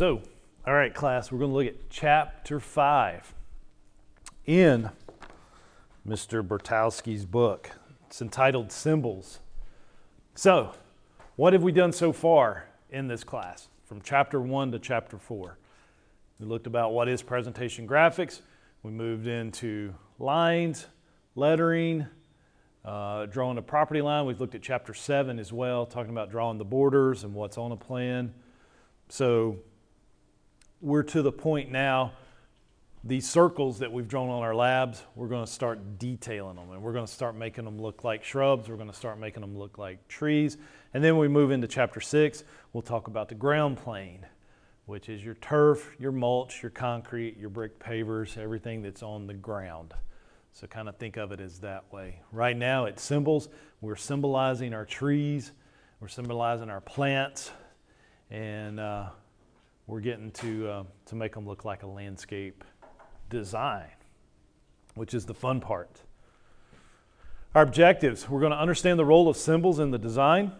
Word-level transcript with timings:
So, 0.00 0.22
all 0.66 0.72
right, 0.72 0.94
class, 0.94 1.30
we're 1.30 1.40
going 1.40 1.50
to 1.50 1.56
look 1.58 1.66
at 1.66 1.90
chapter 1.90 2.58
5 2.58 3.34
in 4.46 4.88
Mr. 6.08 6.42
Bertowski's 6.42 7.26
book. 7.26 7.72
It's 8.06 8.22
entitled 8.22 8.72
Symbols. 8.72 9.40
So, 10.34 10.72
what 11.36 11.52
have 11.52 11.62
we 11.62 11.70
done 11.70 11.92
so 11.92 12.14
far 12.14 12.64
in 12.88 13.08
this 13.08 13.24
class 13.24 13.68
from 13.84 14.00
chapter 14.00 14.40
1 14.40 14.72
to 14.72 14.78
chapter 14.78 15.18
4? 15.18 15.58
We 16.38 16.46
looked 16.46 16.66
about 16.66 16.94
what 16.94 17.06
is 17.06 17.20
presentation 17.20 17.86
graphics. 17.86 18.40
We 18.82 18.92
moved 18.92 19.26
into 19.26 19.92
lines, 20.18 20.86
lettering, 21.34 22.06
uh, 22.86 23.26
drawing 23.26 23.58
a 23.58 23.62
property 23.62 24.00
line. 24.00 24.24
We've 24.24 24.40
looked 24.40 24.54
at 24.54 24.62
chapter 24.62 24.94
7 24.94 25.38
as 25.38 25.52
well, 25.52 25.84
talking 25.84 26.10
about 26.10 26.30
drawing 26.30 26.56
the 26.56 26.64
borders 26.64 27.22
and 27.22 27.34
what's 27.34 27.58
on 27.58 27.70
a 27.70 27.76
plan. 27.76 28.32
So, 29.10 29.58
we're 30.80 31.02
to 31.02 31.22
the 31.22 31.32
point 31.32 31.70
now 31.70 32.12
these 33.02 33.26
circles 33.26 33.78
that 33.78 33.90
we've 33.90 34.08
drawn 34.08 34.28
on 34.28 34.42
our 34.42 34.54
labs, 34.54 35.02
we're 35.14 35.28
going 35.28 35.44
to 35.44 35.50
start 35.50 35.98
detailing 35.98 36.56
them 36.56 36.70
and 36.70 36.82
we're 36.82 36.92
going 36.92 37.06
to 37.06 37.12
start 37.12 37.34
making 37.34 37.64
them 37.64 37.80
look 37.80 38.04
like 38.04 38.22
shrubs. 38.22 38.68
We're 38.68 38.76
going 38.76 38.90
to 38.90 38.96
start 38.96 39.18
making 39.18 39.40
them 39.40 39.56
look 39.56 39.78
like 39.78 40.06
trees. 40.06 40.58
And 40.92 41.02
then 41.02 41.16
we 41.16 41.26
move 41.26 41.50
into 41.50 41.66
chapter 41.66 42.00
six, 42.00 42.44
we'll 42.72 42.82
talk 42.82 43.08
about 43.08 43.30
the 43.30 43.34
ground 43.34 43.78
plane, 43.78 44.26
which 44.84 45.08
is 45.08 45.24
your 45.24 45.34
turf, 45.34 45.94
your 45.98 46.12
mulch, 46.12 46.62
your 46.62 46.70
concrete, 46.70 47.38
your 47.38 47.48
brick 47.48 47.78
pavers, 47.78 48.36
everything 48.36 48.82
that's 48.82 49.02
on 49.02 49.26
the 49.26 49.34
ground. 49.34 49.94
So 50.52 50.66
kind 50.66 50.88
of 50.88 50.96
think 50.96 51.16
of 51.16 51.32
it 51.32 51.40
as 51.40 51.60
that 51.60 51.90
way. 51.90 52.20
Right 52.32 52.56
now 52.56 52.84
it's 52.84 53.02
symbols. 53.02 53.48
We're 53.80 53.96
symbolizing 53.96 54.74
our 54.74 54.84
trees, 54.84 55.52
we're 56.00 56.08
symbolizing 56.08 56.68
our 56.68 56.82
plants, 56.82 57.50
and 58.30 58.78
uh, 58.78 59.08
we're 59.90 59.98
getting 59.98 60.30
to, 60.30 60.68
uh, 60.68 60.84
to 61.04 61.16
make 61.16 61.34
them 61.34 61.48
look 61.48 61.64
like 61.64 61.82
a 61.82 61.86
landscape 61.86 62.62
design, 63.28 63.90
which 64.94 65.14
is 65.14 65.26
the 65.26 65.34
fun 65.34 65.60
part. 65.60 66.02
Our 67.56 67.62
objectives 67.62 68.28
we're 68.28 68.38
going 68.38 68.52
to 68.52 68.58
understand 68.58 69.00
the 69.00 69.04
role 69.04 69.28
of 69.28 69.36
symbols 69.36 69.80
in 69.80 69.90
the 69.90 69.98
design. 69.98 70.52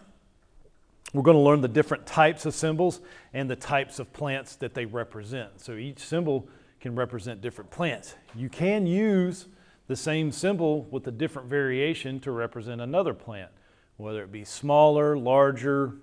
We're 1.15 1.23
going 1.23 1.37
to 1.37 1.43
learn 1.43 1.61
the 1.61 1.69
different 1.69 2.07
types 2.07 2.45
of 2.45 2.55
symbols 2.55 3.01
and 3.33 3.49
the 3.49 3.55
types 3.55 4.01
of 4.01 4.13
plants 4.13 4.57
that 4.57 4.75
they 4.75 4.85
represent. 4.85 5.61
So 5.61 5.75
each 5.75 6.01
symbol 6.01 6.49
can 6.81 6.97
represent 6.97 7.41
different 7.41 7.71
plants. 7.71 8.17
You 8.35 8.49
can 8.49 8.85
use 8.85 9.47
the 9.87 9.95
same 9.95 10.33
symbol 10.33 10.89
with 10.91 11.07
a 11.07 11.13
different 11.13 11.49
variation 11.49 12.19
to 12.21 12.33
represent 12.33 12.81
another 12.81 13.15
plant, 13.15 13.53
whether 13.97 14.25
it 14.25 14.33
be 14.33 14.45
smaller, 14.45 15.17
larger, 15.17 15.95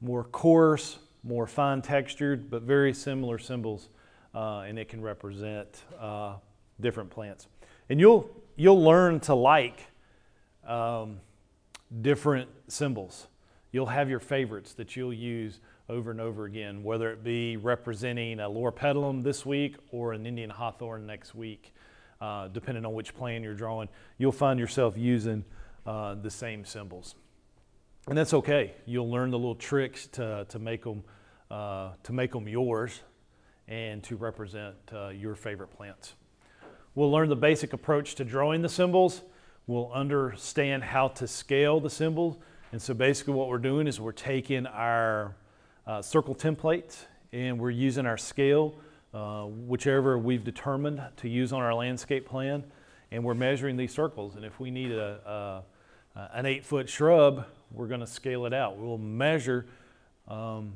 more 0.00 0.22
coarse, 0.22 0.98
more 1.24 1.46
fine 1.46 1.82
textured, 1.82 2.50
but 2.50 2.62
very 2.62 2.92
similar 2.92 3.38
symbols 3.38 3.88
uh, 4.34 4.60
and 4.60 4.78
it 4.78 4.88
can 4.88 5.00
represent 5.00 5.84
uh, 5.98 6.34
different 6.80 7.10
plants. 7.10 7.48
And 7.88 8.00
you'll, 8.00 8.30
you'll 8.56 8.82
learn 8.82 9.20
to 9.20 9.34
like 9.34 9.80
um, 10.66 11.20
different 12.00 12.48
symbols. 12.68 13.26
You'll 13.72 13.86
have 13.86 14.08
your 14.08 14.20
favorites 14.20 14.74
that 14.74 14.96
you'll 14.96 15.12
use 15.12 15.60
over 15.88 16.10
and 16.10 16.20
over 16.20 16.44
again, 16.44 16.82
whether 16.82 17.10
it 17.10 17.24
be 17.24 17.56
representing 17.56 18.40
a 18.40 18.48
loropetalum 18.48 19.22
this 19.22 19.44
week 19.44 19.76
or 19.90 20.12
an 20.12 20.26
Indian 20.26 20.50
hawthorn 20.50 21.06
next 21.06 21.34
week, 21.34 21.74
uh, 22.20 22.48
depending 22.48 22.86
on 22.86 22.94
which 22.94 23.14
plan 23.14 23.42
you're 23.42 23.54
drawing. 23.54 23.88
You'll 24.16 24.32
find 24.32 24.58
yourself 24.58 24.96
using 24.96 25.44
uh, 25.86 26.14
the 26.14 26.30
same 26.30 26.64
symbols. 26.64 27.14
And 28.08 28.18
that's 28.18 28.34
okay. 28.34 28.74
You'll 28.84 29.10
learn 29.10 29.30
the 29.30 29.38
little 29.38 29.54
tricks 29.54 30.08
to, 30.08 30.44
to, 30.48 30.58
make, 30.58 30.82
them, 30.82 31.04
uh, 31.50 31.90
to 32.02 32.12
make 32.12 32.32
them 32.32 32.48
yours 32.48 33.00
and 33.68 34.02
to 34.04 34.16
represent 34.16 34.74
uh, 34.92 35.10
your 35.10 35.36
favorite 35.36 35.68
plants. 35.68 36.14
We'll 36.96 37.12
learn 37.12 37.28
the 37.28 37.36
basic 37.36 37.72
approach 37.72 38.16
to 38.16 38.24
drawing 38.24 38.60
the 38.60 38.68
symbols. 38.68 39.22
We'll 39.68 39.92
understand 39.92 40.82
how 40.82 41.08
to 41.08 41.28
scale 41.28 41.78
the 41.78 41.90
symbols. 41.90 42.38
And 42.72 42.82
so 42.82 42.92
basically 42.92 43.34
what 43.34 43.48
we're 43.48 43.58
doing 43.58 43.86
is 43.86 44.00
we're 44.00 44.12
taking 44.12 44.66
our 44.66 45.36
uh, 45.86 46.02
circle 46.02 46.34
templates 46.34 47.04
and 47.32 47.58
we're 47.58 47.70
using 47.70 48.04
our 48.04 48.18
scale, 48.18 48.74
uh, 49.14 49.44
whichever 49.44 50.18
we've 50.18 50.42
determined 50.42 51.00
to 51.18 51.28
use 51.28 51.52
on 51.52 51.62
our 51.62 51.72
landscape 51.72 52.26
plan, 52.26 52.64
and 53.10 53.22
we're 53.22 53.34
measuring 53.34 53.76
these 53.76 53.92
circles. 53.92 54.34
And 54.34 54.44
if 54.44 54.58
we 54.58 54.70
need 54.70 54.90
a, 54.90 55.62
a 56.16 56.28
an 56.34 56.44
eight 56.44 56.64
foot 56.64 56.90
shrub, 56.90 57.46
we're 57.74 57.86
going 57.86 58.00
to 58.00 58.06
scale 58.06 58.46
it 58.46 58.52
out. 58.52 58.78
We'll 58.78 58.98
measure, 58.98 59.66
um, 60.28 60.74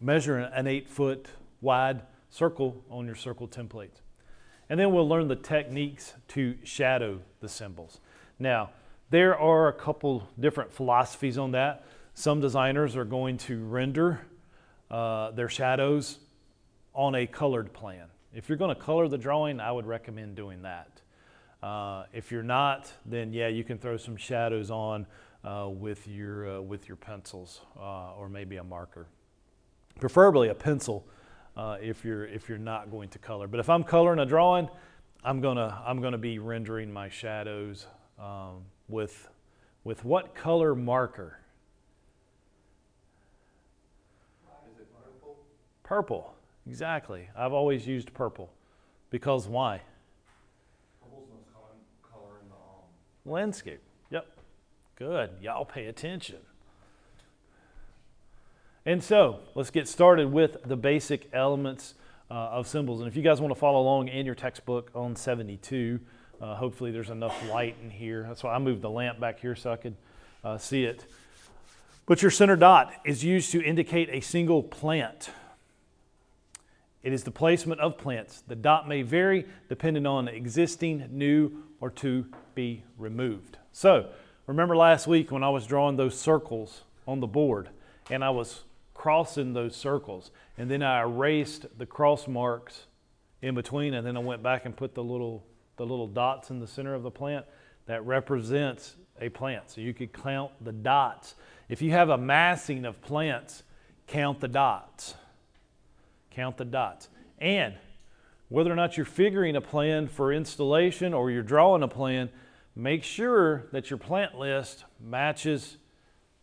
measure 0.00 0.38
an 0.38 0.66
eight 0.66 0.88
foot 0.88 1.26
wide 1.60 2.02
circle 2.30 2.84
on 2.90 3.06
your 3.06 3.14
circle 3.14 3.48
templates. 3.48 4.00
And 4.68 4.78
then 4.78 4.92
we'll 4.92 5.08
learn 5.08 5.28
the 5.28 5.36
techniques 5.36 6.14
to 6.28 6.56
shadow 6.64 7.20
the 7.40 7.48
symbols. 7.48 8.00
Now, 8.38 8.70
there 9.10 9.38
are 9.38 9.68
a 9.68 9.72
couple 9.72 10.28
different 10.38 10.72
philosophies 10.72 11.38
on 11.38 11.52
that. 11.52 11.84
Some 12.14 12.40
designers 12.40 12.96
are 12.96 13.04
going 13.04 13.38
to 13.38 13.64
render 13.64 14.20
uh, 14.90 15.30
their 15.30 15.48
shadows 15.48 16.18
on 16.94 17.14
a 17.14 17.26
colored 17.26 17.72
plan. 17.72 18.06
If 18.34 18.48
you're 18.48 18.58
going 18.58 18.74
to 18.74 18.80
color 18.80 19.06
the 19.08 19.18
drawing, 19.18 19.60
I 19.60 19.70
would 19.70 19.86
recommend 19.86 20.34
doing 20.34 20.62
that. 20.62 21.02
Uh, 21.62 22.04
if 22.12 22.30
you're 22.30 22.42
not, 22.42 22.92
then 23.06 23.32
yeah, 23.32 23.48
you 23.48 23.64
can 23.64 23.78
throw 23.78 23.96
some 23.96 24.16
shadows 24.16 24.70
on 24.70 25.06
with, 25.68 26.06
your, 26.06 26.58
uh, 26.58 26.60
with 26.60 26.88
your 26.88 26.96
pencils 26.96 27.60
uh, 27.78 28.14
or 28.14 28.28
maybe 28.28 28.56
a 28.56 28.64
marker. 28.64 29.06
Preferably 30.00 30.48
a 30.48 30.54
pencil 30.54 31.06
uh, 31.56 31.78
if 31.80 32.04
you're 32.04 32.26
if 32.26 32.48
you're 32.48 32.58
not 32.58 32.90
going 32.90 33.08
to 33.10 33.18
color. 33.18 33.46
But 33.46 33.60
if 33.60 33.70
I'm 33.70 33.82
coloring 33.82 34.18
a 34.18 34.26
drawing, 34.26 34.68
I'm 35.24 35.40
gonna 35.40 35.82
I'm 35.86 36.00
gonna 36.00 36.18
be 36.18 36.38
rendering 36.38 36.92
my 36.92 37.08
shadows 37.08 37.86
um, 38.18 38.64
with 38.88 39.28
with 39.84 40.04
what 40.04 40.34
color 40.34 40.74
marker? 40.74 41.38
Is 44.72 44.80
it 44.80 44.88
purple? 44.92 45.36
Purple. 45.82 46.34
Exactly. 46.66 47.28
I've 47.36 47.52
always 47.52 47.86
used 47.86 48.12
purple 48.12 48.52
because 49.10 49.48
why? 49.48 49.80
Purple's 51.00 51.28
most 51.32 51.46
common 51.54 51.76
color 52.02 52.40
in 52.42 52.48
the 52.48 52.54
um, 52.54 53.32
Landscape. 53.32 53.80
Good. 54.96 55.30
Y'all 55.42 55.66
pay 55.66 55.86
attention. 55.86 56.38
And 58.86 59.04
so 59.04 59.40
let's 59.54 59.68
get 59.68 59.88
started 59.88 60.32
with 60.32 60.56
the 60.64 60.76
basic 60.76 61.28
elements 61.34 61.92
uh, 62.30 62.34
of 62.34 62.66
symbols. 62.66 63.00
And 63.00 63.08
if 63.08 63.14
you 63.14 63.22
guys 63.22 63.38
want 63.38 63.52
to 63.52 63.60
follow 63.60 63.82
along 63.82 64.08
in 64.08 64.24
your 64.24 64.34
textbook 64.34 64.90
on 64.94 65.14
72, 65.14 66.00
uh, 66.40 66.54
hopefully 66.54 66.92
there's 66.92 67.10
enough 67.10 67.36
light 67.50 67.76
in 67.82 67.90
here. 67.90 68.24
That's 68.26 68.42
why 68.42 68.54
I 68.54 68.58
moved 68.58 68.80
the 68.80 68.88
lamp 68.88 69.20
back 69.20 69.38
here 69.38 69.54
so 69.54 69.70
I 69.70 69.76
could 69.76 69.96
uh, 70.42 70.56
see 70.56 70.84
it. 70.84 71.04
But 72.06 72.22
your 72.22 72.30
center 72.30 72.56
dot 72.56 72.94
is 73.04 73.22
used 73.22 73.52
to 73.52 73.62
indicate 73.62 74.08
a 74.10 74.20
single 74.20 74.62
plant. 74.62 75.28
It 77.02 77.12
is 77.12 77.22
the 77.22 77.30
placement 77.30 77.82
of 77.82 77.98
plants. 77.98 78.44
The 78.46 78.56
dot 78.56 78.88
may 78.88 79.02
vary 79.02 79.44
depending 79.68 80.06
on 80.06 80.26
existing, 80.26 81.06
new, 81.10 81.64
or 81.80 81.90
to 81.90 82.24
be 82.54 82.82
removed. 82.96 83.58
So, 83.72 84.08
remember 84.46 84.76
last 84.76 85.06
week 85.06 85.30
when 85.30 85.42
I 85.42 85.48
was 85.48 85.66
drawing 85.66 85.96
those 85.96 86.18
circles 86.18 86.82
on 87.06 87.20
the 87.20 87.26
board 87.26 87.68
and 88.10 88.24
I 88.24 88.30
was 88.30 88.64
crossing 88.94 89.52
those 89.52 89.76
circles. 89.76 90.30
And 90.58 90.70
then 90.70 90.82
I 90.82 91.02
erased 91.02 91.66
the 91.78 91.86
cross 91.86 92.26
marks 92.26 92.86
in 93.42 93.54
between, 93.54 93.94
and 93.94 94.06
then 94.06 94.16
I 94.16 94.20
went 94.20 94.42
back 94.42 94.64
and 94.64 94.74
put 94.74 94.94
the 94.94 95.04
little, 95.04 95.44
the 95.76 95.84
little 95.84 96.06
dots 96.06 96.50
in 96.50 96.58
the 96.58 96.66
center 96.66 96.94
of 96.94 97.02
the 97.02 97.10
plant 97.10 97.44
that 97.86 98.04
represents 98.04 98.96
a 99.20 99.28
plant. 99.28 99.70
So 99.70 99.80
you 99.80 99.94
could 99.94 100.12
count 100.12 100.52
the 100.64 100.72
dots. 100.72 101.34
If 101.68 101.82
you 101.82 101.90
have 101.92 102.08
a 102.08 102.18
massing 102.18 102.84
of 102.84 103.00
plants, 103.02 103.62
count 104.06 104.40
the 104.40 104.48
dots. 104.48 105.14
Count 106.30 106.56
the 106.56 106.64
dots. 106.64 107.08
And 107.38 107.74
whether 108.48 108.72
or 108.72 108.76
not 108.76 108.96
you're 108.96 109.06
figuring 109.06 109.56
a 109.56 109.60
plan 109.60 110.08
for 110.08 110.32
installation 110.32 111.12
or 111.12 111.30
you're 111.30 111.42
drawing 111.42 111.82
a 111.82 111.88
plan, 111.88 112.30
make 112.76 113.02
sure 113.02 113.64
that 113.72 113.88
your 113.88 113.98
plant 113.98 114.38
list 114.38 114.84
matches 115.00 115.78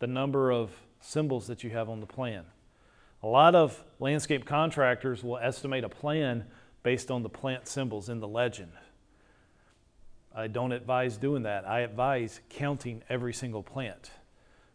the 0.00 0.06
number 0.08 0.50
of 0.50 0.72
symbols 1.00 1.46
that 1.46 1.62
you 1.62 1.70
have 1.70 1.88
on 1.88 2.00
the 2.00 2.06
plan. 2.06 2.44
A 3.22 3.28
lot 3.28 3.54
of 3.54 3.82
landscape 4.00 4.44
contractors 4.44 5.22
will 5.22 5.38
estimate 5.38 5.84
a 5.84 5.88
plan 5.88 6.44
based 6.82 7.10
on 7.10 7.22
the 7.22 7.28
plant 7.28 7.68
symbols 7.68 8.08
in 8.08 8.18
the 8.18 8.28
legend. 8.28 8.72
I 10.34 10.48
don't 10.48 10.72
advise 10.72 11.16
doing 11.16 11.44
that. 11.44 11.66
I 11.66 11.80
advise 11.80 12.40
counting 12.50 13.02
every 13.08 13.32
single 13.32 13.62
plant 13.62 14.10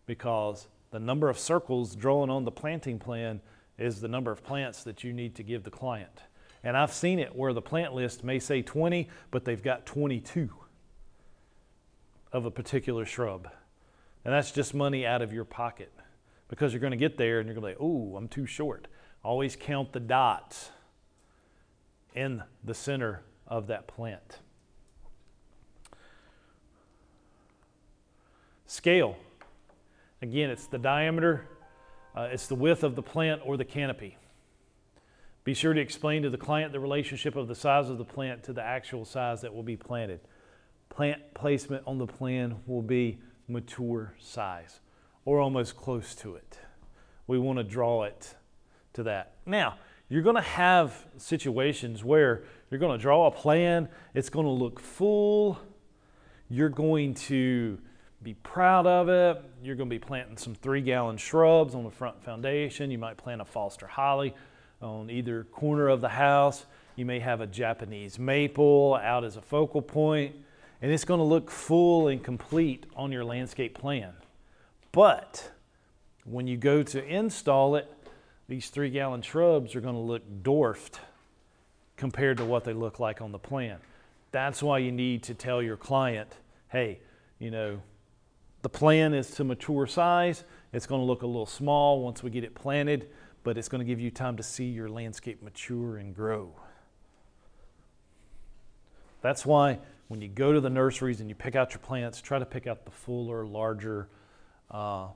because 0.06 0.68
the 0.92 1.00
number 1.00 1.30
of 1.30 1.38
circles 1.38 1.96
drawn 1.96 2.30
on 2.30 2.46
the 2.46 2.52
planting 2.52 2.98
plan 2.98 3.42
is 3.78 4.00
the 4.00 4.08
number 4.08 4.32
of 4.32 4.44
plants 4.44 4.84
that 4.84 5.04
you 5.04 5.12
need 5.12 5.36
to 5.36 5.44
give 5.44 5.64
the 5.64 5.70
client. 5.70 6.24
And 6.64 6.76
I've 6.76 6.94
seen 6.94 7.20
it 7.20 7.36
where 7.36 7.54
the 7.54 7.62
plant 7.62 7.94
list 7.94 8.24
may 8.24 8.40
say 8.40 8.62
20, 8.62 9.10
but 9.30 9.46
they've 9.46 9.62
got 9.62 9.86
22 9.86 10.50
of 12.32 12.46
a 12.46 12.52
particular 12.52 13.06
shrub. 13.06 13.50
And 14.26 14.34
that's 14.34 14.52
just 14.52 14.74
money 14.74 15.06
out 15.06 15.22
of 15.22 15.34
your 15.34 15.46
pocket 15.46 15.92
because 16.48 16.74
you're 16.74 16.82
going 16.82 16.92
to 16.92 16.98
get 16.98 17.18
there 17.18 17.40
and 17.40 17.48
you're 17.48 17.60
going 17.60 17.74
to 17.74 17.80
be, 17.80 17.86
oh, 17.86 18.16
I'm 18.16 18.28
too 18.28 18.46
short. 18.46 18.88
Always 19.24 19.56
count 19.56 19.94
the 19.94 20.00
dots 20.00 20.72
in 22.14 22.44
the 22.64 22.74
center 22.74 23.24
of 23.48 23.68
that 23.68 23.88
plant. 23.88 24.40
Scale. 28.66 29.18
Again, 30.22 30.50
it's 30.50 30.68
the 30.68 30.78
diameter, 30.78 31.48
uh, 32.16 32.30
it's 32.32 32.48
the 32.48 32.56
width 32.56 32.84
of 32.84 32.96
the 32.96 33.02
plant 33.02 33.42
or 33.46 33.58
the 33.58 33.66
canopy. 33.66 34.18
Be 35.44 35.54
sure 35.54 35.74
to 35.74 35.80
explain 35.80 36.24
to 36.24 36.30
the 36.30 36.38
client 36.38 36.74
the 36.74 36.80
relationship 36.80 37.36
of 37.36 37.48
the 37.48 37.56
size 37.56 37.90
of 37.90 37.98
the 37.98 38.06
plant 38.06 38.44
to 38.44 38.54
the 38.54 38.62
actual 38.62 39.06
size 39.06 39.42
that 39.42 39.54
will 39.54 39.64
be 39.64 39.78
planted. 39.78 40.20
Plant 40.90 41.34
placement 41.34 41.84
on 41.86 41.98
the 41.98 42.08
plan 42.08 42.58
will 42.66 42.82
be 42.82 43.20
mature 43.48 44.14
size 44.20 44.82
or 45.26 45.40
almost 45.40 45.78
close 45.78 46.16
to 46.16 46.36
it. 46.36 46.60
We 47.28 47.38
want 47.38 47.58
to 47.58 47.64
draw 47.64 48.04
it 48.04 48.36
to 48.94 49.04
that. 49.04 49.34
Now, 49.46 49.76
you're 50.10 50.24
going 50.24 50.36
to 50.36 50.42
have 50.42 51.06
situations 51.18 52.04
where 52.04 52.44
you're 52.70 52.80
going 52.80 52.98
to 52.98 53.02
draw 53.02 53.28
a 53.28 53.32
plan, 53.32 53.88
it's 54.14 54.30
going 54.30 54.46
to 54.46 54.52
look 54.52 54.80
full, 54.80 55.60
you're 56.50 56.70
going 56.70 57.14
to 57.14 57.78
be 58.22 58.34
proud 58.34 58.86
of 58.86 59.08
it. 59.08 59.44
You're 59.64 59.76
going 59.76 59.90
to 59.90 59.94
be 59.94 60.00
planting 60.00 60.38
some 60.38 60.56
three 60.56 60.82
gallon 60.82 61.18
shrubs 61.18 61.74
on 61.74 61.84
the 61.84 61.92
front 61.92 62.22
foundation. 62.24 62.92
You 62.92 62.98
might 62.98 63.18
plant 63.18 63.42
a 63.42 63.46
Foster 63.46 63.88
holly 63.88 64.36
on 64.82 65.10
either 65.10 65.46
corner 65.46 65.88
of 65.88 66.02
the 66.02 66.10
house. 66.10 66.66
You 66.96 67.06
may 67.06 67.20
have 67.20 67.40
a 67.40 67.48
Japanese 67.48 68.20
maple 68.20 68.96
out 69.02 69.24
as 69.24 69.38
a 69.38 69.42
focal 69.42 69.82
point, 69.82 70.36
and 70.82 70.92
it's 70.92 71.06
going 71.06 71.20
to 71.20 71.24
look 71.24 71.52
full 71.52 72.08
and 72.08 72.24
complete 72.24 72.86
on 72.96 73.12
your 73.12 73.26
landscape 73.26 73.78
plan. 73.78 74.14
But 74.92 75.52
when 76.26 76.48
you 76.48 76.58
go 76.58 76.84
to 76.84 77.04
install 77.06 77.76
it, 77.76 77.92
these 78.48 78.70
three 78.70 78.90
gallon 78.90 79.22
shrubs 79.22 79.76
are 79.76 79.82
going 79.82 79.96
to 79.96 80.02
look 80.02 80.24
dwarfed 80.42 81.00
compared 81.98 82.38
to 82.38 82.46
what 82.46 82.64
they 82.64 82.74
look 82.74 83.00
like 83.00 83.22
on 83.22 83.32
the 83.32 83.40
plan. 83.40 83.78
That's 84.32 84.64
why 84.64 84.80
you 84.80 84.92
need 84.92 85.24
to 85.24 85.34
tell 85.34 85.62
your 85.62 85.78
client, 85.78 86.30
hey, 86.70 87.00
you 87.40 87.52
know, 87.52 87.82
the 88.62 88.70
plan 88.70 89.14
is 89.14 89.32
to 89.32 89.44
mature 89.44 89.88
size. 89.88 90.44
It's 90.74 90.86
going 90.86 91.02
to 91.02 91.06
look 91.06 91.22
a 91.22 91.28
little 91.28 91.46
small 91.46 92.02
once 92.02 92.24
we 92.24 92.30
get 92.30 92.44
it 92.44 92.56
planted, 92.56 93.10
but 93.44 93.58
it's 93.58 93.70
going 93.70 93.80
to 93.80 93.86
give 93.86 94.00
you 94.00 94.12
time 94.12 94.38
to 94.38 94.44
see 94.44 94.66
your 94.66 94.90
landscape 94.90 95.42
mature 95.42 95.98
and 95.98 96.16
grow. 96.16 96.54
That's 99.22 99.46
why 99.46 99.80
when 100.10 100.22
you 100.22 100.28
go 100.28 100.52
to 100.52 100.60
the 100.60 100.70
nurseries 100.70 101.22
and 101.22 101.30
you 101.30 101.36
pick 101.36 101.56
out 101.56 101.72
your 101.72 101.80
plants, 101.80 102.20
try 102.20 102.40
to 102.40 102.46
pick 102.46 102.68
out 102.68 102.84
the 102.84 102.92
fuller, 102.92 103.46
larger 103.46 104.10
uh, 104.72 105.08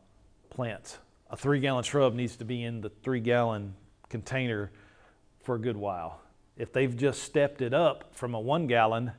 plants. 0.49 0.99
A 1.31 1.35
three 1.35 1.59
gallon 1.59 1.83
shrub 1.83 2.13
needs 2.13 2.37
to 2.37 2.45
be 2.45 2.63
in 2.63 2.79
the 2.79 2.89
three 2.89 3.19
gallon 3.19 3.73
container 4.07 4.71
for 5.41 5.55
a 5.55 5.59
good 5.59 5.75
while. 5.75 6.21
If 6.55 6.71
they've 6.71 6.95
just 6.95 7.23
stepped 7.23 7.61
it 7.61 7.73
up 7.73 8.13
from 8.13 8.35
a 8.35 8.39
one 8.39 8.67
gallon 8.67 9.11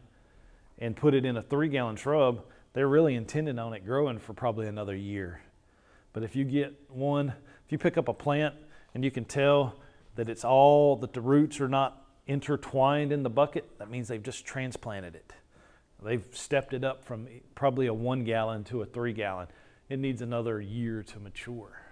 and 0.79 0.97
put 0.97 1.13
it 1.13 1.25
in 1.25 1.37
a 1.37 1.43
three 1.43 1.69
gallon 1.69 1.97
shrub, 1.97 2.45
they're 2.73 2.89
really 2.89 3.17
intending 3.17 3.59
on 3.59 3.75
it 3.75 3.85
growing 3.85 4.21
for 4.21 4.33
probably 4.33 4.69
another 4.69 4.95
year. 4.95 5.41
But 6.13 6.23
if 6.23 6.37
you 6.37 6.45
get 6.45 6.73
one, 6.89 7.31
if 7.67 7.73
you 7.73 7.79
pick 7.79 7.99
up 7.99 8.07
a 8.07 8.15
plant 8.15 8.55
and 8.95 9.05
you 9.05 9.11
can 9.11 9.25
tell 9.25 9.75
that 10.15 10.29
it's 10.29 10.45
all, 10.45 10.95
that 10.97 11.13
the 11.13 11.21
roots 11.21 11.61
are 11.61 11.69
not 11.69 12.07
intertwined 12.29 13.11
in 13.11 13.25
the 13.25 13.31
bucket, 13.31 13.69
that 13.81 13.91
means 13.91 14.07
they've 14.07 14.23
just 14.23 14.47
transplanted 14.47 15.17
it. 15.17 15.33
They've 16.05 16.27
stepped 16.33 16.75
it 16.75 16.85
up 16.85 17.05
from 17.05 17.27
probably 17.55 17.87
a 17.87 17.95
one 17.95 18.25
gallon 18.25 18.65
to 18.65 18.83
a 18.83 18.87
three 18.87 19.13
gallon. 19.13 19.49
It 19.89 19.99
needs 19.99 20.23
another 20.23 20.61
year 20.61 21.03
to 21.03 21.19
mature 21.19 21.83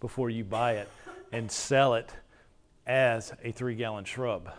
before 0.00 0.30
you 0.30 0.44
buy 0.44 0.74
it 0.74 0.88
and 1.32 1.50
sell 1.50 1.94
it 1.94 2.10
as 2.86 3.32
a 3.42 3.52
three 3.52 3.74
gallon 3.74 4.04
shrub. 4.04 4.50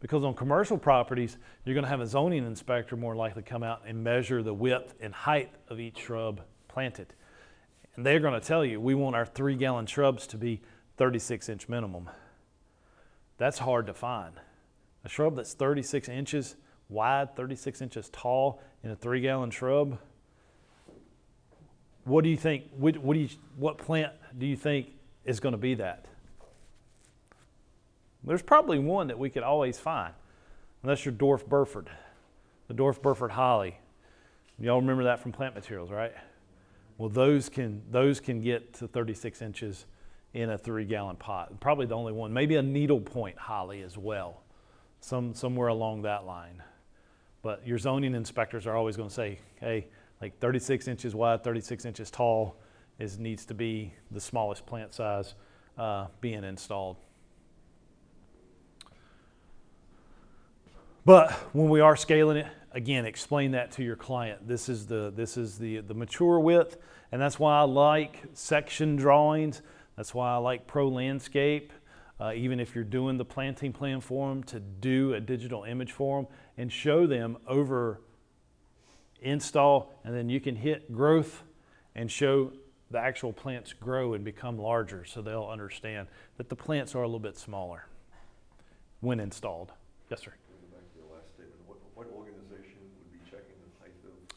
Because 0.00 0.24
on 0.24 0.34
commercial 0.34 0.76
properties, 0.76 1.38
you're 1.64 1.74
going 1.74 1.84
to 1.84 1.90
have 1.90 2.00
a 2.00 2.06
zoning 2.06 2.46
inspector 2.46 2.96
more 2.96 3.16
likely 3.16 3.42
come 3.42 3.62
out 3.62 3.82
and 3.86 4.04
measure 4.04 4.42
the 4.42 4.52
width 4.52 4.94
and 5.00 5.14
height 5.14 5.50
of 5.68 5.80
each 5.80 5.98
shrub 5.98 6.42
planted. 6.68 7.14
And 7.96 8.04
they're 8.04 8.20
going 8.20 8.38
to 8.38 8.46
tell 8.46 8.64
you, 8.64 8.78
we 8.78 8.94
want 8.94 9.16
our 9.16 9.24
three 9.24 9.56
gallon 9.56 9.86
shrubs 9.86 10.26
to 10.28 10.36
be 10.36 10.60
36 10.98 11.48
inch 11.48 11.68
minimum. 11.68 12.10
That's 13.38 13.58
hard 13.58 13.86
to 13.86 13.94
find. 13.94 14.34
A 15.04 15.08
shrub 15.08 15.36
that's 15.36 15.54
36 15.54 16.08
inches 16.08 16.56
wide, 16.88 17.36
36 17.36 17.82
inches 17.82 18.08
tall, 18.10 18.60
in 18.82 18.90
a 18.90 18.96
three 18.96 19.20
gallon 19.20 19.50
shrub. 19.50 19.98
What 22.04 22.22
do 22.22 22.30
you 22.30 22.36
think? 22.36 22.64
What, 22.76 22.96
what, 22.98 23.14
do 23.14 23.20
you, 23.20 23.28
what 23.56 23.78
plant 23.78 24.12
do 24.38 24.46
you 24.46 24.56
think 24.56 24.92
is 25.24 25.40
going 25.40 25.52
to 25.52 25.58
be 25.58 25.74
that? 25.74 26.06
There's 28.22 28.42
probably 28.42 28.78
one 28.78 29.08
that 29.08 29.18
we 29.18 29.30
could 29.30 29.42
always 29.42 29.78
find, 29.78 30.12
unless 30.82 31.04
you're 31.04 31.14
dwarf 31.14 31.46
Burford, 31.46 31.88
the 32.68 32.74
dwarf 32.74 33.00
Burford 33.00 33.32
holly. 33.32 33.78
Y'all 34.58 34.80
remember 34.80 35.04
that 35.04 35.20
from 35.20 35.32
plant 35.32 35.54
materials, 35.54 35.90
right? 35.90 36.12
Well, 36.98 37.08
those 37.08 37.48
can 37.48 37.82
those 37.90 38.20
can 38.20 38.40
get 38.40 38.72
to 38.74 38.88
36 38.88 39.42
inches 39.42 39.86
in 40.32 40.50
a 40.50 40.58
three-gallon 40.58 41.16
pot. 41.16 41.60
Probably 41.60 41.86
the 41.86 41.94
only 41.94 42.12
one. 42.12 42.32
Maybe 42.32 42.56
a 42.56 42.62
needlepoint 42.62 43.38
holly 43.38 43.82
as 43.82 43.98
well, 43.98 44.42
some 45.00 45.34
somewhere 45.34 45.68
along 45.68 46.02
that 46.02 46.24
line. 46.24 46.62
But 47.46 47.64
your 47.64 47.78
zoning 47.78 48.16
inspectors 48.16 48.66
are 48.66 48.74
always 48.74 48.96
going 48.96 49.08
to 49.08 49.14
say, 49.14 49.38
"Hey, 49.60 49.86
like 50.20 50.36
36 50.40 50.88
inches 50.88 51.14
wide, 51.14 51.44
36 51.44 51.84
inches 51.84 52.10
tall, 52.10 52.56
is 52.98 53.20
needs 53.20 53.46
to 53.46 53.54
be 53.54 53.94
the 54.10 54.20
smallest 54.20 54.66
plant 54.66 54.92
size 54.92 55.36
uh, 55.78 56.08
being 56.20 56.42
installed." 56.42 56.96
But 61.04 61.30
when 61.52 61.68
we 61.68 61.78
are 61.78 61.94
scaling 61.94 62.38
it, 62.38 62.48
again, 62.72 63.06
explain 63.06 63.52
that 63.52 63.70
to 63.72 63.84
your 63.84 63.94
client. 63.94 64.48
This 64.48 64.68
is 64.68 64.88
the 64.88 65.12
this 65.14 65.36
is 65.36 65.56
the 65.56 65.82
the 65.82 65.94
mature 65.94 66.40
width, 66.40 66.78
and 67.12 67.22
that's 67.22 67.38
why 67.38 67.60
I 67.60 67.62
like 67.62 68.24
section 68.32 68.96
drawings. 68.96 69.62
That's 69.94 70.12
why 70.12 70.32
I 70.32 70.38
like 70.38 70.66
Pro 70.66 70.88
Landscape. 70.88 71.72
Uh, 72.18 72.32
even 72.34 72.58
if 72.58 72.74
you're 72.74 72.82
doing 72.82 73.18
the 73.18 73.24
planting 73.24 73.74
plan 73.74 74.00
for 74.00 74.30
them, 74.30 74.42
to 74.42 74.58
do 74.58 75.12
a 75.12 75.20
digital 75.20 75.64
image 75.64 75.92
for 75.92 76.22
them 76.22 76.26
and 76.56 76.72
show 76.72 77.06
them 77.06 77.36
over 77.46 78.00
install, 79.20 79.92
and 80.04 80.14
then 80.14 80.28
you 80.28 80.40
can 80.40 80.56
hit 80.56 80.92
growth 80.92 81.42
and 81.94 82.10
show 82.10 82.52
the 82.90 82.98
actual 82.98 83.32
plants 83.32 83.72
grow 83.72 84.14
and 84.14 84.24
become 84.24 84.58
larger 84.58 85.04
so 85.04 85.20
they'll 85.20 85.48
understand 85.50 86.06
that 86.36 86.48
the 86.48 86.56
plants 86.56 86.94
are 86.94 87.02
a 87.02 87.06
little 87.06 87.18
bit 87.18 87.36
smaller 87.36 87.86
when 89.00 89.18
installed. 89.20 89.72
Yes, 90.10 90.20
sir. 90.20 90.32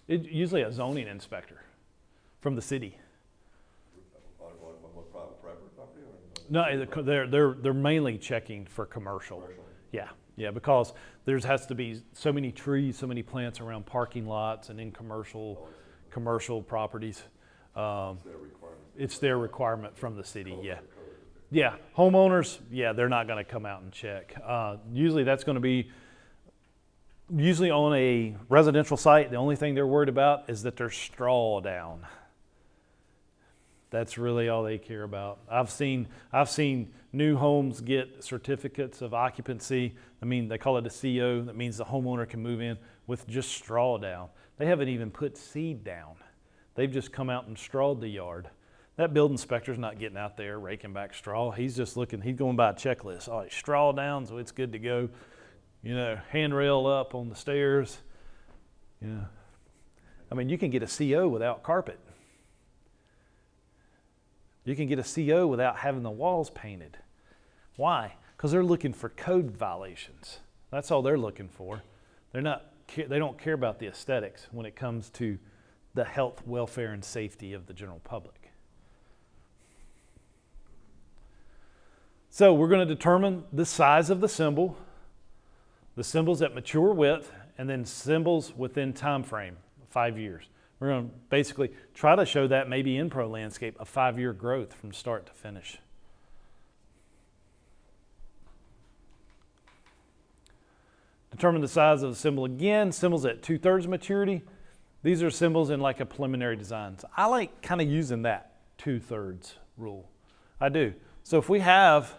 It, 0.07 0.23
usually 0.23 0.63
a 0.63 0.71
zoning 0.71 1.07
inspector 1.07 1.61
from 2.41 2.55
the 2.55 2.61
city. 2.63 2.97
No, 6.49 6.85
they're, 7.03 7.27
they're, 7.27 7.53
they're 7.53 7.73
mainly 7.73 8.17
checking 8.17 8.65
for 8.65 8.87
commercial. 8.87 9.43
Yeah, 9.91 10.07
yeah, 10.39 10.51
because 10.51 10.93
there 11.25 11.37
has 11.39 11.65
to 11.67 11.75
be 11.75 12.01
so 12.13 12.33
many 12.33 12.51
trees, 12.51 12.97
so 12.97 13.05
many 13.05 13.21
plants 13.21 13.59
around 13.59 13.85
parking 13.85 14.25
lots 14.25 14.69
and 14.69 14.79
in 14.79 14.91
commercial, 14.91 15.67
commercial 16.09 16.63
properties. 16.63 17.21
Um, 17.75 18.17
it's 18.97 19.19
their 19.19 19.37
requirement 19.37 19.97
from 19.97 20.15
the 20.15 20.23
city, 20.23 20.57
yeah. 20.61 20.79
Yeah, 21.51 21.75
homeowners, 21.97 22.59
yeah, 22.71 22.93
they're 22.93 23.09
not 23.09 23.27
going 23.27 23.43
to 23.43 23.49
come 23.49 23.65
out 23.65 23.81
and 23.81 23.91
check. 23.91 24.35
Uh, 24.43 24.77
usually 24.91 25.23
that's 25.23 25.43
going 25.43 25.55
to 25.55 25.61
be 25.61 25.89
usually 27.35 27.71
on 27.71 27.95
a 27.95 28.35
residential 28.49 28.97
site, 28.97 29.29
the 29.31 29.37
only 29.37 29.55
thing 29.55 29.75
they're 29.75 29.87
worried 29.87 30.09
about 30.09 30.49
is 30.49 30.63
that 30.63 30.77
there's 30.77 30.95
straw 30.95 31.59
down. 31.61 32.05
That's 33.91 34.17
really 34.17 34.49
all 34.49 34.63
they 34.63 34.77
care 34.77 35.03
about. 35.03 35.39
I've 35.49 35.71
seen 35.71 36.07
I've 36.31 36.49
seen 36.49 36.91
new 37.11 37.35
homes 37.37 37.81
get 37.81 38.23
certificates 38.23 39.01
of 39.01 39.13
occupancy. 39.13 39.95
I 40.21 40.25
mean, 40.25 40.47
they 40.47 40.57
call 40.57 40.77
it 40.77 40.85
a 40.85 40.89
CO. 40.89 41.41
That 41.41 41.55
means 41.55 41.77
the 41.77 41.85
homeowner 41.85 42.27
can 42.27 42.41
move 42.41 42.61
in 42.61 42.77
with 43.07 43.27
just 43.27 43.51
straw 43.51 43.97
down. 43.97 44.29
They 44.57 44.65
haven't 44.65 44.89
even 44.89 45.09
put 45.09 45.37
seed 45.37 45.83
down. 45.83 46.15
They've 46.75 46.91
just 46.91 47.11
come 47.11 47.29
out 47.29 47.47
and 47.47 47.57
strawed 47.57 48.01
the 48.01 48.07
yard. 48.07 48.49
That 48.97 49.13
building 49.13 49.35
inspector's 49.35 49.79
not 49.79 49.97
getting 49.97 50.17
out 50.17 50.37
there 50.37 50.59
raking 50.59 50.93
back 50.93 51.13
straw. 51.13 51.51
He's 51.51 51.75
just 51.75 51.97
looking. 51.97 52.21
He's 52.21 52.35
going 52.35 52.57
by 52.57 52.71
a 52.71 52.73
checklist. 52.73 53.29
Oh, 53.29 53.39
it's 53.39 53.55
straw 53.55 53.91
down, 53.91 54.25
so 54.25 54.37
it's 54.37 54.51
good 54.51 54.73
to 54.73 54.79
go 54.79 55.09
you 55.81 55.95
know, 55.95 56.19
handrail 56.29 56.87
up 56.87 57.15
on 57.15 57.29
the 57.29 57.35
stairs. 57.35 57.99
You 59.01 59.07
know, 59.09 59.25
I 60.31 60.35
mean, 60.35 60.49
you 60.49 60.57
can 60.57 60.69
get 60.69 60.83
a 60.83 60.87
CO 60.87 61.27
without 61.27 61.63
carpet. 61.63 61.99
You 64.69 64.75
can 64.75 64.85
get 64.85 64.99
a 64.99 65.03
CO 65.03 65.47
without 65.47 65.77
having 65.77 66.03
the 66.03 66.11
walls 66.11 66.51
painted. 66.51 66.95
Why? 67.75 68.13
Because 68.37 68.51
they're 68.51 68.63
looking 68.63 68.93
for 68.93 69.09
code 69.09 69.49
violations. 69.49 70.41
That's 70.69 70.91
all 70.91 71.01
they're 71.01 71.17
looking 71.17 71.49
for. 71.49 71.81
They're 72.31 72.43
not. 72.43 72.67
They 72.95 73.17
don't 73.17 73.39
care 73.39 73.53
about 73.55 73.79
the 73.79 73.87
aesthetics 73.87 74.47
when 74.51 74.67
it 74.67 74.75
comes 74.75 75.09
to 75.11 75.39
the 75.95 76.03
health, 76.03 76.45
welfare, 76.45 76.93
and 76.93 77.03
safety 77.03 77.53
of 77.53 77.65
the 77.65 77.73
general 77.73 77.99
public. 78.03 78.51
So 82.29 82.53
we're 82.53 82.67
going 82.67 82.87
to 82.87 82.93
determine 82.93 83.45
the 83.51 83.65
size 83.65 84.11
of 84.11 84.21
the 84.21 84.29
symbol, 84.29 84.77
the 85.95 86.03
symbols 86.03 86.43
at 86.43 86.53
mature 86.53 86.93
width, 86.93 87.31
and 87.57 87.67
then 87.67 87.85
symbols 87.85 88.53
within 88.55 88.93
time 88.93 89.23
frame, 89.23 89.57
five 89.89 90.15
years. 90.19 90.47
We're 90.79 90.89
going 90.89 91.09
to 91.09 91.15
basically 91.29 91.71
try 91.93 92.15
to 92.15 92.25
show 92.25 92.47
that 92.47 92.69
maybe 92.69 92.95
in 92.95 93.09
Pro 93.09 93.27
Landscape 93.27 93.75
a 93.79 93.85
five-year 93.85 94.33
growth 94.33 94.73
from 94.73 94.93
start 94.93 95.25
to 95.25 95.33
finish. 95.33 95.77
Determine 101.31 101.61
the 101.61 101.67
size 101.67 102.01
of 102.01 102.09
the 102.09 102.15
symbol 102.15 102.45
again. 102.45 102.91
Symbols 102.91 103.25
at 103.25 103.43
two-thirds 103.43 103.87
maturity. 103.87 104.41
These 105.03 105.21
are 105.21 105.29
symbols 105.29 105.69
in 105.69 105.79
like 105.79 105.99
a 105.99 106.05
preliminary 106.05 106.55
design. 106.55 106.97
So 106.97 107.09
I 107.15 107.27
like 107.27 107.61
kind 107.61 107.81
of 107.81 107.87
using 107.87 108.23
that 108.23 108.55
two-thirds 108.77 109.55
rule. 109.77 110.09
I 110.59 110.69
do. 110.69 110.93
So 111.23 111.37
if 111.37 111.49
we 111.49 111.59
have 111.59 112.13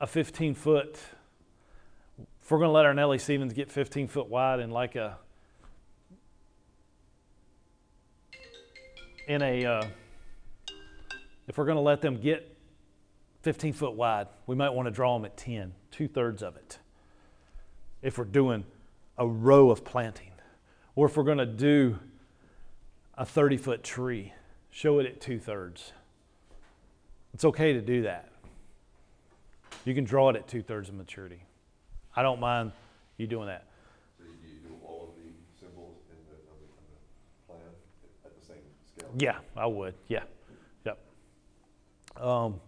a 0.00 0.06
15 0.06 0.54
foot, 0.54 0.98
if 2.42 2.50
we're 2.50 2.58
going 2.58 2.68
to 2.68 2.72
let 2.72 2.86
our 2.86 2.94
Nellie 2.94 3.18
Stevens 3.18 3.52
get 3.52 3.70
15 3.70 4.08
foot 4.08 4.28
wide 4.28 4.60
in 4.60 4.70
like 4.70 4.96
a 4.96 5.18
in 9.26 9.42
a 9.42 9.64
uh, 9.64 9.82
if 11.48 11.58
we're 11.58 11.64
going 11.64 11.76
to 11.76 11.82
let 11.82 12.00
them 12.00 12.20
get 12.20 12.56
15 13.42 13.72
foot 13.72 13.94
wide, 13.94 14.26
we 14.46 14.56
might 14.56 14.70
want 14.70 14.86
to 14.86 14.90
draw 14.90 15.16
them 15.16 15.24
at 15.24 15.36
10, 15.36 15.72
two 15.90 16.08
thirds 16.08 16.42
of 16.42 16.56
it. 16.56 16.78
If 18.02 18.18
we're 18.18 18.24
doing 18.24 18.64
a 19.16 19.26
row 19.26 19.70
of 19.70 19.84
planting, 19.84 20.32
or 20.94 21.06
if 21.06 21.16
we're 21.16 21.24
going 21.24 21.38
to 21.38 21.46
do 21.46 21.98
a 23.16 23.24
30 23.24 23.56
foot 23.56 23.84
tree, 23.84 24.32
show 24.70 24.98
it 24.98 25.06
at 25.06 25.20
two 25.20 25.38
thirds. 25.38 25.92
It's 27.32 27.44
okay 27.44 27.72
to 27.72 27.80
do 27.80 28.02
that. 28.02 28.30
You 29.84 29.94
can 29.94 30.04
draw 30.04 30.30
it 30.30 30.36
at 30.36 30.48
two 30.48 30.62
thirds 30.62 30.88
of 30.88 30.94
maturity. 30.94 31.42
I 32.14 32.22
don't 32.22 32.40
mind 32.40 32.72
you 33.16 33.26
doing 33.26 33.46
that. 33.46 33.66
So 34.18 34.24
you, 34.24 34.54
you 34.54 34.58
do 34.68 34.74
all 34.84 35.10
of 35.10 35.22
the 35.22 35.30
symbols 35.60 35.96
in 36.10 36.16
the, 36.26 36.36
on 36.50 36.58
the, 36.58 37.52
on 37.52 37.58
the 37.60 37.64
plan 37.64 37.72
at 38.24 38.40
the 38.40 38.46
same 38.46 38.62
scale? 38.86 39.05
Yeah, 39.18 39.38
I 39.56 39.66
would. 39.66 39.94
Yeah, 40.08 40.24
yep. 40.84 40.98
Um, 42.20 42.60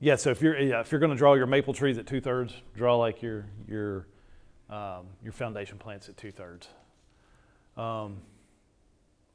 yeah. 0.00 0.16
So 0.16 0.30
if 0.30 0.42
you're 0.42 0.58
yeah, 0.58 0.80
if 0.80 0.92
you're 0.92 0.98
going 0.98 1.12
to 1.12 1.16
draw 1.16 1.34
your 1.34 1.46
maple 1.46 1.72
trees 1.72 1.96
at 1.96 2.06
two 2.06 2.20
thirds, 2.20 2.52
draw 2.76 2.96
like 2.96 3.22
your 3.22 3.46
your 3.66 4.06
um, 4.68 5.06
your 5.22 5.32
foundation 5.32 5.78
plants 5.78 6.10
at 6.10 6.16
two 6.18 6.30
thirds. 6.30 6.68
Um, 7.76 8.18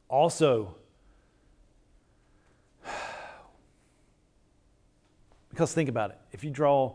also, 0.10 0.76
because 5.50 5.74
think 5.74 5.90
about 5.90 6.12
it, 6.12 6.20
if 6.32 6.44
you 6.44 6.52
draw, 6.52 6.94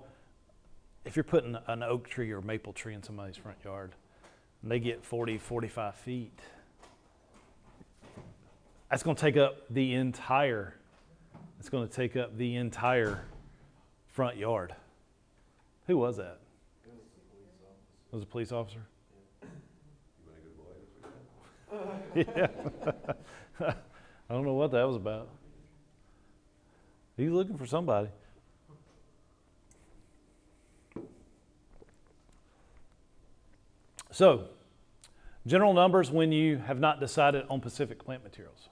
if 1.04 1.16
you're 1.16 1.24
putting 1.24 1.56
an 1.66 1.82
oak 1.82 2.08
tree 2.08 2.30
or 2.30 2.40
maple 2.40 2.72
tree 2.72 2.94
in 2.94 3.02
somebody's 3.02 3.36
front 3.36 3.58
yard, 3.64 3.92
and 4.62 4.70
they 4.70 4.78
get 4.78 5.04
40, 5.04 5.38
45 5.38 5.94
feet 5.96 6.38
that's 8.90 9.02
going 9.02 9.16
to 9.16 9.20
take 9.20 9.36
up 9.36 9.62
the 9.70 9.94
entire 9.94 10.74
it's 11.58 11.68
going 11.68 11.88
to 11.88 11.92
take 11.92 12.16
up 12.16 12.36
the 12.36 12.56
entire 12.56 13.24
front 14.06 14.36
yard. 14.36 14.74
Who 15.86 15.98
was 15.98 16.16
that? 16.18 16.38
Was 18.12 18.22
a 18.22 18.26
police 18.26 18.52
officer? 18.52 18.86
You 19.42 19.48
been 20.24 20.36
a 20.36 20.46
good 20.46 20.56
boy? 20.56 21.94
This 22.14 22.26
weekend? 22.26 22.72
yeah. 23.60 23.74
I 24.30 24.34
don't 24.34 24.44
know 24.44 24.54
what 24.54 24.70
that 24.70 24.86
was 24.86 24.96
about. 24.96 25.28
He's 27.16 27.30
looking 27.30 27.58
for 27.58 27.66
somebody. 27.66 28.08
So 34.10 34.44
general 35.46 35.74
numbers 35.74 36.10
when 36.10 36.32
you 36.32 36.58
have 36.58 36.78
not 36.78 37.00
decided 37.00 37.44
on 37.50 37.60
pacific 37.60 38.04
plant 38.04 38.22
materials 38.22 38.68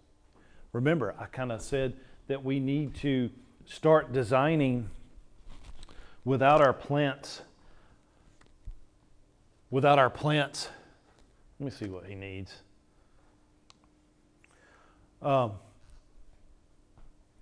Remember, 0.73 1.15
I 1.19 1.27
kind 1.27 1.53
of 1.53 1.63
said 1.63 1.95
that 2.29 2.45
we 2.45 2.61
need 2.61 2.95
to 2.97 3.31
start 3.65 4.13
designing 4.13 4.91
without 6.25 6.61
our 6.61 6.73
plants. 6.73 7.43
Without 9.71 9.99
our 9.99 10.11
plants, 10.11 10.69
let 11.59 11.65
me 11.65 11.71
see 11.71 11.87
what 11.87 12.05
he 12.05 12.15
needs. 12.15 12.55
Um, 15.23 15.53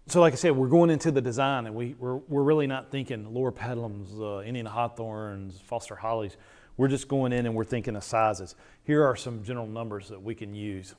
so, 0.06 0.20
like 0.20 0.32
I 0.32 0.36
said, 0.36 0.54
we're 0.54 0.68
going 0.68 0.90
into 0.90 1.10
the 1.10 1.20
design, 1.20 1.66
and 1.66 1.74
we, 1.74 1.94
we're, 1.98 2.16
we're 2.16 2.42
really 2.42 2.66
not 2.66 2.90
thinking 2.90 3.32
lower 3.32 3.50
loropetalums, 3.50 4.20
uh, 4.20 4.42
Indian 4.42 4.66
hawthorns, 4.66 5.60
Foster 5.60 5.96
hollies. 5.96 6.36
We're 6.76 6.88
just 6.88 7.08
going 7.08 7.32
in 7.32 7.46
and 7.46 7.54
we're 7.54 7.64
thinking 7.64 7.94
of 7.94 8.02
sizes. 8.02 8.56
Here 8.82 9.04
are 9.04 9.14
some 9.16 9.44
general 9.44 9.66
numbers 9.66 10.08
that 10.08 10.20
we 10.20 10.34
can 10.34 10.54
use. 10.54 10.94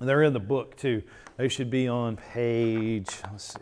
They're 0.00 0.22
in 0.22 0.32
the 0.32 0.40
book 0.40 0.76
too. 0.76 1.02
They 1.36 1.48
should 1.48 1.70
be 1.70 1.86
on 1.86 2.16
page, 2.16 3.08
let's 3.30 3.54
see. 3.54 3.60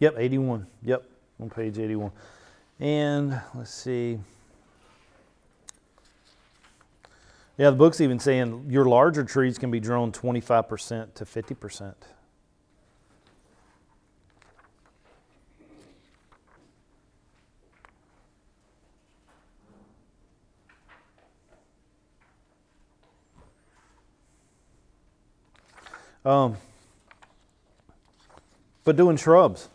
Yep, 0.00 0.14
81. 0.16 0.66
Yep, 0.84 1.04
on 1.40 1.50
page 1.50 1.78
81. 1.78 2.12
And 2.78 3.40
let's 3.54 3.74
see. 3.74 4.18
Yeah, 7.56 7.70
the 7.70 7.76
book's 7.76 8.00
even 8.00 8.20
saying 8.20 8.66
your 8.68 8.84
larger 8.84 9.24
trees 9.24 9.58
can 9.58 9.72
be 9.72 9.80
drawn 9.80 10.12
25% 10.12 11.14
to 11.14 11.24
50%. 11.24 11.94
Um, 26.28 26.58
but 28.84 28.96
doing 28.96 29.16
shrubs, 29.16 29.70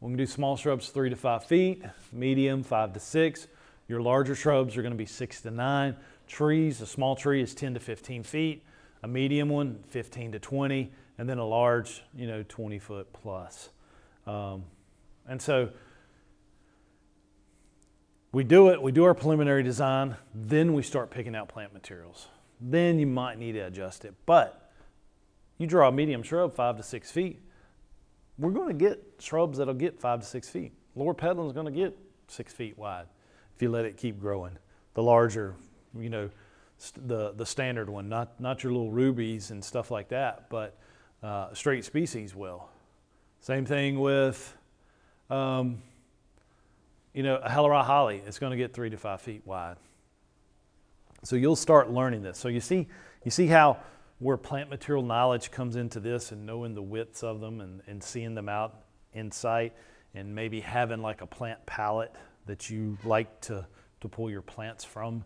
we 0.00 0.08
can 0.08 0.16
do 0.16 0.24
small 0.24 0.56
shrubs 0.56 0.88
three 0.88 1.10
to 1.10 1.16
five 1.16 1.44
feet, 1.44 1.82
medium 2.14 2.62
five 2.62 2.94
to 2.94 3.00
six. 3.00 3.46
Your 3.86 4.00
larger 4.00 4.34
shrubs 4.34 4.78
are 4.78 4.80
going 4.80 4.94
to 4.94 4.96
be 4.96 5.04
six 5.04 5.42
to 5.42 5.50
nine. 5.50 5.96
Trees, 6.26 6.80
a 6.80 6.86
small 6.86 7.14
tree 7.14 7.42
is 7.42 7.54
10 7.54 7.74
to 7.74 7.80
15 7.80 8.22
feet, 8.22 8.64
a 9.02 9.08
medium 9.08 9.50
one 9.50 9.84
15 9.90 10.32
to 10.32 10.38
20, 10.38 10.90
and 11.18 11.28
then 11.28 11.36
a 11.36 11.44
large, 11.44 12.04
you 12.16 12.26
know, 12.26 12.42
20 12.48 12.78
foot 12.78 13.12
plus. 13.12 13.68
Um, 14.26 14.64
and 15.28 15.42
so 15.42 15.68
we 18.32 18.44
do 18.44 18.70
it, 18.70 18.80
we 18.80 18.92
do 18.92 19.04
our 19.04 19.12
preliminary 19.12 19.62
design, 19.62 20.16
then 20.34 20.72
we 20.72 20.82
start 20.82 21.10
picking 21.10 21.36
out 21.36 21.50
plant 21.50 21.74
materials. 21.74 22.28
Then 22.62 22.98
you 22.98 23.06
might 23.06 23.38
need 23.38 23.52
to 23.52 23.60
adjust 23.60 24.06
it. 24.06 24.14
But 24.24 24.69
you 25.60 25.66
draw 25.66 25.88
a 25.88 25.92
medium 25.92 26.22
shrub 26.22 26.54
five 26.54 26.78
to 26.78 26.82
six 26.82 27.10
feet, 27.10 27.38
we're 28.38 28.50
going 28.50 28.68
to 28.68 28.74
get 28.74 29.04
shrubs 29.18 29.58
that'll 29.58 29.74
get 29.74 30.00
five 30.00 30.20
to 30.20 30.26
six 30.26 30.48
feet. 30.48 30.72
Loropetalum 30.96 31.46
is 31.46 31.52
going 31.52 31.66
to 31.66 31.72
get 31.72 31.96
six 32.28 32.50
feet 32.50 32.78
wide 32.78 33.04
if 33.54 33.60
you 33.60 33.68
let 33.68 33.84
it 33.84 33.98
keep 33.98 34.18
growing. 34.18 34.56
The 34.94 35.02
larger, 35.02 35.54
you 35.96 36.08
know, 36.08 36.30
st- 36.78 37.06
the 37.06 37.32
the 37.32 37.44
standard 37.44 37.90
one, 37.90 38.08
not 38.08 38.40
not 38.40 38.64
your 38.64 38.72
little 38.72 38.90
rubies 38.90 39.50
and 39.50 39.62
stuff 39.62 39.90
like 39.90 40.08
that, 40.08 40.48
but 40.48 40.78
uh, 41.22 41.52
straight 41.52 41.84
species 41.84 42.34
will. 42.34 42.70
Same 43.40 43.66
thing 43.66 44.00
with, 44.00 44.56
um, 45.28 45.82
you 47.12 47.22
know, 47.22 47.36
a 47.36 47.50
Helleri 47.50 47.84
holly. 47.84 48.22
It's 48.26 48.38
going 48.38 48.50
to 48.50 48.56
get 48.56 48.72
three 48.72 48.88
to 48.88 48.96
five 48.96 49.20
feet 49.20 49.42
wide. 49.44 49.76
So 51.22 51.36
you'll 51.36 51.54
start 51.54 51.90
learning 51.90 52.22
this. 52.22 52.38
So 52.38 52.48
you 52.48 52.60
see, 52.60 52.88
you 53.24 53.30
see 53.30 53.46
how 53.46 53.78
where 54.20 54.36
plant 54.36 54.70
material 54.70 55.04
knowledge 55.04 55.50
comes 55.50 55.76
into 55.76 55.98
this 55.98 56.30
and 56.30 56.46
knowing 56.46 56.74
the 56.74 56.82
widths 56.82 57.22
of 57.22 57.40
them 57.40 57.60
and, 57.60 57.82
and 57.86 58.02
seeing 58.02 58.34
them 58.34 58.48
out 58.48 58.84
in 59.14 59.30
sight 59.30 59.72
and 60.14 60.34
maybe 60.34 60.60
having 60.60 61.00
like 61.00 61.22
a 61.22 61.26
plant 61.26 61.64
palette 61.66 62.14
that 62.46 62.70
you 62.70 62.96
like 63.02 63.40
to, 63.40 63.66
to 64.00 64.08
pull 64.08 64.30
your 64.30 64.42
plants 64.42 64.84
from. 64.84 65.24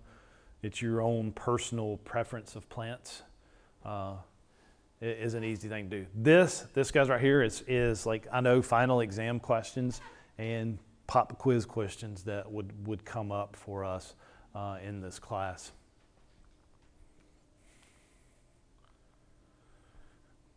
It's 0.63 0.81
your 0.81 1.03
own 1.03 1.33
personal 1.33 1.99
preference 1.99 2.55
of 2.55 2.69
plants. 2.69 3.23
Uh, 3.85 4.15
it 5.01 5.19
is 5.21 5.35
an 5.35 5.43
easy 5.43 5.69
thing 5.69 5.91
to 5.91 6.01
do. 6.01 6.07
This, 6.15 6.65
this 6.73 6.91
guys 6.91 7.09
right 7.09 7.21
here 7.21 7.43
is, 7.43 7.65
is 7.67 8.07
like, 8.07 8.27
I 8.33 8.41
know 8.41 8.63
final 8.63 9.01
exam 9.01 9.41
questions 9.41 10.01
and 10.39 10.79
pop 11.07 11.37
quiz 11.37 11.67
questions 11.67 12.23
that 12.25 12.51
would, 12.51 12.87
would 12.87 13.05
come 13.05 13.33
up 13.33 13.57
for 13.57 13.85
us 13.85 14.15
uh, 14.55 14.79
in 14.87 15.01
this 15.01 15.19
class. 15.19 15.73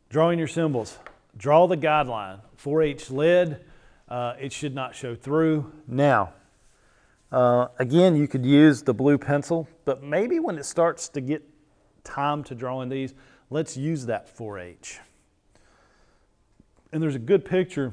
Drawing 0.10 0.40
your 0.40 0.48
symbols. 0.48 0.98
Draw 1.36 1.68
the 1.68 1.78
guideline. 1.78 2.40
4H 2.58 3.12
lead, 3.12 3.60
uh, 4.08 4.34
it 4.40 4.54
should 4.54 4.74
not 4.74 4.96
show 4.96 5.16
through. 5.16 5.72
Now, 5.88 6.34
Uh, 7.30 7.68
again, 7.78 8.16
you 8.16 8.26
could 8.26 8.46
use 8.46 8.84
the 8.84 8.94
blue 8.94 9.18
pencil, 9.18 9.68
but 9.84 10.02
maybe 10.02 10.40
when 10.40 10.58
it 10.58 10.64
starts 10.64 11.10
to 11.10 11.20
get 11.20 11.44
time 12.06 12.42
to 12.42 12.56
drawing 12.56 12.88
these, 12.88 13.14
let's 13.50 13.76
use 13.76 14.06
that 14.06 14.30
4H. 14.34 15.00
And 16.94 17.04
there's 17.04 17.16
a 17.16 17.20
good 17.20 17.44
picture 17.44 17.92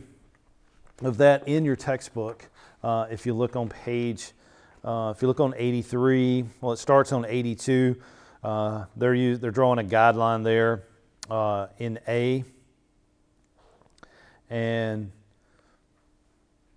of 1.02 1.16
that 1.16 1.48
in 1.48 1.64
your 1.64 1.74
textbook. 1.74 2.48
Uh, 2.80 3.06
if 3.10 3.26
you 3.26 3.34
look 3.34 3.56
on 3.56 3.68
page, 3.68 4.30
uh, 4.84 5.12
if 5.16 5.20
you 5.20 5.26
look 5.26 5.40
on 5.40 5.52
83, 5.56 6.44
well, 6.60 6.70
it 6.70 6.76
starts 6.76 7.10
on 7.10 7.24
82. 7.24 7.96
Uh, 8.44 8.84
they're, 8.96 9.14
use, 9.14 9.40
they're 9.40 9.50
drawing 9.50 9.80
a 9.80 9.82
guideline 9.82 10.44
there 10.44 10.84
uh, 11.30 11.68
in 11.78 11.98
A. 12.06 12.44
And 14.50 15.10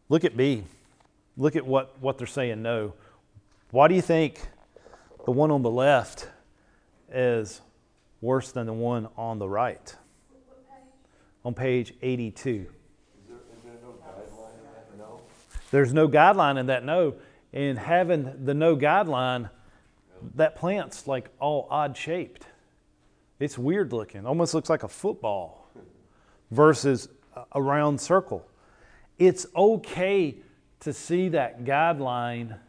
look 0.10 0.24
at 0.24 0.36
B. 0.36 0.64
Look 1.36 1.56
at 1.56 1.66
what, 1.66 2.00
what 2.02 2.18
they're 2.18 2.28
saying 2.28 2.62
no. 2.62 2.94
Why 3.72 3.88
do 3.88 3.96
you 3.96 4.02
think 4.02 4.40
the 5.26 5.32
one 5.32 5.52
on 5.52 5.62
the 5.62 5.70
left 5.70 6.28
is 7.12 7.62
worse 8.22 8.52
than 8.52 8.66
the 8.66 8.74
one 8.74 9.08
on 9.18 9.40
the 9.40 9.48
right? 9.48 9.96
On 11.46 11.54
page 11.54 11.94
82. 12.02 12.66
There, 13.30 13.38
is 13.74 13.84
no 13.84 13.94
guideline 13.94 14.58
in 14.60 14.66
that? 14.66 14.98
No? 14.98 15.22
There's 15.72 15.94
no 15.94 16.08
guideline 16.08 16.60
in 16.60 16.66
that 16.68 16.84
no. 16.84 17.16
And 17.54 17.78
having 17.78 18.46
the 18.46 18.54
no 18.54 18.76
guideline, 18.76 19.50
that 20.36 20.56
plant's 20.56 21.08
like 21.08 21.30
all 21.40 21.68
odd 21.70 21.96
shaped. 21.96 22.47
It's 23.40 23.58
weird 23.58 23.94
looking, 23.94 24.26
almost 24.26 24.54
looks 24.54 24.70
like 24.70 24.84
a 24.84 24.88
football 24.88 25.70
versus 26.52 27.08
a- 27.52 27.62
round 27.62 28.02
circle. 28.02 28.46
It's 29.20 29.46
okay 29.56 30.36
to 30.80 30.94
see 30.94 31.30
that 31.30 31.64
guideline 31.64 32.60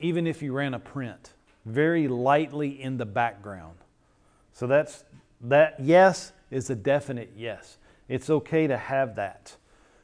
even 0.00 0.26
if 0.26 0.42
you 0.42 0.52
ran 0.52 0.74
a 0.74 0.78
print 0.78 1.32
very 1.64 2.08
lightly 2.08 2.82
in 2.82 2.96
the 2.96 3.06
background. 3.06 3.76
So 4.52 4.66
that's 4.66 5.04
that 5.42 5.76
yes 5.80 6.32
is 6.50 6.70
a 6.70 6.74
definite 6.74 7.32
yes. 7.36 7.78
It's 8.08 8.28
okay 8.28 8.66
to 8.66 8.76
have 8.76 9.16
that. 9.16 9.56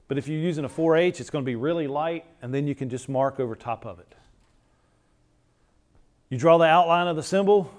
But 0.06 0.16
if 0.16 0.26
you're 0.26 0.38
using 0.38 0.64
a 0.64 0.68
4H, 0.68 1.20
it's 1.20 1.28
going 1.28 1.44
to 1.44 1.46
be 1.46 1.56
really 1.56 1.86
light, 1.86 2.24
and 2.40 2.54
then 2.54 2.66
you 2.66 2.74
can 2.74 2.88
just 2.88 3.08
mark 3.08 3.38
over 3.38 3.54
top 3.54 3.84
of 3.84 3.98
it. 3.98 4.14
You 6.30 6.38
draw 6.38 6.56
the 6.56 6.64
outline 6.64 7.08
of 7.08 7.16
the 7.16 7.22
symbol. 7.22 7.70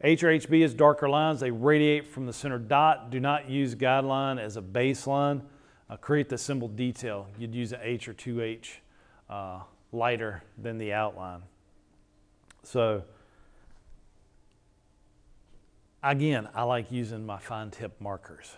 H 0.00 0.22
or 0.22 0.28
HB 0.28 0.62
is 0.62 0.74
darker 0.74 1.08
lines. 1.08 1.40
They 1.40 1.50
radiate 1.50 2.06
from 2.06 2.26
the 2.26 2.32
center 2.32 2.58
dot. 2.58 3.10
Do 3.10 3.18
not 3.18 3.50
use 3.50 3.74
guideline 3.74 4.38
as 4.38 4.56
a 4.56 4.62
baseline. 4.62 5.42
Uh, 5.90 5.96
create 5.96 6.28
the 6.28 6.38
symbol 6.38 6.68
detail. 6.68 7.26
You'd 7.38 7.54
use 7.54 7.72
an 7.72 7.80
H 7.82 8.08
or 8.08 8.14
2H 8.14 8.68
uh, 9.28 9.60
lighter 9.90 10.42
than 10.56 10.78
the 10.78 10.92
outline. 10.92 11.42
So, 12.62 13.02
again, 16.02 16.48
I 16.54 16.62
like 16.62 16.92
using 16.92 17.24
my 17.24 17.38
fine 17.38 17.70
tip 17.70 18.00
markers. 18.00 18.52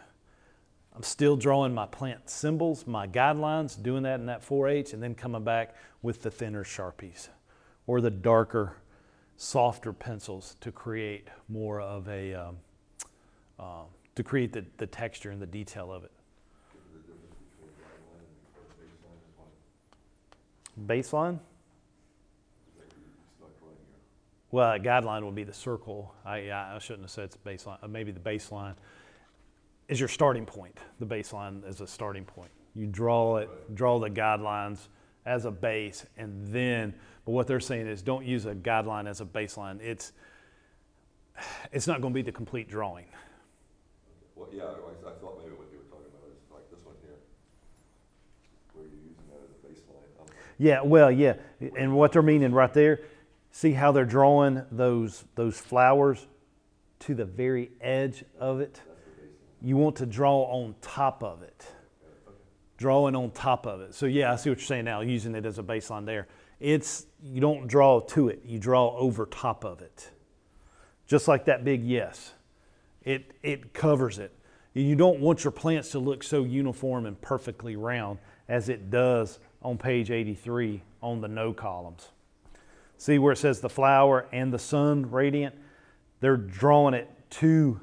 I'm 0.95 1.05
still 1.05 1.37
drawing 1.37 1.73
my 1.73 1.87
plant 1.87 2.29
symbols, 2.29 2.87
my 2.87 3.07
guidelines, 3.07 3.81
doing 3.81 4.03
that 4.03 4.19
in 4.19 4.27
that 4.27 4.47
4H, 4.47 4.93
and 4.93 5.03
then 5.03 5.15
coming 5.15 5.45
back 5.45 5.77
with 6.03 6.23
the 6.23 6.31
thinner 6.31 6.65
Sharpies 6.65 7.29
or 7.87 8.01
the 8.01 8.11
darker, 8.11 8.77
softer 9.41 9.91
pencils 9.91 10.55
to 10.61 10.71
create 10.71 11.27
more 11.49 11.81
of 11.81 12.07
a, 12.09 12.35
um, 12.35 12.57
uh, 13.59 13.85
to 14.15 14.23
create 14.23 14.53
the, 14.53 14.63
the 14.77 14.87
texture 14.87 15.31
and 15.31 15.41
the 15.41 15.47
detail 15.47 15.91
of 15.91 16.05
it. 16.05 16.11
Baseline? 20.87 21.39
Well, 24.51 24.73
a 24.73 24.79
guideline 24.79 25.25
would 25.25 25.35
be 25.35 25.45
the 25.45 25.55
circle. 25.55 26.15
I, 26.23 26.51
I 26.51 26.79
shouldn't 26.79 27.05
have 27.05 27.11
said 27.11 27.25
it's 27.25 27.39
baseline. 27.39 27.83
Uh, 27.83 27.89
maybe 27.89 28.13
the 28.13 28.21
baseline 28.21 28.75
is 29.89 29.99
your 29.99 30.09
starting 30.11 30.45
point. 30.45 30.77
The 30.99 31.07
baseline 31.07 31.67
is 31.67 31.81
a 31.81 31.87
starting 31.87 32.27
point. 32.27 32.51
You 32.75 32.87
draw 32.87 33.39
it, 33.39 33.75
draw 33.75 33.99
the 33.99 34.11
guidelines 34.11 34.89
as 35.25 35.47
a 35.47 35.51
base, 35.51 36.05
and 36.19 36.47
then. 36.49 36.93
But 37.25 37.33
what 37.33 37.47
they're 37.47 37.61
saying 37.61 37.87
is, 37.87 38.03
don't 38.03 38.25
use 38.25 38.47
a 38.47 38.55
guideline 38.55 39.09
as 39.09 39.21
a 39.21 39.25
baseline. 39.25 39.81
It's 39.81 40.13
it's 41.73 41.87
not 41.87 42.01
going 42.01 42.13
to 42.13 42.15
be 42.15 42.23
the 42.23 42.33
complete 42.33 42.69
drawing. 42.69 43.07
Well, 44.37 44.49
yeah, 44.53 44.65
I, 44.65 44.67
I 44.67 45.13
thought 45.21 45.39
maybe 45.39 45.55
what 45.55 45.69
you 45.71 45.79
were 45.79 45.85
talking 45.85 46.07
about 46.09 46.29
is 46.31 46.51
like 46.53 46.71
this 46.71 46.85
one 46.85 46.95
here, 47.03 47.17
where 48.73 48.87
you're 48.87 48.95
using 48.95 49.25
that 49.29 49.41
as 49.45 49.51
a 49.51 49.67
baseline. 49.67 50.21
Um, 50.21 50.27
Yeah, 50.59 50.83
well, 50.83 51.11
yeah, 51.11 51.35
and 51.77 51.95
what 51.95 52.13
they're 52.13 52.23
meaning 52.23 52.53
right 52.53 52.73
there. 52.73 53.01
See 53.53 53.73
how 53.73 53.93
they're 53.93 54.05
drawing 54.05 54.63
those 54.71 55.25
those 55.35 55.59
flowers 55.59 56.27
to 57.01 57.15
the 57.15 57.25
very 57.25 57.71
edge 57.81 58.25
of 58.39 58.61
it. 58.61 58.75
That's 58.75 58.87
the 58.87 59.23
baseline. 59.23 59.69
you 59.69 59.77
want 59.77 59.97
to 59.97 60.07
draw 60.07 60.43
on 60.45 60.75
top 60.81 61.23
of 61.23 61.43
it. 61.43 61.67
Drawing 62.77 63.15
on 63.15 63.31
top 63.33 63.67
of 63.67 63.81
it. 63.83 63.95
So 63.95 64.07
yeah, 64.07 64.33
I 64.33 64.37
see 64.37 64.51
what 64.51 64.59
you're 64.59 64.67
saying 64.67 64.85
now, 64.87 65.01
using 65.01 65.35
it 65.35 65.45
as 65.45 65.59
a 65.59 65.63
baseline 65.63 66.07
there. 66.07 66.29
It's 66.61 67.07
you 67.23 67.41
don't 67.41 67.67
draw 67.67 68.01
to 68.01 68.29
it, 68.29 68.43
you 68.45 68.59
draw 68.59 68.95
over 68.97 69.27
top 69.27 69.65
of 69.65 69.81
it. 69.81 70.11
Just 71.07 71.27
like 71.27 71.47
that 71.47 71.65
big 71.65 71.83
yes. 71.83 72.35
It 73.03 73.33
it 73.43 73.73
covers 73.73 74.19
it. 74.19 74.33
You 74.75 74.95
don't 74.95 75.21
want 75.21 75.43
your 75.43 75.51
plants 75.51 75.91
to 75.91 75.99
look 75.99 76.23
so 76.23 76.45
uniform 76.45 77.07
and 77.07 77.21
perfectly 77.21 77.75
round 77.75 78.19
as 78.49 78.69
it 78.69 78.91
does 78.91 79.41
on 79.63 79.79
page 79.79 80.11
83 80.11 80.83
on 81.03 81.21
the 81.21 81.29
no 81.29 81.53
columns. 81.53 82.09
See 82.99 83.19
where 83.19 83.33
it 83.33 83.39
says 83.39 83.61
the 83.61 83.69
flower 83.69 84.27
and 84.33 84.53
the 84.53 84.59
sun 84.59 85.11
radiant? 85.11 85.55
They're 86.21 86.37
drawing 86.37 86.95
it 86.95 87.09
to 87.31 87.81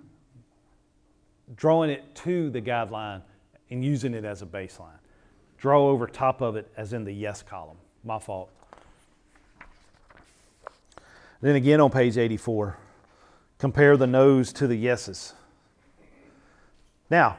drawing 1.56 1.90
it 1.90 2.14
to 2.14 2.50
the 2.50 2.62
guideline 2.62 3.22
and 3.70 3.84
using 3.84 4.14
it 4.14 4.26
as 4.26 4.42
a 4.42 4.46
baseline. 4.46 5.00
Draw 5.58 5.88
over 5.88 6.08
top 6.08 6.42
of 6.42 6.56
it 6.56 6.72
as 6.78 6.94
in 6.94 7.04
the 7.04 7.12
yes 7.12 7.42
column. 7.42 7.78
My 8.04 8.20
fault. 8.20 8.52
Then 11.42 11.56
again 11.56 11.80
on 11.80 11.92
page 11.92 12.18
84, 12.18 12.78
compare 13.60 13.96
the 13.98 14.08
no's 14.08 14.52
to 14.54 14.68
the 14.68 14.76
yeses. 14.76 15.34
Now, 17.10 17.38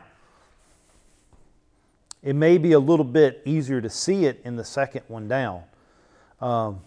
it 2.22 2.34
may 2.34 2.58
be 2.58 2.72
a 2.72 2.78
little 2.78 3.04
bit 3.04 3.42
easier 3.44 3.80
to 3.80 3.90
see 3.90 4.26
it 4.26 4.40
in 4.44 4.56
the 4.56 4.64
second 4.64 5.02
one 5.08 5.28
down. 5.28 5.62
Um, 6.40 6.80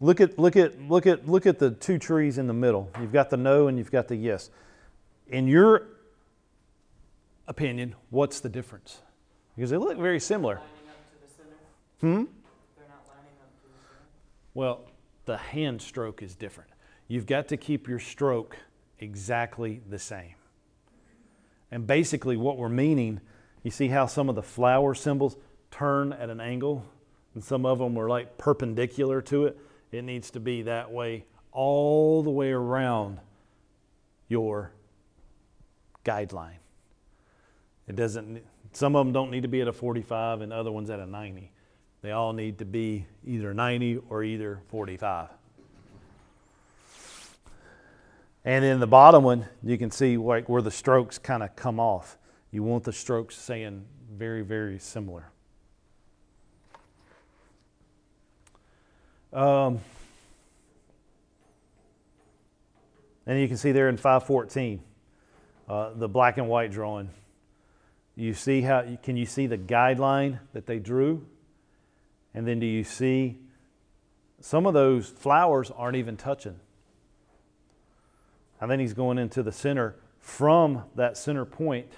look 0.00 0.20
at 0.20 0.38
look 0.38 0.56
at 0.56 0.80
look 0.82 1.06
at 1.06 1.28
look 1.28 1.46
at 1.46 1.58
the 1.58 1.70
two 1.70 1.98
trees 1.98 2.38
in 2.38 2.46
the 2.46 2.52
middle. 2.52 2.90
You've 3.00 3.12
got 3.12 3.30
the 3.30 3.36
no 3.36 3.68
and 3.68 3.78
you've 3.78 3.90
got 3.90 4.08
the 4.08 4.16
yes. 4.16 4.50
In 5.28 5.48
your 5.48 5.88
opinion, 7.48 7.94
what's 8.10 8.40
the 8.40 8.48
difference? 8.48 8.98
Because 9.54 9.70
they 9.70 9.76
look 9.76 9.96
very 9.98 10.20
similar. 10.20 10.56
Lining 10.56 10.70
up 10.88 11.10
to 11.10 11.26
the 11.26 11.34
center? 11.34 11.56
Hmm? 12.00 12.24
They're 12.76 12.88
not 12.88 13.06
lining 13.08 13.32
up 13.40 13.50
to 13.62 13.68
the 13.68 13.78
center? 13.82 14.02
Well, 14.54 14.84
the 15.26 15.36
hand 15.36 15.82
stroke 15.82 16.22
is 16.22 16.34
different. 16.34 16.70
You've 17.08 17.26
got 17.26 17.48
to 17.48 17.56
keep 17.56 17.86
your 17.86 17.98
stroke 17.98 18.56
exactly 18.98 19.82
the 19.88 19.98
same. 19.98 20.34
And 21.70 21.86
basically, 21.86 22.36
what 22.36 22.56
we're 22.56 22.68
meaning, 22.68 23.20
you 23.62 23.70
see 23.70 23.88
how 23.88 24.06
some 24.06 24.28
of 24.28 24.34
the 24.34 24.42
flower 24.42 24.94
symbols 24.94 25.36
turn 25.70 26.12
at 26.12 26.30
an 26.30 26.40
angle, 26.40 26.84
and 27.34 27.44
some 27.44 27.66
of 27.66 27.78
them 27.78 27.98
are 27.98 28.08
like 28.08 28.38
perpendicular 28.38 29.20
to 29.22 29.46
it. 29.46 29.58
It 29.92 30.02
needs 30.02 30.30
to 30.30 30.40
be 30.40 30.62
that 30.62 30.90
way 30.90 31.26
all 31.52 32.22
the 32.22 32.30
way 32.30 32.52
around 32.52 33.18
your 34.28 34.72
guideline. 36.04 36.58
It 37.88 37.96
doesn't. 37.96 38.42
Some 38.72 38.96
of 38.96 39.06
them 39.06 39.12
don't 39.12 39.30
need 39.30 39.42
to 39.42 39.48
be 39.48 39.60
at 39.60 39.68
a 39.68 39.72
45, 39.72 40.40
and 40.40 40.52
other 40.52 40.70
ones 40.70 40.90
at 40.90 41.00
a 41.00 41.06
90. 41.06 41.52
They 42.02 42.12
all 42.12 42.32
need 42.32 42.58
to 42.58 42.64
be 42.64 43.06
either 43.24 43.52
90 43.52 44.00
or 44.08 44.22
either 44.22 44.60
45. 44.68 45.28
And 48.44 48.64
in 48.64 48.78
the 48.78 48.86
bottom 48.86 49.24
one, 49.24 49.46
you 49.64 49.76
can 49.76 49.90
see 49.90 50.16
like 50.16 50.48
where 50.48 50.62
the 50.62 50.70
strokes 50.70 51.18
kind 51.18 51.42
of 51.42 51.56
come 51.56 51.80
off. 51.80 52.16
You 52.52 52.62
want 52.62 52.84
the 52.84 52.92
strokes 52.92 53.34
saying 53.34 53.84
very, 54.16 54.42
very 54.42 54.78
similar. 54.78 55.30
Um, 59.32 59.80
and 63.26 63.40
you 63.40 63.48
can 63.48 63.56
see 63.56 63.72
there 63.72 63.88
in 63.88 63.96
514, 63.96 64.80
uh, 65.68 65.90
the 65.94 66.08
black 66.08 66.38
and 66.38 66.48
white 66.48 66.70
drawing. 66.70 67.10
You 68.14 68.32
see 68.32 68.62
how, 68.62 68.96
can 69.02 69.16
you 69.16 69.26
see 69.26 69.46
the 69.46 69.58
guideline 69.58 70.38
that 70.52 70.66
they 70.66 70.78
drew? 70.78 71.26
And 72.36 72.46
then 72.46 72.60
do 72.60 72.66
you 72.66 72.84
see 72.84 73.38
some 74.40 74.66
of 74.66 74.74
those 74.74 75.08
flowers 75.08 75.70
aren't 75.70 75.96
even 75.96 76.18
touching? 76.18 76.60
And 78.60 78.70
then 78.70 78.78
he's 78.78 78.92
going 78.92 79.16
into 79.16 79.42
the 79.42 79.52
center 79.52 79.96
from 80.20 80.84
that 80.96 81.16
center 81.16 81.46
point 81.46 81.88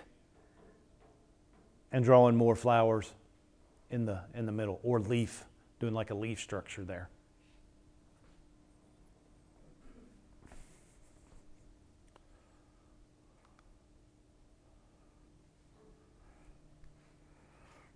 and 1.90 2.04
drawing 2.04 2.36
more 2.36 2.54
flowers 2.54 3.12
in 3.90 4.06
the 4.06 4.20
in 4.32 4.46
the 4.46 4.52
middle 4.52 4.78
or 4.84 5.00
leaf, 5.00 5.44
doing 5.80 5.92
like 5.92 6.10
a 6.10 6.14
leaf 6.14 6.38
structure 6.38 6.84
there. 6.84 7.08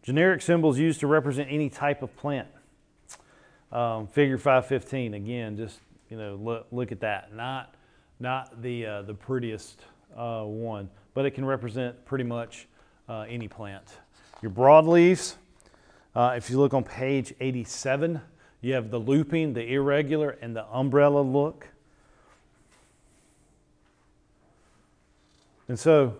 Generic 0.03 0.43
symbols 0.43 0.79
used 0.79 1.01
to 1.01 1.07
represent 1.07 1.49
any 1.51 1.71
type 1.71 2.03
of 2.03 2.15
plant. 2.17 2.49
Um, 3.71 4.07
figure 4.07 4.37
515 4.37 5.15
again, 5.15 5.57
just 5.57 5.81
you 6.11 6.19
know 6.19 6.35
look, 6.35 6.67
look 6.71 6.93
at 6.93 7.01
that. 7.01 7.35
Not 7.35 7.75
not 8.21 8.61
the 8.61 8.87
uh, 8.87 9.03
the 9.03 9.15
prettiest 9.15 9.81
uh, 10.17 10.43
one, 10.43 10.91
but 11.15 11.25
it 11.25 11.31
can 11.31 11.45
represent 11.45 12.05
pretty 12.05 12.25
much 12.25 12.67
uh, 13.09 13.25
any 13.29 13.49
plant. 13.49 13.85
Your 14.43 14.51
broadleaves, 14.51 15.37
uh, 16.15 16.35
if 16.37 16.51
you 16.51 16.59
look 16.59 16.75
on 16.75 16.85
page 16.85 17.33
87, 17.41 18.21
you 18.61 18.75
have 18.75 18.91
the 18.91 18.99
looping, 18.99 19.55
the 19.55 19.73
irregular, 19.73 20.31
and 20.43 20.55
the 20.55 20.65
umbrella 20.67 21.21
look. 21.21 21.69
And 25.69 25.79
so, 25.79 26.17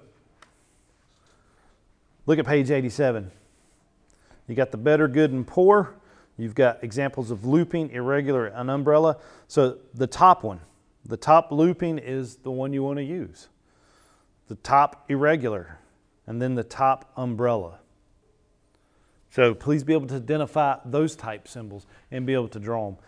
look 2.27 2.39
at 2.39 2.47
page 2.47 2.71
87. 2.71 3.31
You 4.53 4.57
got 4.57 4.71
the 4.71 4.77
better, 4.77 5.09
good, 5.09 5.33
and 5.33 5.47
poor. 5.47 5.95
You've 6.37 6.55
got 6.55 6.85
examples 6.85 7.31
of 7.31 7.47
looping, 7.47 7.89
irregular, 7.89 8.49
and 8.49 8.71
umbrella. 8.71 9.17
So 9.49 9.79
the 9.95 10.07
top 10.07 10.45
one, 10.45 10.61
the 11.07 11.17
top 11.17 11.51
looping 11.51 11.97
is 11.97 12.37
the 12.37 12.51
one 12.51 12.75
you 12.75 12.83
want 12.83 12.99
to 12.99 13.03
use. 13.03 13.49
The 14.49 14.57
top 14.57 15.07
irregular, 15.09 15.79
and 16.27 16.43
then 16.43 16.55
the 16.55 16.65
top 16.65 17.11
umbrella. 17.17 17.79
So 19.31 19.55
please 19.55 19.85
be 19.85 19.95
able 19.95 20.09
to 20.09 20.17
identify 20.17 20.81
those 20.85 21.17
type 21.17 21.49
symbols 21.49 21.87
and 22.11 22.27
be 22.27 22.35
able 22.35 22.49
to 22.49 22.61
draw 22.61 22.91
them. 22.91 22.99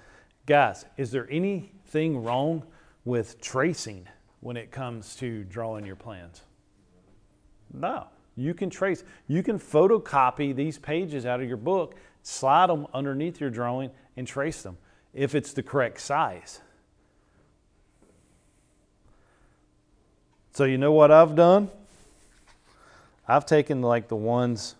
Guys, 0.46 0.86
is 0.96 1.10
there 1.10 1.28
anything 1.30 2.24
wrong 2.24 2.64
with 3.04 3.38
tracing 3.42 4.08
when 4.40 4.56
it 4.56 4.70
comes 4.70 5.14
to 5.16 5.44
drawing 5.44 5.84
your 5.84 5.96
plans? 5.96 6.40
No. 7.70 8.06
You 8.36 8.54
can 8.54 8.70
trace, 8.70 9.04
you 9.28 9.42
can 9.42 9.58
photocopy 9.58 10.54
these 10.54 10.78
pages 10.78 11.24
out 11.24 11.40
of 11.40 11.48
your 11.48 11.56
book, 11.56 11.94
slide 12.22 12.68
them 12.68 12.86
underneath 12.92 13.40
your 13.40 13.50
drawing, 13.50 13.90
and 14.16 14.26
trace 14.26 14.62
them 14.62 14.76
if 15.12 15.34
it's 15.34 15.52
the 15.52 15.62
correct 15.62 16.00
size. 16.00 16.60
So, 20.52 20.64
you 20.64 20.78
know 20.78 20.92
what 20.92 21.10
I've 21.10 21.34
done? 21.34 21.68
I've 23.26 23.46
taken 23.46 23.82
like 23.82 24.08
the 24.08 24.16
ones. 24.16 24.74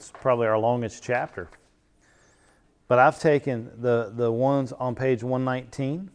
It's 0.00 0.10
probably 0.10 0.46
our 0.46 0.56
longest 0.56 1.02
chapter. 1.02 1.46
But 2.88 2.98
I've 2.98 3.20
taken 3.20 3.70
the, 3.82 4.10
the 4.16 4.32
ones 4.32 4.72
on 4.72 4.94
page 4.94 5.22
119, 5.22 6.10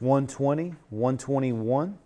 120, 0.00 0.74
121. 0.90 1.98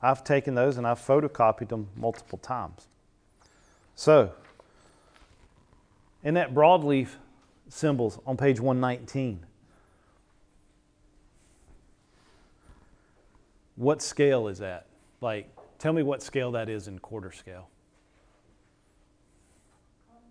I've 0.00 0.22
taken 0.22 0.54
those 0.54 0.76
and 0.76 0.86
I've 0.86 1.00
photocopied 1.00 1.70
them 1.70 1.88
multiple 1.96 2.38
times. 2.38 2.86
So, 3.96 4.30
in 6.22 6.34
that 6.34 6.54
broadleaf 6.54 7.08
symbols 7.68 8.20
on 8.24 8.36
page 8.36 8.60
119, 8.60 9.44
what 13.80 14.02
scale 14.02 14.46
is 14.46 14.58
that? 14.58 14.84
Like, 15.22 15.48
tell 15.78 15.94
me 15.94 16.02
what 16.02 16.22
scale 16.22 16.52
that 16.52 16.68
is 16.68 16.86
in 16.86 16.98
quarter 16.98 17.32
scale. 17.32 17.70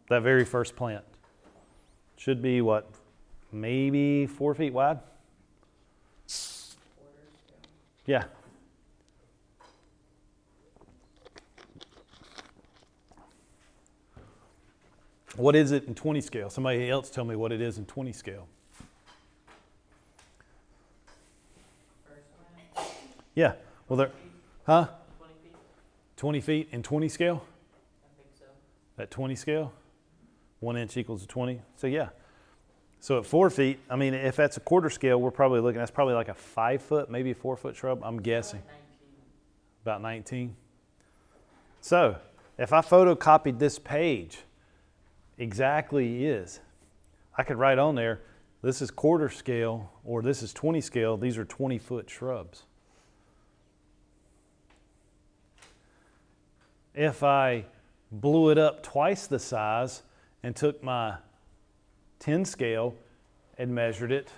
That 0.07 0.21
very 0.21 0.45
first 0.45 0.75
plant 0.75 1.03
should 2.15 2.43
be 2.43 2.61
what, 2.61 2.87
maybe 3.51 4.27
four 4.27 4.53
feet 4.53 4.71
wide? 4.71 4.99
Yeah. 8.05 8.25
What 15.37 15.55
is 15.55 15.71
it 15.71 15.85
in 15.85 15.95
20 15.95 16.21
scale? 16.21 16.51
Somebody 16.51 16.87
else 16.87 17.09
tell 17.09 17.25
me 17.25 17.35
what 17.35 17.51
it 17.51 17.61
is 17.61 17.79
in 17.79 17.85
20 17.85 18.13
scale. 18.13 18.47
First 22.03 22.27
one, 22.75 22.85
Yeah. 23.35 23.53
Well, 23.87 23.97
there, 23.97 24.11
huh? 24.65 24.87
twenty 25.17 25.33
feet, 25.41 25.53
20 26.17 26.41
feet 26.41 26.69
in 26.71 26.83
20 26.83 27.09
scale? 27.09 27.45
I 28.03 28.21
think 28.21 28.29
so. 28.37 28.45
At 29.01 29.11
20 29.11 29.35
scale? 29.35 29.73
One 30.59 30.77
inch 30.77 30.97
equals 30.97 31.25
20. 31.25 31.61
So, 31.75 31.87
yeah. 31.87 32.09
So, 32.99 33.17
at 33.19 33.25
four 33.25 33.49
feet, 33.49 33.79
I 33.89 33.95
mean, 33.95 34.13
if 34.13 34.35
that's 34.35 34.57
a 34.57 34.59
quarter 34.59 34.89
scale, 34.89 35.21
we're 35.21 35.31
probably 35.31 35.61
looking, 35.61 35.79
that's 35.79 35.91
probably 35.91 36.15
like 36.15 36.27
a 36.27 36.33
five 36.33 36.81
foot, 36.81 37.09
maybe 37.09 37.31
a 37.31 37.35
four 37.35 37.55
foot 37.55 37.75
shrub. 37.75 38.01
I'm 38.03 38.21
guessing. 38.21 38.61
About 39.83 40.01
19. 40.01 40.53
So, 41.79 42.17
if 42.57 42.73
I 42.73 42.81
photocopied 42.81 43.57
this 43.57 43.79
page 43.79 44.39
exactly 45.37 46.25
is, 46.25 46.59
I 47.37 47.43
could 47.43 47.57
write 47.57 47.79
on 47.79 47.95
there, 47.95 48.19
this 48.61 48.81
is 48.81 48.91
quarter 48.91 49.29
scale 49.29 49.89
or 50.03 50.21
this 50.21 50.43
is 50.43 50.51
20 50.51 50.81
scale. 50.81 51.15
These 51.15 51.37
are 51.37 51.45
20 51.45 51.77
foot 51.77 52.09
shrubs. 52.09 52.63
If 56.93 57.23
I 57.23 57.65
blew 58.11 58.49
it 58.49 58.57
up 58.57 58.83
twice 58.83 59.27
the 59.27 59.39
size 59.39 60.03
and 60.43 60.55
took 60.55 60.83
my 60.83 61.17
10 62.19 62.45
scale 62.45 62.95
and 63.57 63.73
measured 63.73 64.11
it, 64.11 64.31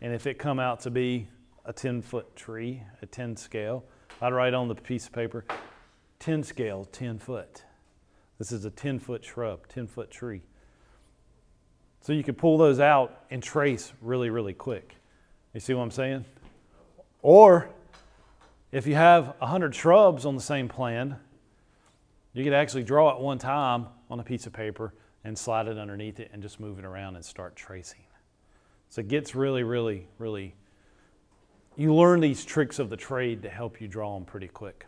and 0.00 0.12
if 0.12 0.26
it 0.26 0.38
come 0.38 0.58
out 0.58 0.80
to 0.80 0.90
be 0.90 1.28
a 1.64 1.72
10 1.72 2.02
foot 2.02 2.34
tree, 2.36 2.82
a 3.00 3.06
10 3.06 3.36
scale, 3.36 3.84
I'd 4.20 4.32
write 4.32 4.54
on 4.54 4.68
the 4.68 4.74
piece 4.74 5.06
of 5.06 5.12
paper 5.12 5.44
10 6.18 6.42
scale, 6.42 6.86
10 6.86 7.18
foot. 7.18 7.64
This 8.38 8.50
is 8.50 8.64
a 8.64 8.70
10 8.70 8.98
foot 8.98 9.24
shrub, 9.24 9.68
10 9.68 9.86
foot 9.86 10.10
tree. 10.10 10.42
So 12.00 12.12
you 12.12 12.22
could 12.22 12.36
pull 12.36 12.58
those 12.58 12.80
out 12.80 13.24
and 13.30 13.42
trace 13.42 13.92
really, 14.02 14.28
really 14.28 14.52
quick. 14.52 14.96
You 15.54 15.60
see 15.60 15.72
what 15.72 15.82
I'm 15.82 15.90
saying? 15.90 16.24
Or 17.22 17.70
if 18.72 18.86
you 18.86 18.94
have 18.94 19.36
100 19.38 19.74
shrubs 19.74 20.26
on 20.26 20.34
the 20.34 20.42
same 20.42 20.68
plan, 20.68 21.16
you 22.34 22.44
could 22.44 22.52
actually 22.52 22.82
draw 22.82 23.16
it 23.16 23.20
one 23.20 23.38
time 23.38 23.86
on 24.10 24.20
a 24.20 24.24
piece 24.24 24.46
of 24.46 24.52
paper 24.52 24.92
and 25.22 25.38
slide 25.38 25.68
it 25.68 25.78
underneath 25.78 26.20
it 26.20 26.30
and 26.32 26.42
just 26.42 26.60
move 26.60 26.78
it 26.78 26.84
around 26.84 27.14
and 27.14 27.24
start 27.24 27.56
tracing. 27.56 28.04
So 28.90 29.00
it 29.00 29.08
gets 29.08 29.34
really, 29.34 29.62
really, 29.62 30.08
really, 30.18 30.54
you 31.76 31.94
learn 31.94 32.20
these 32.20 32.44
tricks 32.44 32.78
of 32.78 32.90
the 32.90 32.96
trade 32.96 33.42
to 33.42 33.48
help 33.48 33.80
you 33.80 33.88
draw 33.88 34.14
them 34.14 34.24
pretty 34.24 34.48
quick. 34.48 34.86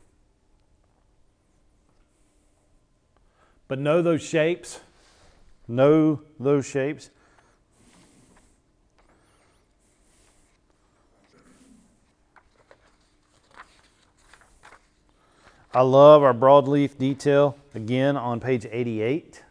But 3.69 3.79
know 3.79 4.03
those 4.03 4.23
shapes. 4.23 4.81
Know 5.67 6.23
those 6.39 6.67
shapes. 6.67 7.11
I 15.77 15.83
love 15.83 16.23
our 16.23 16.33
broadleaf 16.33 16.97
detail 16.97 17.55
again 17.75 18.17
on 18.17 18.41
page 18.41 18.65
88. 18.65 19.43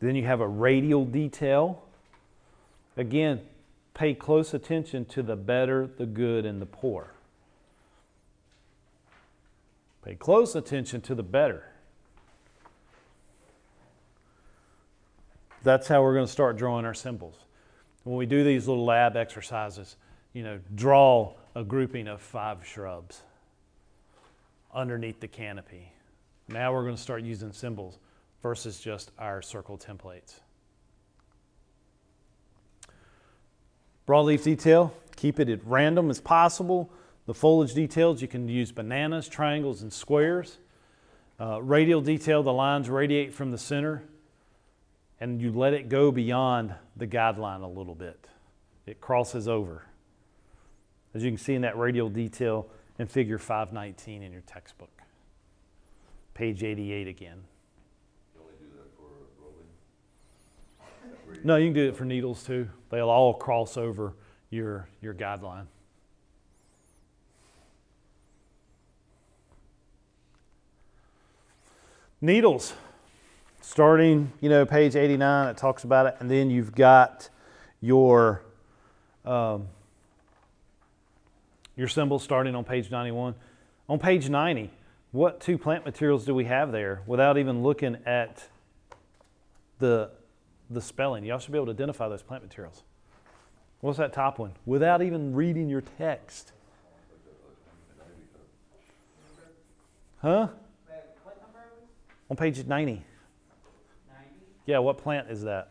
Then 0.00 0.16
you 0.16 0.24
have 0.24 0.40
a 0.40 0.48
radial 0.48 1.04
detail. 1.04 1.82
Again, 2.96 3.42
pay 3.92 4.14
close 4.14 4.54
attention 4.54 5.04
to 5.04 5.22
the 5.22 5.36
better, 5.36 5.90
the 5.98 6.06
good, 6.06 6.46
and 6.46 6.58
the 6.58 6.64
poor. 6.64 7.10
Pay 10.06 10.14
close 10.14 10.56
attention 10.56 11.02
to 11.02 11.14
the 11.14 11.22
better. 11.22 11.64
That's 15.62 15.86
how 15.86 16.00
we're 16.02 16.14
going 16.14 16.24
to 16.24 16.32
start 16.32 16.56
drawing 16.56 16.86
our 16.86 16.94
symbols. 16.94 17.36
When 18.04 18.16
we 18.16 18.24
do 18.24 18.42
these 18.42 18.68
little 18.68 18.86
lab 18.86 19.18
exercises, 19.18 19.96
you 20.32 20.42
know, 20.42 20.60
draw 20.74 21.34
a 21.54 21.62
grouping 21.62 22.08
of 22.08 22.22
five 22.22 22.66
shrubs 22.66 23.20
underneath 24.76 25.18
the 25.18 25.26
canopy. 25.26 25.90
Now 26.48 26.72
we're 26.72 26.82
going 26.82 26.94
to 26.94 27.02
start 27.02 27.22
using 27.22 27.52
symbols 27.52 27.98
versus 28.42 28.78
just 28.78 29.10
our 29.18 29.42
circle 29.42 29.78
templates. 29.78 30.40
Broadleaf 34.06 34.44
detail, 34.44 34.94
keep 35.16 35.40
it 35.40 35.48
at 35.48 35.66
random 35.66 36.10
as 36.10 36.20
possible. 36.20 36.92
The 37.24 37.34
foliage 37.34 37.74
details, 37.74 38.22
you 38.22 38.28
can 38.28 38.48
use 38.48 38.70
bananas, 38.70 39.28
triangles, 39.28 39.82
and 39.82 39.92
squares. 39.92 40.58
Uh, 41.40 41.60
radial 41.60 42.00
detail, 42.00 42.44
the 42.44 42.52
lines 42.52 42.88
radiate 42.88 43.34
from 43.34 43.50
the 43.50 43.58
center, 43.58 44.04
and 45.18 45.42
you 45.42 45.50
let 45.50 45.74
it 45.74 45.88
go 45.88 46.12
beyond 46.12 46.72
the 46.96 47.06
guideline 47.06 47.62
a 47.62 47.66
little 47.66 47.96
bit. 47.96 48.28
It 48.86 49.00
crosses 49.00 49.48
over. 49.48 49.84
As 51.14 51.24
you 51.24 51.30
can 51.30 51.38
see 51.38 51.54
in 51.54 51.62
that 51.62 51.76
radial 51.76 52.08
detail 52.08 52.68
in 52.98 53.06
figure 53.06 53.38
519 53.38 54.22
in 54.22 54.32
your 54.32 54.42
textbook. 54.42 54.90
Page 56.34 56.62
88 56.62 57.08
again. 57.08 57.38
You 58.34 58.40
only 58.42 58.54
do 58.58 58.66
that 58.76 58.96
for 58.96 59.42
rolling? 59.42 59.66
You- 61.34 61.40
No, 61.44 61.56
you 61.56 61.66
can 61.66 61.74
do 61.74 61.88
it 61.88 61.96
for 61.96 62.04
needles 62.04 62.42
too. 62.44 62.68
They'll 62.90 63.10
all 63.10 63.34
cross 63.34 63.76
over 63.76 64.14
your, 64.50 64.88
your 65.00 65.14
guideline. 65.14 65.66
Needles, 72.20 72.72
starting, 73.60 74.32
you 74.40 74.48
know, 74.48 74.64
page 74.64 74.96
89, 74.96 75.48
it 75.48 75.56
talks 75.56 75.84
about 75.84 76.06
it, 76.06 76.16
and 76.18 76.30
then 76.30 76.48
you've 76.50 76.74
got 76.74 77.28
your 77.80 78.42
um, 79.24 79.68
your 81.76 81.88
symbols 81.88 82.22
starting 82.22 82.54
on 82.54 82.64
page 82.64 82.90
91. 82.90 83.34
On 83.88 83.98
page 83.98 84.28
90, 84.28 84.70
what 85.12 85.40
two 85.40 85.58
plant 85.58 85.84
materials 85.84 86.24
do 86.24 86.34
we 86.34 86.44
have 86.44 86.72
there 86.72 87.02
without 87.06 87.38
even 87.38 87.62
looking 87.62 87.96
at 88.06 88.48
the 89.78 90.10
the 90.70 90.80
spelling. 90.80 91.24
You 91.24 91.38
should 91.40 91.52
be 91.52 91.58
able 91.58 91.66
to 91.66 91.72
identify 91.72 92.08
those 92.08 92.22
plant 92.22 92.42
materials. 92.42 92.82
What's 93.80 93.98
that 93.98 94.12
top 94.12 94.38
one? 94.38 94.52
Without 94.64 95.02
even 95.02 95.34
reading 95.34 95.68
your 95.68 95.82
text. 95.82 96.52
Huh? 100.22 100.48
What 101.22 101.40
number 101.40 101.58
are 101.58 101.70
we? 101.78 101.86
On 102.30 102.36
page 102.36 102.64
90. 102.66 103.02
Yeah, 104.64 104.78
what 104.78 104.98
plant 104.98 105.30
is 105.30 105.42
that? 105.42 105.70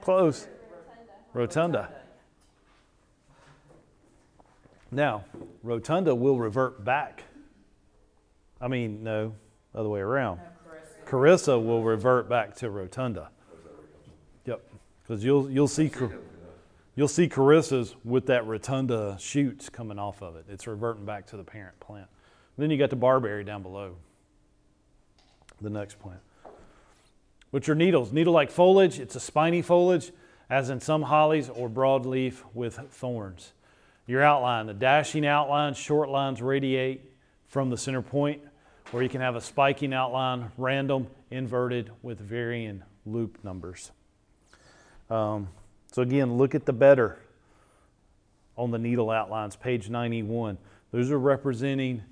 Close. 0.00 0.48
Rotunda. 1.32 1.90
Now, 4.90 5.24
rotunda 5.62 6.14
will 6.14 6.38
revert 6.38 6.84
back. 6.84 7.22
I 8.60 8.68
mean, 8.68 9.02
no, 9.02 9.34
other 9.74 9.88
way 9.88 10.00
around. 10.00 10.38
No, 10.38 10.42
Carissa. 11.06 11.54
Carissa 11.54 11.64
will 11.64 11.82
revert 11.82 12.28
back 12.28 12.56
to 12.56 12.70
rotunda. 12.70 13.30
Yep, 14.46 14.62
because 15.02 15.24
you'll 15.24 15.50
you'll 15.50 15.68
see 15.68 15.90
you'll 16.96 17.08
see 17.08 17.28
Carissas 17.28 17.94
with 18.04 18.26
that 18.26 18.46
rotunda 18.46 19.16
shoots 19.20 19.68
coming 19.68 19.98
off 19.98 20.22
of 20.22 20.36
it. 20.36 20.46
It's 20.48 20.66
reverting 20.66 21.04
back 21.04 21.26
to 21.28 21.36
the 21.36 21.44
parent 21.44 21.78
plant. 21.80 22.08
Then 22.58 22.70
you 22.70 22.76
got 22.76 22.90
the 22.90 22.96
barberry 22.96 23.44
down 23.44 23.62
below. 23.62 23.96
The 25.60 25.70
next 25.70 25.98
plant. 25.98 26.20
Which 27.50 27.68
are 27.68 27.74
needles, 27.74 28.12
needle-like 28.12 28.50
foliage. 28.50 28.98
It's 28.98 29.16
a 29.16 29.20
spiny 29.20 29.62
foliage, 29.62 30.12
as 30.48 30.70
in 30.70 30.80
some 30.80 31.02
hollies 31.02 31.48
or 31.48 31.68
broadleaf 31.68 32.42
with 32.54 32.76
thorns. 32.90 33.52
Your 34.06 34.22
outline, 34.22 34.66
the 34.66 34.74
dashing 34.74 35.26
outline, 35.26 35.74
short 35.74 36.08
lines 36.08 36.42
radiate 36.42 37.12
from 37.46 37.70
the 37.70 37.76
center 37.76 38.02
point, 38.02 38.42
or 38.92 39.02
you 39.02 39.08
can 39.08 39.20
have 39.20 39.36
a 39.36 39.40
spiking 39.40 39.92
outline, 39.92 40.50
random, 40.56 41.06
inverted, 41.30 41.90
with 42.02 42.18
varying 42.18 42.82
loop 43.06 43.38
numbers. 43.44 43.92
Um, 45.08 45.48
so 45.92 46.02
again, 46.02 46.36
look 46.36 46.54
at 46.54 46.66
the 46.66 46.72
better 46.72 47.18
on 48.56 48.70
the 48.70 48.78
needle 48.78 49.10
outlines, 49.10 49.56
page 49.56 49.88
91. 49.88 50.58
Those 50.92 51.10
are 51.10 51.18
representing 51.18 52.02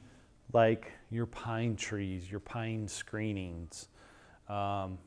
like 0.53 0.93
your 1.11 1.27
pine 1.27 1.77
trees, 1.77 2.31
your 2.31 2.41
pine 2.41 2.89
screenings. 2.89 3.89
Um, 4.49 4.99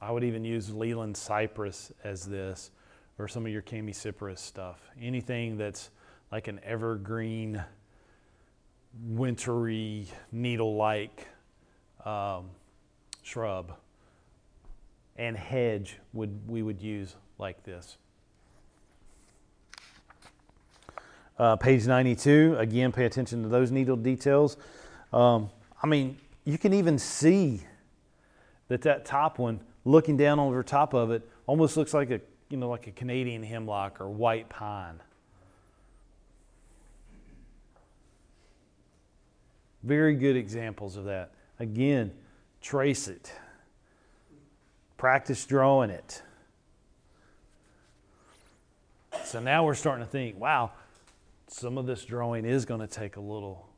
I 0.00 0.10
would 0.10 0.24
even 0.24 0.44
use 0.44 0.70
Leyland 0.70 1.16
cypress 1.16 1.92
as 2.04 2.26
this, 2.26 2.70
or 3.18 3.28
some 3.28 3.46
of 3.46 3.52
your 3.52 3.62
Chamaecyparis 3.62 4.38
stuff. 4.38 4.80
Anything 5.00 5.56
that's 5.56 5.90
like 6.34 6.48
an 6.48 6.58
evergreen, 6.64 7.62
wintry, 9.06 10.08
needle-like 10.32 11.28
um, 12.04 12.46
shrub. 13.22 13.76
And 15.14 15.36
hedge 15.36 16.00
would 16.12 16.36
we 16.48 16.62
would 16.62 16.82
use 16.82 17.14
like 17.38 17.62
this. 17.62 17.98
Uh, 21.38 21.54
page 21.54 21.86
92, 21.86 22.56
again, 22.58 22.90
pay 22.90 23.04
attention 23.04 23.44
to 23.44 23.48
those 23.48 23.70
needle 23.70 23.96
details. 23.96 24.56
Um, 25.12 25.50
I 25.80 25.86
mean, 25.86 26.18
you 26.44 26.58
can 26.58 26.74
even 26.74 26.98
see 26.98 27.62
that 28.66 28.82
that 28.82 29.04
top 29.04 29.38
one, 29.38 29.60
looking 29.84 30.16
down 30.16 30.40
over 30.40 30.64
top 30.64 30.94
of 30.94 31.12
it, 31.12 31.30
almost 31.46 31.76
looks 31.76 31.94
like 31.94 32.10
a 32.10 32.20
you 32.48 32.56
know 32.56 32.68
like 32.68 32.88
a 32.88 32.92
Canadian 32.92 33.44
hemlock 33.44 34.00
or 34.00 34.10
white 34.10 34.48
pine. 34.48 35.00
Very 39.84 40.14
good 40.14 40.34
examples 40.34 40.96
of 40.96 41.04
that. 41.04 41.32
Again, 41.60 42.10
trace 42.62 43.06
it. 43.06 43.30
Practice 44.96 45.44
drawing 45.44 45.90
it. 45.90 46.22
So 49.24 49.40
now 49.40 49.64
we're 49.64 49.74
starting 49.74 50.04
to 50.04 50.10
think, 50.10 50.40
wow, 50.40 50.72
some 51.48 51.76
of 51.76 51.84
this 51.84 52.04
drawing 52.04 52.46
is 52.46 52.64
going 52.64 52.80
to 52.80 52.86
take 52.86 53.16
a 53.16 53.20
little 53.20 53.68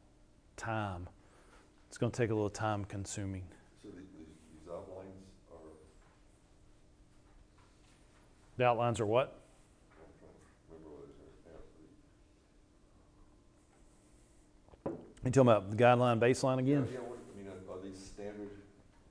time. 0.57 1.09
It's 1.89 1.99
going 1.99 2.13
to 2.13 2.17
take 2.17 2.31
a 2.31 2.35
little 2.35 2.51
time 2.51 2.85
consuming. 2.85 3.43
So 3.83 3.89
the- 3.89 3.97
these, 3.97 4.29
these 4.53 4.69
outlines 4.71 5.27
are, 5.51 5.59
The 8.57 8.65
outlines 8.65 9.01
are 9.01 9.07
what? 9.07 9.41
I'm 9.91 10.07
trying 10.21 10.33
to 10.33 10.39
remember 10.71 10.91
what 10.95 11.09
it 11.09 11.11
is. 14.87 14.93
Yeah, 14.93 14.93
You 15.27 15.33
talking 15.33 15.51
about 15.51 15.71
the 15.71 15.77
guideline 15.77 16.21
baseline 16.21 16.61
again? 16.61 16.87
yeah, 16.93 17.01
what, 17.01 17.19
I 17.35 17.37
mean, 17.37 17.49
are- 17.49 17.75
are 17.75 17.83
these 17.83 17.99
standard, 17.99 18.51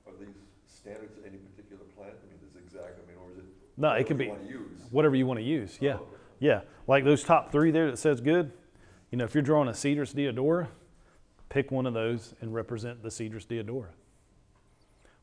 are 0.06 0.12
these 0.18 0.34
standard 0.66 1.14
to 1.14 1.28
any 1.28 1.36
particular 1.36 1.84
plant? 1.94 2.14
I 2.14 2.26
mean, 2.30 2.40
is 2.48 2.56
exact, 2.56 2.98
I 3.04 3.06
mean, 3.06 3.18
or 3.22 3.32
is 3.32 3.38
it? 3.38 3.44
No, 3.76 3.90
it 3.90 4.06
could 4.06 4.16
whatever 4.16 4.18
be 4.18 4.24
you 4.24 4.30
wanna 4.30 4.48
use? 4.48 4.80
whatever 4.90 5.16
you 5.16 5.26
want 5.26 5.40
to 5.40 5.44
use. 5.44 5.76
Yeah. 5.78 5.98
Oh. 6.00 6.06
Yeah. 6.40 6.60
Like 6.86 7.04
those 7.04 7.22
top 7.22 7.52
three 7.52 7.70
there 7.70 7.90
that 7.90 7.98
says 7.98 8.22
good. 8.22 8.50
You 9.10 9.18
know, 9.18 9.24
if 9.24 9.34
you're 9.34 9.42
drawing 9.42 9.68
a 9.68 9.72
Cedrus 9.72 10.14
deodora, 10.14 10.68
pick 11.50 11.70
one 11.70 11.84
of 11.86 11.92
those 11.92 12.34
and 12.40 12.54
represent 12.54 13.02
the 13.02 13.10
Cedrus 13.10 13.46
deodora. 13.46 13.88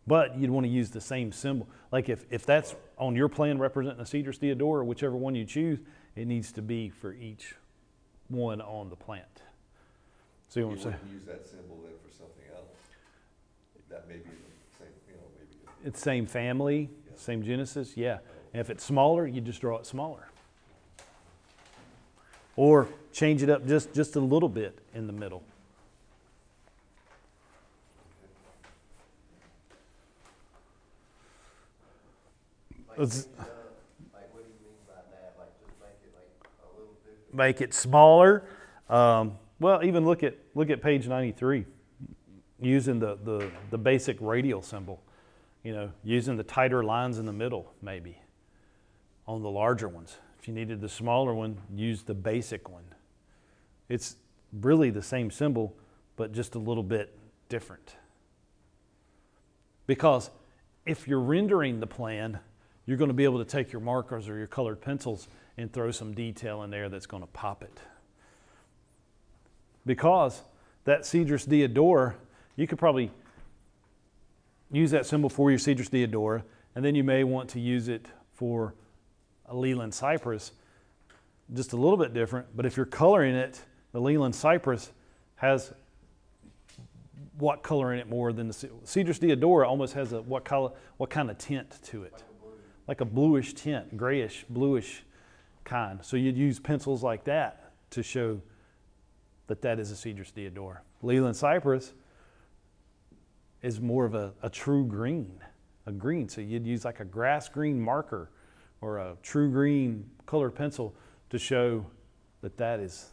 But 0.06 0.38
you'd 0.38 0.52
want 0.52 0.66
to 0.66 0.72
use 0.72 0.92
the 0.92 1.02
same 1.02 1.32
symbol. 1.32 1.68
Like 1.92 2.08
if, 2.08 2.26
if 2.30 2.46
that's 2.46 2.76
on 3.00 3.16
your 3.16 3.30
plan 3.30 3.58
representing 3.58 4.00
a 4.00 4.04
Cedrus 4.04 4.38
deodora, 4.38 4.86
whichever 4.86 5.16
one 5.16 5.34
you 5.34 5.46
choose, 5.46 5.80
it 6.16 6.28
needs 6.28 6.52
to 6.52 6.62
be 6.62 6.90
for 6.90 7.14
each 7.14 7.56
one 8.28 8.62
on 8.62 8.90
the 8.90 8.96
plant. 8.96 9.42
See 10.54 10.60
You 10.60 10.68
what 10.68 10.74
I'm 10.74 10.78
saying? 10.84 10.96
wouldn't 11.02 11.12
use 11.14 11.26
that 11.26 11.48
symbol 11.48 11.80
then 11.84 11.94
for 12.06 12.12
something 12.16 12.46
else? 12.56 12.68
That 13.90 14.08
may 14.08 14.18
be 14.18 14.22
the 14.22 14.78
same, 14.78 14.88
you 15.08 15.16
know, 15.16 15.22
maybe. 15.40 15.58
it- 15.82 15.88
It's 15.88 16.00
same 16.00 16.28
family, 16.28 16.92
Yeah. 17.10 17.16
same 17.16 17.42
genesis, 17.42 17.98
yeah. 17.98 18.20
And 18.54 18.62
if 18.62 18.70
it's 18.70 18.84
smaller, 18.84 19.26
you 19.26 19.42
just 19.42 19.62
draw 19.62 19.80
it 19.80 19.88
smaller. 19.88 20.28
Or 22.56 22.88
change 23.12 23.42
it 23.42 23.50
up 23.50 23.66
just, 23.66 23.96
just 23.96 24.16
a 24.16 24.20
little 24.20 24.48
bit 24.48 24.78
in 24.94 25.08
the 25.08 25.14
middle. 25.14 25.42
Like, 32.90 33.00
It's- 33.00 33.28
uh, 33.40 33.44
like, 34.14 34.34
what 34.34 34.44
do 34.44 34.50
you 34.50 34.56
mean 34.64 34.78
by 34.88 34.94
that? 35.12 35.34
Like, 35.38 35.50
just 35.60 35.80
make 35.80 35.98
it 36.04 36.14
like 36.16 36.48
a 36.64 36.78
little 36.78 36.94
different? 37.04 37.34
Make 37.34 37.62
it 37.62 37.74
smaller. 37.74 38.44
Um, 38.90 39.38
well, 39.60 39.84
even 39.84 40.06
look 40.06 40.24
at 40.24 40.38
look 40.56 40.70
at 40.70 40.82
page 40.82 41.08
93, 41.08 41.66
using 42.60 43.00
the, 43.00 43.18
the, 43.24 43.50
the 43.72 43.78
basic 43.78 44.18
radial 44.20 44.62
symbol. 44.62 45.02
You 45.64 45.72
know, 45.72 45.92
using 46.04 46.36
the 46.36 46.44
tighter 46.44 46.84
lines 46.84 47.20
in 47.20 47.26
the 47.26 47.32
middle, 47.32 47.74
maybe, 47.82 48.18
on 49.26 49.42
the 49.42 49.50
larger 49.50 49.88
ones. 49.88 50.18
If 50.40 50.48
you 50.50 50.54
needed 50.54 50.82
the 50.82 50.90
smaller 50.90 51.34
one, 51.34 51.58
use 51.74 52.04
the 52.04 52.14
basic 52.14 52.70
one. 52.70 52.84
It's 53.88 54.18
really 54.52 54.90
the 54.90 55.02
same 55.02 55.32
symbol, 55.32 55.74
but 56.18 56.34
just 56.34 56.56
a 56.56 56.60
little 56.60 56.84
bit 56.84 57.18
different. 57.48 57.96
Because 59.88 60.30
if 60.86 61.08
you're 61.08 61.22
rendering 61.22 61.80
the 61.80 61.88
plan, 61.88 62.40
you're 62.86 62.98
going 62.98 63.10
to 63.10 63.14
be 63.14 63.24
able 63.24 63.40
to 63.40 63.46
take 63.46 63.72
your 63.72 63.82
markers 63.82 64.28
or 64.28 64.38
your 64.38 64.48
colored 64.48 64.82
pencils 64.82 65.30
and 65.58 65.72
throw 65.72 65.92
some 65.92 66.14
detail 66.14 66.64
in 66.64 66.70
there 66.70 66.90
that's 66.90 67.06
going 67.06 67.24
to 67.24 67.28
pop 67.28 67.64
it. 67.64 67.80
Because 69.86 70.42
that 70.86 71.02
Cedrus 71.02 71.48
deodora, 71.48 72.16
you 72.56 72.68
could 72.68 72.78
probably 72.78 73.12
use 74.72 74.92
that 74.92 75.06
symbol 75.06 75.30
for 75.30 75.50
your 75.50 75.60
Cedrus 75.60 75.90
deodora, 75.90 76.44
and 76.76 76.84
then 76.84 76.96
you 76.96 77.04
may 77.04 77.24
want 77.24 77.50
to 77.52 77.60
use 77.60 77.88
it 77.88 78.08
for 78.34 78.74
a 79.48 79.56
Leyland 79.56 79.94
cypress. 79.94 80.52
just 81.54 81.74
a 81.74 81.78
little 81.78 81.98
bit 81.98 82.14
different. 82.14 82.48
But 82.56 82.66
if 82.66 82.78
you're 82.78 82.86
coloring 82.86 83.36
it, 83.36 83.62
the 83.92 84.02
Leyland 84.02 84.36
cypress 84.36 84.92
has 85.36 85.74
what 87.38 87.64
color 87.64 87.94
in 87.94 88.00
it 88.00 88.10
more 88.10 88.32
than 88.32 88.48
the 88.48 88.54
Cedrus 88.54 89.20
deodora 89.20 89.68
almost 89.68 89.94
has 89.94 90.14
a 90.14 90.22
what 90.22 90.46
color, 90.46 90.72
what 90.98 91.10
kind 91.10 91.30
of 91.30 91.38
tint 91.38 91.80
to 91.84 92.04
it? 92.04 92.24
Like 92.88 93.02
a 93.02 93.06
bluish 93.06 93.54
tint, 93.54 93.98
grayish, 93.98 94.46
bluish 94.50 95.04
kind. 95.64 96.00
So 96.04 96.18
you'd 96.18 96.38
use 96.38 96.60
pencils 96.60 97.04
like 97.04 97.24
that 97.26 97.72
to 97.92 98.04
show 98.04 98.42
that 99.48 99.62
that 99.62 99.80
is 99.80 99.92
a 99.92 99.96
Cedrus 99.96 100.32
deodara. 100.32 100.80
Leyland 101.02 101.36
cypress 101.36 101.94
is 103.62 103.80
more 103.80 104.06
of 104.06 104.14
a, 104.14 104.34
a 104.42 104.50
true 104.50 104.86
green, 104.86 105.40
a 105.86 105.92
green. 105.92 106.30
So 106.30 106.42
you'd 106.42 106.66
use 106.66 106.86
like 106.86 107.00
a 107.00 107.06
grass 107.06 107.50
green 107.50 107.80
marker 107.80 108.30
or 108.82 108.98
a 108.98 109.16
true 109.24 109.50
green 109.50 110.10
colored 110.26 110.52
pencil 110.52 110.94
to 111.30 111.40
show 111.40 111.86
that 112.42 112.58
that 112.58 112.80
is 112.80 113.12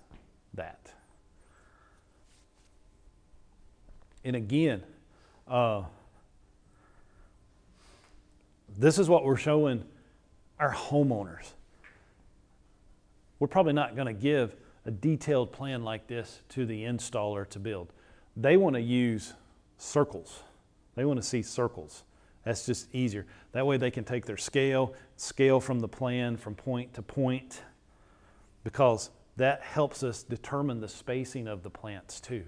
that. 0.54 0.92
And 4.24 4.36
again, 4.36 4.82
uh, 5.48 5.84
this 8.76 8.98
is 8.98 9.08
what 9.08 9.24
we're 9.24 9.36
showing 9.36 9.84
our 10.58 10.72
homeowners. 10.72 11.52
We're 13.38 13.48
probably 13.48 13.72
not 13.72 13.94
going 13.94 14.06
to 14.06 14.12
give 14.12 14.54
a 14.90 14.92
detailed 14.92 15.52
plan 15.52 15.84
like 15.84 16.08
this 16.08 16.40
to 16.48 16.66
the 16.66 16.82
installer 16.82 17.48
to 17.48 17.60
build. 17.60 17.92
They 18.36 18.56
want 18.56 18.74
to 18.74 18.82
use 18.82 19.34
circles. 19.78 20.42
They 20.96 21.04
want 21.04 21.16
to 21.18 21.22
see 21.22 21.42
circles. 21.42 22.02
That's 22.44 22.66
just 22.66 22.92
easier. 22.92 23.24
That 23.52 23.64
way 23.64 23.76
they 23.76 23.92
can 23.92 24.02
take 24.02 24.26
their 24.26 24.36
scale, 24.36 24.94
scale 25.16 25.60
from 25.60 25.78
the 25.78 25.86
plan 25.86 26.36
from 26.36 26.56
point 26.56 26.92
to 26.94 27.02
point, 27.02 27.62
because 28.64 29.10
that 29.36 29.62
helps 29.62 30.02
us 30.02 30.24
determine 30.24 30.80
the 30.80 30.88
spacing 30.88 31.46
of 31.46 31.62
the 31.62 31.70
plants 31.70 32.18
too. 32.18 32.42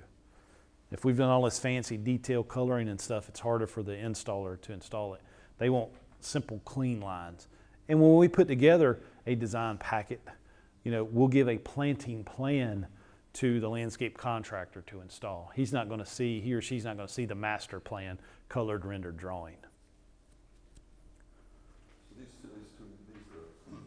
If 0.90 1.04
we've 1.04 1.16
done 1.16 1.30
all 1.30 1.42
this 1.42 1.60
fancy 1.60 1.96
detail 1.96 2.42
coloring 2.42 2.88
and 2.88 3.00
stuff, 3.00 3.28
it's 3.28 3.38
harder 3.38 3.68
for 3.68 3.84
the 3.84 3.92
installer 3.92 4.60
to 4.62 4.72
install 4.72 5.14
it. 5.14 5.20
They 5.58 5.70
want 5.70 5.92
simple, 6.18 6.60
clean 6.64 7.00
lines. 7.00 7.46
And 7.88 8.00
when 8.00 8.16
we 8.16 8.26
put 8.26 8.48
together 8.48 8.98
a 9.28 9.36
design 9.36 9.78
packet, 9.78 10.20
you 10.84 10.90
know, 10.90 11.04
we'll 11.04 11.28
give 11.28 11.48
a 11.48 11.58
planting 11.58 12.24
plan 12.24 12.88
to 13.34 13.60
the 13.60 13.68
landscape 13.68 14.18
contractor 14.18 14.82
to 14.82 15.00
install. 15.00 15.50
He's 15.54 15.72
not 15.72 15.88
going 15.88 16.00
to 16.00 16.06
see, 16.06 16.40
he 16.40 16.52
or 16.52 16.60
she's 16.60 16.84
not 16.84 16.96
going 16.96 17.08
to 17.08 17.12
see 17.12 17.24
the 17.24 17.34
master 17.34 17.80
plan, 17.80 18.18
colored, 18.48 18.84
rendered 18.84 19.16
drawing. 19.16 19.56
So 19.62 19.68
these 22.18 22.28
two, 22.42 22.48
these 22.54 22.68
two, 22.76 22.84
these, 23.08 23.16
uh, 23.32 23.36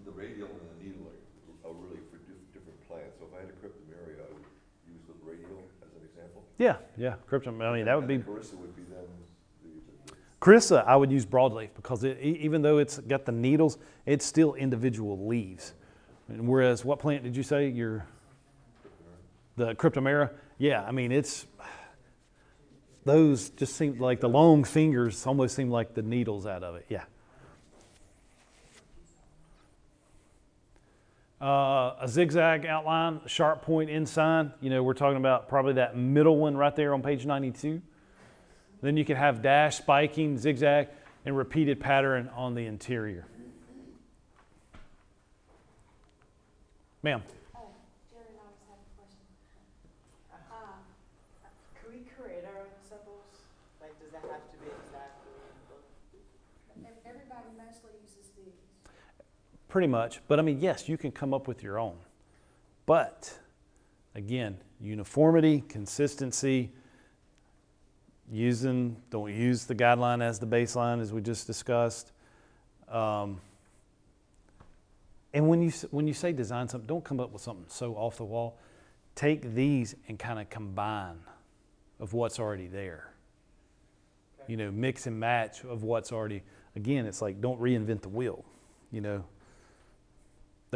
the 0.06 0.12
radial 0.12 0.48
and 0.48 0.60
the 0.80 0.84
needle 0.84 1.06
are, 1.06 1.14
are 1.70 1.74
really 1.74 2.00
for 2.10 2.18
dif- 2.26 2.54
different 2.54 2.88
plants. 2.88 3.20
So 3.20 3.26
if 3.30 3.36
I 3.38 3.42
had 3.42 3.50
a 3.50 3.54
cryptomeria, 3.62 4.26
I 4.26 4.28
would 4.34 4.46
use 4.90 5.04
the 5.06 5.14
radial 5.30 5.62
as 5.84 5.92
an 5.94 6.02
example. 6.10 6.42
Yeah, 6.58 6.78
yeah, 6.98 7.16
cryptum. 7.30 7.62
I 7.62 7.72
mean, 7.76 7.86
that 7.86 7.96
would 7.96 8.08
be 8.08 8.18
Carissa 8.18 8.58
would 8.58 8.76
be 8.76 8.82
then 8.90 9.06
the, 9.62 9.70
the, 9.70 9.82
the 10.08 10.14
Carissa, 10.42 10.84
I 10.88 10.96
would 10.96 11.12
use 11.12 11.26
broadleaf 11.26 11.70
because 11.76 12.04
it, 12.04 12.18
even 12.20 12.64
though 12.64 12.80
it's 12.80 12.98
got 12.98 13.26
the 13.26 13.32
needles, 13.32 13.78
it's 14.08 14.26
still 14.26 14.56
individual 14.56 15.28
leaves. 15.28 15.74
And 16.28 16.48
whereas, 16.48 16.84
what 16.84 17.00
plant 17.00 17.24
did 17.24 17.36
you 17.36 17.44
say? 17.44 17.70
Your 17.70 18.06
the 19.56 19.76
cryptomeria? 19.76 20.32
Yeah, 20.58 20.84
I 20.84 20.92
mean 20.92 21.12
it's 21.12 21.46
those 23.06 23.50
just 23.52 23.76
seem 23.76 24.00
like 24.00 24.20
the 24.20 24.30
long 24.30 24.64
fingers 24.64 25.26
almost 25.28 25.56
seem 25.56 25.70
like 25.70 25.94
the 25.94 26.02
needles 26.02 26.46
out 26.46 26.64
of 26.64 26.76
it. 26.76 26.86
Yeah. 26.90 27.04
Uh, 31.40 31.96
a 32.02 32.08
zigzag 32.08 32.66
outline, 32.66 33.22
sharp 33.28 33.62
point 33.62 33.90
inside. 33.90 34.52
You 34.62 34.72
know, 34.72 34.82
we're 34.82 34.94
talking 34.94 35.18
about 35.18 35.48
probably 35.48 35.74
that 35.74 35.96
middle 35.96 36.38
one 36.38 36.58
right 36.58 36.76
there 36.76 36.94
on 36.94 37.04
page 37.04 37.26
92. 37.26 37.82
Then 38.82 38.98
you 38.98 39.06
can 39.06 39.18
have 39.18 39.42
dash, 39.44 39.78
spiking, 39.78 40.38
zigzag, 40.38 40.88
and 41.26 41.38
repeated 41.38 41.80
pattern 41.80 42.30
on 42.36 42.56
the 42.56 42.66
interior. 42.66 43.28
Ma'am, 47.06 47.22
Oh, 47.56 47.60
Jerry 48.10 48.26
and 48.30 48.40
I 48.42 48.50
just 48.50 48.66
have 48.66 48.82
a 48.82 48.90
question. 48.98 49.22
Uh, 50.34 50.74
Can 51.80 51.92
we 51.94 52.00
create 52.18 52.44
our 52.46 52.62
own 52.62 52.74
symbols? 52.82 53.46
Like, 53.80 53.94
does 54.02 54.10
that 54.12 54.24
have 54.24 54.50
to 54.50 54.58
be 54.58 54.72
exactly? 54.74 55.30
ev- 56.82 57.06
everybody 57.06 57.50
mostly 57.64 57.92
uses 58.02 58.32
these. 58.36 58.56
pretty 59.68 59.88
much. 59.88 60.20
But 60.28 60.40
I 60.40 60.42
mean, 60.42 60.60
yes, 60.60 60.90
you 60.90 60.98
can 60.98 61.12
come 61.12 61.32
up 61.32 61.48
with 61.48 61.62
your 61.62 61.78
own. 61.78 61.98
But 62.88 63.38
again, 64.16 64.58
uniformity, 64.82 65.64
consistency, 65.70 66.72
using, 68.32 68.98
don't 69.12 69.32
use 69.32 69.66
the 69.66 69.76
guideline 69.76 70.24
as 70.24 70.40
the 70.40 70.48
baseline 70.48 71.00
as 71.02 71.14
we 71.14 71.22
just 71.22 71.46
discussed. 71.46 72.14
Um, 72.90 73.40
and 75.36 75.48
when 75.48 75.62
you, 75.62 75.72
when 75.92 76.08
you 76.08 76.16
say 76.16 76.34
design 76.34 76.68
something, 76.68 76.88
don't 76.88 77.04
come 77.04 77.20
up 77.20 77.32
with 77.32 77.44
something 77.44 77.66
so 77.68 77.94
off 77.94 78.18
the 78.18 78.26
wall. 78.26 78.58
Take 79.14 79.54
these 79.54 79.96
and 80.08 80.18
kind 80.18 80.40
of 80.40 80.50
combine 80.50 81.20
of 82.00 82.14
what's 82.14 82.40
already 82.40 82.68
there. 82.68 83.14
You 84.48 84.58
know, 84.58 84.72
mix 84.72 85.06
and 85.06 85.20
match 85.20 85.64
of 85.64 85.84
what's 85.84 86.12
already, 86.12 86.42
again, 86.76 87.06
it's 87.06 87.22
like 87.22 87.40
don't 87.40 87.62
reinvent 87.62 88.02
the 88.02 88.10
wheel, 88.10 88.44
you 88.92 89.02
know 89.02 89.26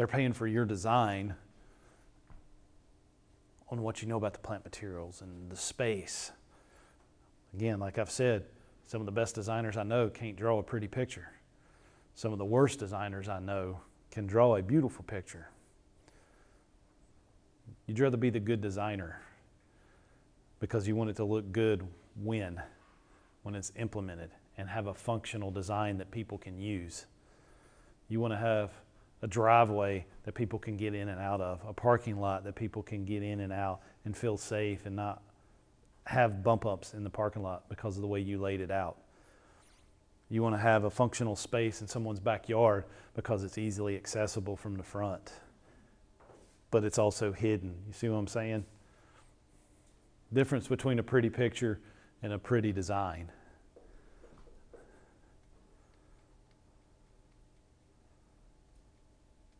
they're 0.00 0.06
paying 0.06 0.32
for 0.32 0.46
your 0.46 0.64
design 0.64 1.34
on 3.70 3.82
what 3.82 4.00
you 4.00 4.08
know 4.08 4.16
about 4.16 4.32
the 4.32 4.38
plant 4.38 4.64
materials 4.64 5.20
and 5.20 5.50
the 5.50 5.56
space. 5.56 6.32
Again, 7.52 7.78
like 7.78 7.98
I've 7.98 8.10
said, 8.10 8.46
some 8.86 9.02
of 9.02 9.06
the 9.06 9.12
best 9.12 9.34
designers 9.34 9.76
I 9.76 9.82
know 9.82 10.08
can't 10.08 10.36
draw 10.36 10.58
a 10.58 10.62
pretty 10.62 10.88
picture. 10.88 11.28
Some 12.14 12.32
of 12.32 12.38
the 12.38 12.46
worst 12.46 12.78
designers 12.78 13.28
I 13.28 13.40
know 13.40 13.82
can 14.10 14.26
draw 14.26 14.56
a 14.56 14.62
beautiful 14.62 15.04
picture. 15.04 15.48
You'd 17.86 17.98
rather 17.98 18.16
be 18.16 18.30
the 18.30 18.40
good 18.40 18.60
designer 18.60 19.20
because 20.60 20.86
you 20.86 20.94
want 20.94 21.10
it 21.10 21.16
to 21.16 21.24
look 21.24 21.50
good 21.52 21.82
when 22.22 22.60
when 23.42 23.54
it's 23.54 23.72
implemented 23.76 24.30
and 24.58 24.68
have 24.68 24.86
a 24.86 24.94
functional 24.94 25.50
design 25.50 25.96
that 25.98 26.10
people 26.10 26.36
can 26.36 26.60
use. 26.60 27.06
You 28.08 28.20
want 28.20 28.32
to 28.32 28.36
have 28.36 28.70
a 29.22 29.26
driveway 29.26 30.04
that 30.24 30.34
people 30.34 30.58
can 30.58 30.76
get 30.76 30.94
in 30.94 31.08
and 31.08 31.20
out 31.20 31.40
of, 31.40 31.60
a 31.66 31.72
parking 31.72 32.20
lot 32.20 32.44
that 32.44 32.54
people 32.54 32.82
can 32.82 33.04
get 33.04 33.22
in 33.22 33.40
and 33.40 33.52
out 33.52 33.80
and 34.04 34.16
feel 34.16 34.36
safe 34.36 34.86
and 34.86 34.96
not 34.96 35.22
have 36.04 36.42
bump 36.42 36.66
ups 36.66 36.94
in 36.94 37.04
the 37.04 37.10
parking 37.10 37.42
lot 37.42 37.68
because 37.68 37.96
of 37.96 38.02
the 38.02 38.08
way 38.08 38.20
you 38.20 38.38
laid 38.38 38.60
it 38.60 38.70
out. 38.70 38.98
You 40.30 40.44
want 40.44 40.54
to 40.54 40.60
have 40.60 40.84
a 40.84 40.90
functional 40.90 41.34
space 41.34 41.80
in 41.80 41.88
someone's 41.88 42.20
backyard 42.20 42.84
because 43.14 43.42
it's 43.42 43.58
easily 43.58 43.96
accessible 43.96 44.56
from 44.56 44.76
the 44.76 44.82
front, 44.82 45.32
but 46.70 46.84
it's 46.84 46.98
also 46.98 47.32
hidden. 47.32 47.74
You 47.88 47.92
see 47.92 48.08
what 48.08 48.16
I'm 48.16 48.28
saying? 48.28 48.64
Difference 50.32 50.68
between 50.68 51.00
a 51.00 51.02
pretty 51.02 51.28
picture 51.28 51.80
and 52.22 52.32
a 52.32 52.38
pretty 52.38 52.70
design. 52.70 53.32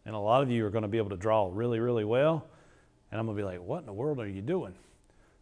And 0.07 0.15
a 0.15 0.19
lot 0.19 0.43
of 0.43 0.51
you 0.51 0.65
are 0.65 0.71
going 0.71 0.83
to 0.83 0.89
be 0.89 0.99
able 0.99 1.11
to 1.11 1.17
draw 1.17 1.51
really, 1.53 1.81
really 1.81 2.05
well. 2.05 2.47
And 3.11 3.19
I'm 3.19 3.27
going 3.27 3.37
to 3.37 3.43
be 3.43 3.47
like, 3.47 3.61
what 3.61 3.81
in 3.81 3.87
the 3.87 3.93
world 3.93 4.21
are 4.21 4.29
you 4.29 4.41
doing? 4.41 4.75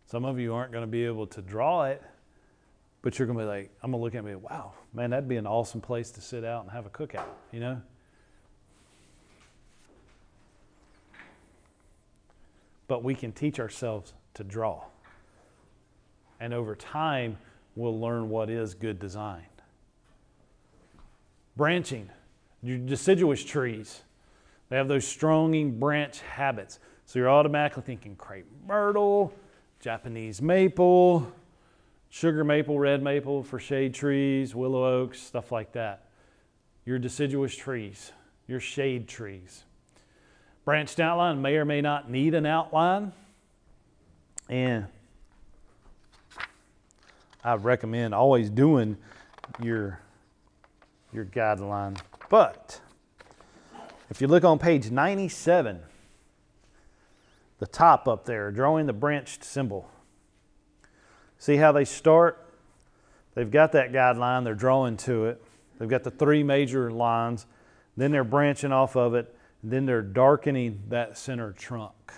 Some 0.06 0.24
of 0.24 0.38
you 0.38 0.54
aren't 0.54 0.72
going 0.72 0.82
to 0.82 0.90
be 0.90 1.04
able 1.04 1.26
to 1.26 1.42
draw 1.42 1.84
it, 1.84 2.02
but 3.02 3.18
you're 3.18 3.26
going 3.26 3.38
to 3.38 3.44
be 3.44 3.48
like, 3.48 3.70
I'm 3.82 3.90
going 3.90 4.00
to 4.00 4.04
look 4.04 4.14
at 4.14 4.24
me, 4.24 4.34
wow, 4.34 4.72
man, 4.92 5.10
that'd 5.10 5.28
be 5.28 5.36
an 5.36 5.46
awesome 5.46 5.80
place 5.80 6.10
to 6.12 6.20
sit 6.20 6.44
out 6.44 6.62
and 6.64 6.72
have 6.72 6.86
a 6.86 6.90
cookout, 6.90 7.28
you 7.52 7.60
know? 7.60 7.80
But 12.88 13.04
we 13.04 13.14
can 13.14 13.32
teach 13.32 13.60
ourselves 13.60 14.14
to 14.34 14.44
draw. 14.44 14.84
And 16.40 16.54
over 16.54 16.74
time, 16.74 17.36
we'll 17.76 18.00
learn 18.00 18.28
what 18.28 18.50
is 18.50 18.74
good 18.74 18.98
design. 18.98 19.44
Branching, 21.56 22.08
your 22.62 22.78
deciduous 22.78 23.44
trees. 23.44 24.02
They 24.68 24.76
have 24.76 24.88
those 24.88 25.06
stronging 25.06 25.78
branch 25.78 26.20
habits. 26.20 26.78
So 27.06 27.18
you're 27.18 27.30
automatically 27.30 27.82
thinking 27.84 28.16
crepe 28.16 28.46
myrtle, 28.66 29.32
Japanese 29.80 30.42
maple, 30.42 31.32
sugar 32.10 32.44
maple, 32.44 32.78
red 32.78 33.02
maple 33.02 33.42
for 33.42 33.58
shade 33.58 33.94
trees, 33.94 34.54
willow 34.54 34.84
oaks, 34.84 35.20
stuff 35.20 35.52
like 35.52 35.72
that. 35.72 36.08
Your 36.84 36.98
deciduous 36.98 37.54
trees, 37.54 38.12
your 38.46 38.60
shade 38.60 39.08
trees. 39.08 39.64
Branched 40.64 41.00
outline 41.00 41.40
may 41.40 41.56
or 41.56 41.64
may 41.64 41.80
not 41.80 42.10
need 42.10 42.34
an 42.34 42.46
outline. 42.46 43.12
And 44.48 44.86
I 47.44 47.54
recommend 47.54 48.14
always 48.14 48.50
doing 48.50 48.96
your, 49.62 50.00
your 51.12 51.24
guideline. 51.24 51.98
But 52.28 52.80
if 54.10 54.20
you 54.20 54.26
look 54.26 54.44
on 54.44 54.58
page 54.58 54.90
97, 54.90 55.80
the 57.58 57.66
top 57.66 58.08
up 58.08 58.24
there, 58.24 58.50
drawing 58.50 58.86
the 58.86 58.92
branched 58.92 59.44
symbol. 59.44 59.90
See 61.38 61.56
how 61.56 61.72
they 61.72 61.84
start? 61.84 62.44
They've 63.34 63.50
got 63.50 63.72
that 63.72 63.92
guideline, 63.92 64.44
they're 64.44 64.54
drawing 64.54 64.96
to 64.98 65.26
it. 65.26 65.42
They've 65.78 65.88
got 65.88 66.02
the 66.02 66.10
three 66.10 66.42
major 66.42 66.90
lines, 66.90 67.46
then 67.96 68.10
they're 68.10 68.24
branching 68.24 68.72
off 68.72 68.96
of 68.96 69.14
it, 69.14 69.34
then 69.62 69.86
they're 69.86 70.02
darkening 70.02 70.82
that 70.88 71.16
center 71.16 71.52
trunk. 71.52 72.12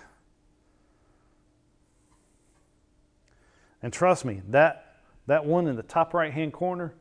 And 3.83 3.93
trust 3.93 4.25
me, 4.25 4.43
that, 4.49 4.97
that 5.27 5.45
one 5.45 5.67
in 5.67 5.77
the 5.77 5.83
top 5.83 6.13
right 6.15 6.33
hand 6.33 6.53
corner 6.53 6.95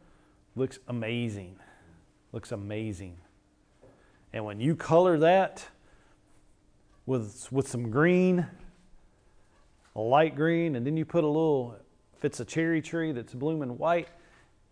looks 0.55 0.79
amazing. 0.87 1.55
Looks 2.31 2.51
amazing. 2.51 3.17
And 4.31 4.45
when 4.45 4.59
you 4.59 4.75
color 4.75 5.17
that 5.19 5.67
with, 7.05 7.51
with 7.51 7.67
some 7.67 7.89
green, 7.89 8.45
a 9.95 9.99
light 9.99 10.35
green, 10.35 10.75
and 10.75 10.85
then 10.85 10.95
you 10.95 11.05
put 11.05 11.23
a 11.23 11.27
little, 11.27 11.75
if 12.19 12.25
it's 12.25 12.41
a 12.41 12.45
cherry 12.45 12.81
tree 12.81 13.13
that's 13.13 13.33
blooming 13.33 13.77
white, 13.77 14.09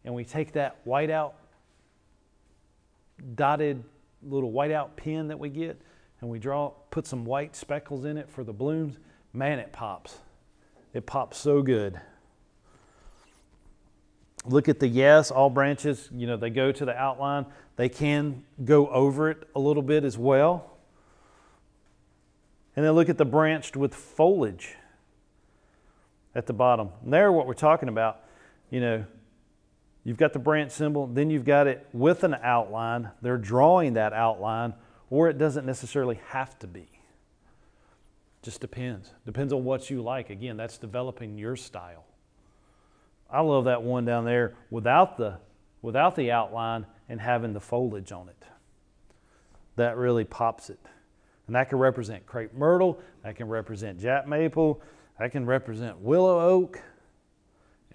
and 0.04 0.14
we 0.14 0.26
take 0.26 0.52
that 0.52 0.76
white 0.84 1.10
out, 1.10 1.36
dotted 3.36 3.86
little 4.22 4.52
white 4.52 4.72
out 4.72 4.98
pen 4.98 5.30
that 5.30 5.40
we 5.40 5.48
get, 5.48 5.82
and 6.20 6.30
we 6.30 6.40
draw, 6.40 6.74
put 6.92 7.08
some 7.08 7.24
white 7.24 7.56
speckles 7.56 8.04
in 8.04 8.18
it 8.18 8.30
for 8.30 8.44
the 8.44 8.52
blooms, 8.52 8.98
man, 9.32 9.60
it 9.60 9.72
pops. 9.72 10.18
It 10.94 11.06
pops 11.06 11.38
so 11.38 11.62
good. 11.62 12.02
Look 14.46 14.68
at 14.68 14.82
the 14.82 14.88
yes, 14.88 15.32
all 15.32 15.50
branches, 15.50 16.10
you 16.14 16.28
know, 16.28 16.36
they 16.36 16.50
go 16.50 16.74
to 16.74 16.84
the 16.84 16.96
outline. 16.98 17.46
They 17.78 17.88
can 17.88 18.44
go 18.66 18.90
over 18.90 19.30
it 19.30 19.48
a 19.56 19.60
little 19.60 19.84
bit 19.84 20.04
as 20.04 20.18
well. 20.18 20.78
And 22.76 22.86
then 22.86 22.92
look 22.92 23.08
at 23.08 23.18
the 23.18 23.26
branched 23.26 23.78
with 23.78 23.96
foliage 23.96 24.76
at 26.38 26.46
the 26.46 26.54
bottom. 26.54 26.90
And 27.04 27.12
there, 27.12 27.32
what 27.32 27.48
we're 27.48 27.56
talking 27.56 27.90
about, 27.90 28.20
you 28.70 28.80
know, 28.80 29.04
you've 30.04 30.18
got 30.18 30.34
the 30.34 30.40
branch 30.40 30.72
symbol, 30.72 31.08
then 31.08 31.32
you've 31.32 31.44
got 31.44 31.66
it 31.66 31.86
with 31.92 32.24
an 32.24 32.36
outline. 32.44 33.10
They're 33.24 33.40
drawing 33.40 33.94
that 33.94 34.14
outline, 34.14 34.76
or 35.10 35.30
it 35.30 35.40
doesn't 35.40 35.66
necessarily 35.66 36.20
have 36.28 36.58
to 36.60 36.68
be. 36.68 36.88
Just 38.44 38.62
depends. 38.62 39.12
Depends 39.26 39.52
on 39.52 39.66
what 39.66 39.90
you 39.90 40.04
like. 40.04 40.30
Again, 40.30 40.58
that's 40.58 40.78
developing 40.78 41.40
your 41.40 41.56
style. 41.56 42.06
I 43.30 43.42
love 43.42 43.66
that 43.66 43.82
one 43.82 44.06
down 44.06 44.24
there 44.24 44.56
without 44.70 45.18
the 45.18 45.40
without 45.82 46.16
the 46.16 46.32
outline 46.32 46.86
and 47.10 47.20
having 47.20 47.54
the 47.54 47.60
foliage 47.60 48.12
on 48.12 48.30
it. 48.30 48.46
That 49.76 49.98
really 49.98 50.24
pops 50.24 50.70
it. 50.70 50.80
And 51.48 51.56
that 51.56 51.70
can 51.70 51.78
represent 51.78 52.26
crepe 52.26 52.54
myrtle, 52.54 53.00
that 53.24 53.36
can 53.36 53.48
represent 53.48 54.00
jack 54.00 54.28
maple, 54.28 54.82
that 55.20 55.32
can 55.32 55.46
represent 55.46 56.00
willow 56.00 56.40
oak, 56.40 56.82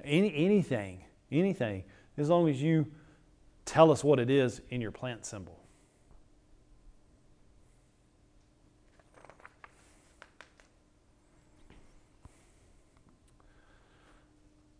any, 0.04 0.34
anything, 0.34 1.04
anything, 1.30 1.84
as 2.16 2.28
long 2.28 2.48
as 2.48 2.60
you 2.60 2.86
tell 3.64 3.90
us 3.90 4.02
what 4.02 4.18
it 4.18 4.30
is 4.30 4.60
in 4.70 4.80
your 4.80 4.90
plant 4.90 5.24
symbol. 5.24 5.58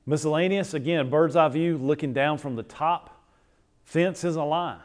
Miscellaneous, 0.05 0.75
again, 0.75 1.09
bird's 1.09 1.37
eye 1.37 1.49
view 1.49 1.79
looking 1.79 2.13
down 2.13 2.37
from 2.39 2.57
the 2.57 2.65
top. 2.65 3.25
Fence 3.85 4.25
is 4.25 4.35
a 4.35 4.43
line. 4.43 4.81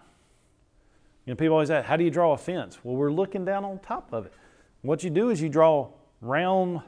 You 1.25 1.33
know, 1.33 1.35
people 1.35 1.53
always 1.53 1.71
ask, 1.71 1.87
how 1.87 1.97
do 1.97 2.03
you 2.03 2.11
draw 2.11 2.33
a 2.33 2.37
fence? 2.37 2.77
Well, 2.83 2.95
we're 2.95 3.11
looking 3.11 3.43
down 3.43 3.65
on 3.65 3.79
top 3.79 4.13
of 4.13 4.27
it. 4.27 4.33
What 4.83 5.03
you 5.03 5.09
do 5.09 5.29
is 5.29 5.41
you 5.41 5.49
draw 5.49 5.89
round 6.21 6.81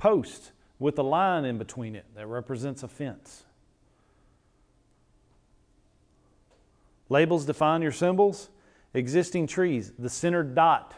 posts 0.00 0.52
with 0.78 0.98
a 0.98 1.02
line 1.02 1.44
in 1.44 1.58
between 1.58 1.94
it 1.94 2.06
that 2.16 2.26
represents 2.26 2.82
a 2.82 2.88
fence. 2.88 3.44
Labels 7.10 7.44
define 7.44 7.82
your 7.82 7.92
symbols. 7.92 8.48
Existing 8.94 9.46
trees, 9.46 9.92
the 9.98 10.08
centered 10.08 10.54
dot 10.54 10.94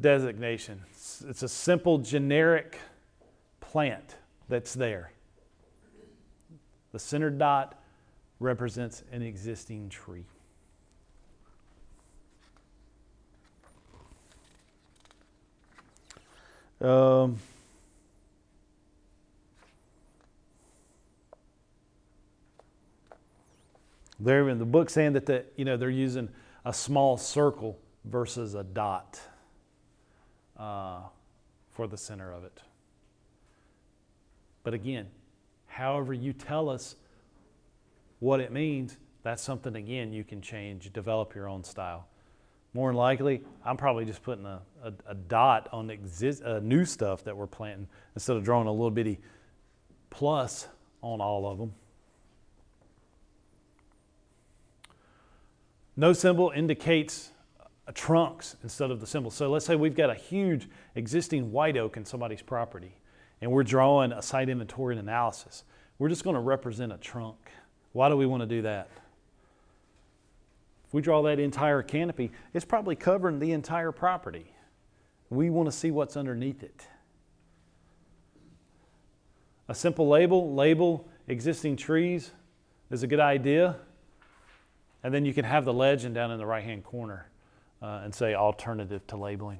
designation. 0.00 0.82
It's 0.92 1.42
a 1.42 1.48
simple 1.48 1.96
generic 1.98 2.78
plant 3.60 4.16
that's 4.50 4.74
there. 4.74 5.12
The 6.92 6.98
center 6.98 7.30
dot 7.30 7.80
represents 8.38 9.02
an 9.12 9.22
existing 9.22 9.88
tree. 9.88 10.24
Um, 16.80 17.38
they're 24.20 24.48
in 24.48 24.58
the 24.58 24.64
book 24.64 24.90
saying 24.90 25.12
that 25.14 25.26
the, 25.26 25.44
you 25.56 25.64
know 25.64 25.76
they're 25.76 25.90
using 25.90 26.28
a 26.64 26.72
small 26.72 27.16
circle 27.16 27.78
versus 28.04 28.54
a 28.54 28.64
dot 28.64 29.20
uh, 30.56 31.00
for 31.70 31.86
the 31.86 31.96
center 31.96 32.32
of 32.32 32.44
it. 32.44 32.60
But 34.64 34.74
again, 34.74 35.06
however 35.66 36.12
you 36.12 36.32
tell 36.32 36.68
us 36.68 36.96
what 38.18 38.40
it 38.40 38.52
means, 38.52 38.96
that's 39.22 39.42
something, 39.42 39.76
again, 39.76 40.12
you 40.12 40.24
can 40.24 40.40
change, 40.40 40.92
develop 40.92 41.34
your 41.34 41.48
own 41.48 41.62
style. 41.64 42.08
More 42.74 42.90
than 42.90 42.96
likely, 42.96 43.42
I'm 43.64 43.76
probably 43.76 44.04
just 44.04 44.22
putting 44.22 44.44
a, 44.44 44.60
a, 44.82 44.92
a 45.06 45.14
dot 45.14 45.68
on 45.72 45.90
exist, 45.90 46.42
uh, 46.42 46.60
new 46.60 46.84
stuff 46.84 47.24
that 47.24 47.36
we're 47.36 47.46
planting 47.46 47.88
instead 48.14 48.36
of 48.36 48.44
drawing 48.44 48.66
a 48.66 48.72
little 48.72 48.90
bitty 48.90 49.20
plus 50.10 50.68
on 51.02 51.20
all 51.20 51.46
of 51.46 51.58
them. 51.58 51.72
No 55.98 56.12
symbol 56.12 56.52
indicates 56.54 57.32
trunks 57.92 58.54
instead 58.62 58.92
of 58.92 59.00
the 59.00 59.06
symbol. 59.06 59.32
So 59.32 59.50
let's 59.50 59.66
say 59.66 59.74
we've 59.74 59.96
got 59.96 60.10
a 60.10 60.14
huge 60.14 60.68
existing 60.94 61.50
white 61.50 61.76
oak 61.76 61.96
in 61.96 62.04
somebody's 62.04 62.40
property 62.40 62.94
and 63.40 63.50
we're 63.50 63.64
drawing 63.64 64.12
a 64.12 64.22
site 64.22 64.48
inventory 64.48 64.96
and 64.96 65.08
analysis, 65.08 65.64
we're 65.98 66.08
just 66.08 66.22
going 66.22 66.34
to 66.34 66.40
represent 66.40 66.92
a 66.92 66.98
trunk. 66.98 67.50
Why 67.94 68.08
do 68.08 68.16
we 68.16 68.26
want 68.26 68.42
to 68.42 68.46
do 68.46 68.62
that? 68.62 68.88
If 70.86 70.94
we 70.94 71.02
draw 71.02 71.20
that 71.22 71.40
entire 71.40 71.82
canopy, 71.82 72.30
it's 72.54 72.64
probably 72.64 72.94
covering 72.94 73.40
the 73.40 73.50
entire 73.50 73.90
property. 73.90 74.52
We 75.30 75.50
want 75.50 75.66
to 75.66 75.72
see 75.72 75.90
what's 75.90 76.16
underneath 76.16 76.62
it. 76.62 76.86
A 79.66 79.74
simple 79.74 80.08
label, 80.08 80.54
label 80.54 81.08
existing 81.26 81.76
trees, 81.76 82.30
is 82.88 83.02
a 83.02 83.08
good 83.08 83.18
idea. 83.18 83.78
And 85.02 85.14
then 85.14 85.24
you 85.24 85.32
can 85.32 85.44
have 85.44 85.64
the 85.64 85.72
legend 85.72 86.14
down 86.14 86.30
in 86.30 86.38
the 86.38 86.46
right 86.46 86.64
hand 86.64 86.84
corner 86.84 87.28
uh, 87.80 88.00
and 88.04 88.14
say 88.14 88.34
alternative 88.34 89.06
to 89.08 89.16
labeling. 89.16 89.58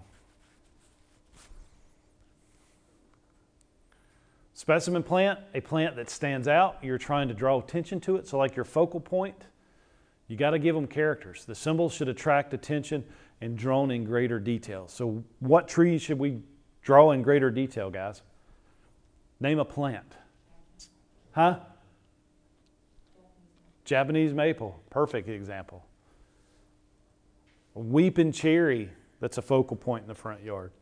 Specimen 4.54 5.04
plant, 5.04 5.38
a 5.54 5.60
plant 5.60 5.94
that 5.94 6.10
stands 6.10 6.48
out. 6.48 6.78
You're 6.82 6.98
trying 6.98 7.28
to 7.28 7.34
draw 7.34 7.60
attention 7.60 8.00
to 8.00 8.16
it. 8.16 8.26
So, 8.26 8.38
like 8.38 8.56
your 8.56 8.64
focal 8.64 8.98
point, 8.98 9.36
you 10.26 10.36
got 10.36 10.50
to 10.50 10.58
give 10.58 10.74
them 10.74 10.88
characters. 10.88 11.44
The 11.44 11.54
symbols 11.54 11.94
should 11.94 12.08
attract 12.08 12.52
attention 12.52 13.04
and 13.40 13.56
drawn 13.56 13.92
in 13.92 14.02
greater 14.02 14.40
detail. 14.40 14.88
So, 14.88 15.22
what 15.38 15.68
trees 15.68 16.02
should 16.02 16.18
we 16.18 16.40
draw 16.82 17.12
in 17.12 17.22
greater 17.22 17.52
detail, 17.52 17.88
guys? 17.88 18.22
Name 19.38 19.60
a 19.60 19.64
plant. 19.64 20.12
Huh? 21.30 21.60
Japanese 23.88 24.34
maple, 24.34 24.78
perfect 24.90 25.30
example. 25.30 25.82
A 27.74 27.78
weeping 27.78 28.32
cherry, 28.32 28.90
that's 29.18 29.38
a 29.38 29.42
focal 29.42 29.78
point 29.78 30.02
in 30.02 30.08
the 30.08 30.14
front 30.14 30.42
yard. 30.42 30.72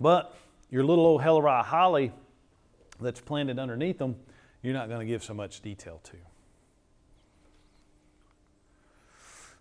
But 0.00 0.34
your 0.68 0.82
little 0.82 1.06
old 1.06 1.22
Helleri 1.22 1.64
holly 1.64 2.12
that's 3.00 3.20
planted 3.20 3.60
underneath 3.60 3.98
them, 3.98 4.16
you're 4.64 4.74
not 4.74 4.88
going 4.88 4.98
to 4.98 5.06
give 5.06 5.22
so 5.22 5.32
much 5.32 5.60
detail 5.60 6.00
to. 6.02 6.16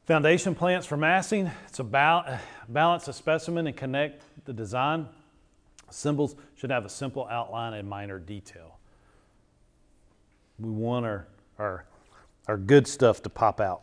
Foundation 0.06 0.56
plants 0.56 0.88
for 0.88 0.98
massing. 0.98 1.52
It's 1.68 1.78
about 1.78 2.28
balance 2.68 3.08
a 3.08 3.14
specimen 3.14 3.68
and 3.68 3.78
connect 3.78 4.24
the 4.46 4.54
design. 4.54 5.10
Symbols 5.92 6.36
should 6.56 6.72
have 6.72 6.86
a 6.86 6.90
simple 6.90 7.28
outline 7.30 7.74
and 7.74 7.88
minor 7.88 8.18
detail. 8.18 8.77
We 10.60 10.70
want 10.70 11.06
our, 11.06 11.28
our, 11.60 11.86
our 12.48 12.58
good 12.58 12.88
stuff 12.88 13.22
to 13.24 13.30
pop 13.30 13.62
out. 13.62 13.82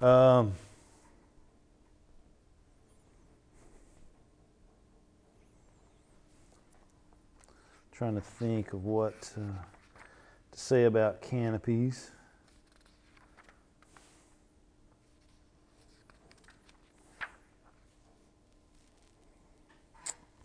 Um, 0.00 0.52
Trying 7.98 8.14
to 8.14 8.20
think 8.20 8.74
of 8.74 8.84
what 8.84 9.32
uh, 9.36 9.40
to 9.40 10.58
say 10.58 10.84
about 10.84 11.20
canopies. 11.20 12.12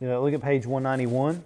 You 0.03 0.09
know, 0.09 0.21
look 0.21 0.33
at 0.33 0.41
page 0.41 0.65
191. 0.65 1.41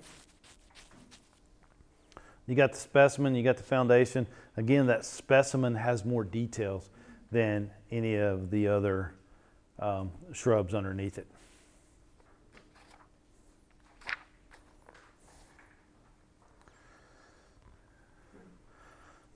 You 2.47 2.55
got 2.55 2.71
the 2.71 2.79
specimen, 2.79 3.35
you 3.35 3.43
got 3.43 3.57
the 3.57 3.61
foundation. 3.61 4.25
Again, 4.57 4.87
that 4.87 5.05
specimen 5.05 5.75
has 5.75 6.03
more 6.03 6.23
details 6.23 6.89
than 7.31 7.69
any 7.91 8.15
of 8.15 8.49
the 8.49 8.69
other 8.69 9.13
um, 9.77 10.09
shrubs 10.33 10.73
underneath 10.73 11.19
it. 11.19 11.27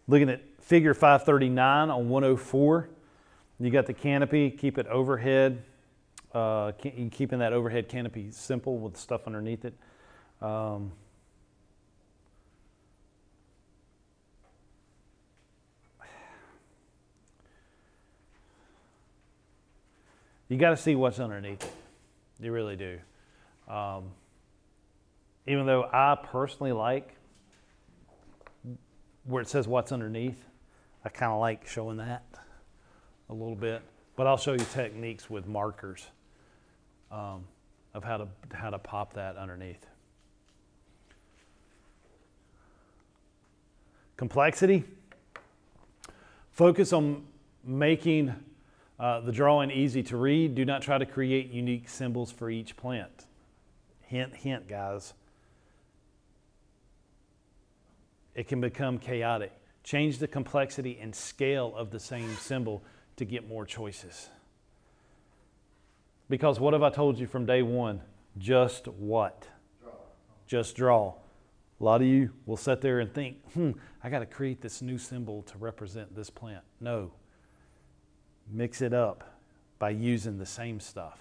Looking 0.08 0.32
at 0.32 0.42
figure 0.62 0.96
539 0.96 1.92
on 1.92 2.10
104, 2.10 2.90
you 3.60 3.70
got 3.70 3.86
the 3.86 3.94
canopy, 3.94 4.50
keep 4.50 4.80
it 4.80 4.88
overhead, 4.88 5.62
uh, 6.34 6.72
keeping 6.74 7.40
that 7.40 7.54
overhead 7.54 7.90
canopy 7.90 8.32
simple 8.32 8.78
with 8.78 8.98
stuff 8.98 9.28
underneath 9.28 9.66
it. 9.66 9.74
Um, 10.42 10.92
you 20.48 20.58
got 20.58 20.72
to 20.72 20.78
see 20.78 20.96
what's 20.96 21.20
underneath 21.20 21.64
it. 21.64 21.74
You 22.40 22.52
really 22.52 22.76
do. 22.76 23.00
Um, 23.68 24.12
even 25.48 25.66
though 25.66 25.84
I 25.84 26.18
personally 26.22 26.72
like 26.72 27.16
where 29.26 29.42
it 29.42 29.48
says 29.48 29.68
what's 29.68 29.92
underneath, 29.92 30.44
I 31.06 31.10
kind 31.10 31.32
of 31.32 31.40
like 31.40 31.68
showing 31.68 31.98
that 31.98 32.24
a 33.30 33.34
little 33.34 33.56
bit. 33.56 33.82
But 34.16 34.28
I'll 34.28 34.38
show 34.38 34.54
you 34.54 34.66
techniques 34.74 35.30
with 35.30 35.48
markers 35.48 36.06
um, 37.12 37.44
of 37.94 38.04
how 38.04 38.18
to 38.18 38.28
how 38.54 38.70
to 38.70 38.80
pop 38.80 39.14
that 39.14 39.36
underneath. 39.36 39.86
Complexity. 44.18 44.84
Focus 46.52 46.94
on 46.94 47.26
making 47.64 48.34
uh, 49.00 49.20
the 49.22 49.32
drawing 49.32 49.72
easy 49.72 50.04
to 50.04 50.18
read. 50.18 50.54
Do 50.54 50.64
not 50.64 50.82
try 50.82 50.98
to 50.98 51.06
create 51.06 51.50
unique 51.50 51.90
symbols 51.90 52.32
for 52.32 52.50
each 52.50 52.78
plant. 52.78 53.26
Hint, 54.02 54.36
hint, 54.36 54.68
guys. 54.68 55.14
It 58.36 58.48
can 58.48 58.62
become 58.62 59.00
chaotic. 59.00 59.52
Change 59.84 60.20
the 60.20 60.28
complexity 60.28 61.00
and 61.02 61.16
scale 61.16 61.74
of 61.76 61.90
the 61.90 62.00
same 62.00 62.36
symbol 62.36 62.84
to 63.16 63.26
get 63.26 63.48
more 63.48 63.66
choices. 63.66 64.30
Because 66.32 66.62
what 66.62 66.72
have 66.72 66.82
I 66.82 66.90
told 66.90 67.20
you 67.20 67.28
from 67.28 67.46
day 67.46 67.62
one? 67.62 68.00
Just 68.38 68.88
what? 68.88 69.50
Draw. 69.84 69.92
Just 70.48 70.78
draw. 70.78 71.14
A 71.82 71.84
lot 71.84 72.00
of 72.00 72.08
you 72.08 72.32
will 72.46 72.56
sit 72.56 72.80
there 72.80 73.02
and 73.02 73.14
think, 73.14 73.36
hmm, 73.52 73.72
I 74.02 74.10
got 74.10 74.20
to 74.20 74.26
create 74.26 74.62
this 74.62 74.82
new 74.82 74.98
symbol 74.98 75.42
to 75.42 75.58
represent 75.58 76.16
this 76.16 76.30
plant. 76.30 76.64
No. 76.80 77.12
Mix 78.50 78.82
it 78.82 78.94
up 78.94 79.40
by 79.78 79.90
using 79.90 80.38
the 80.38 80.46
same 80.46 80.80
stuff. 80.80 81.20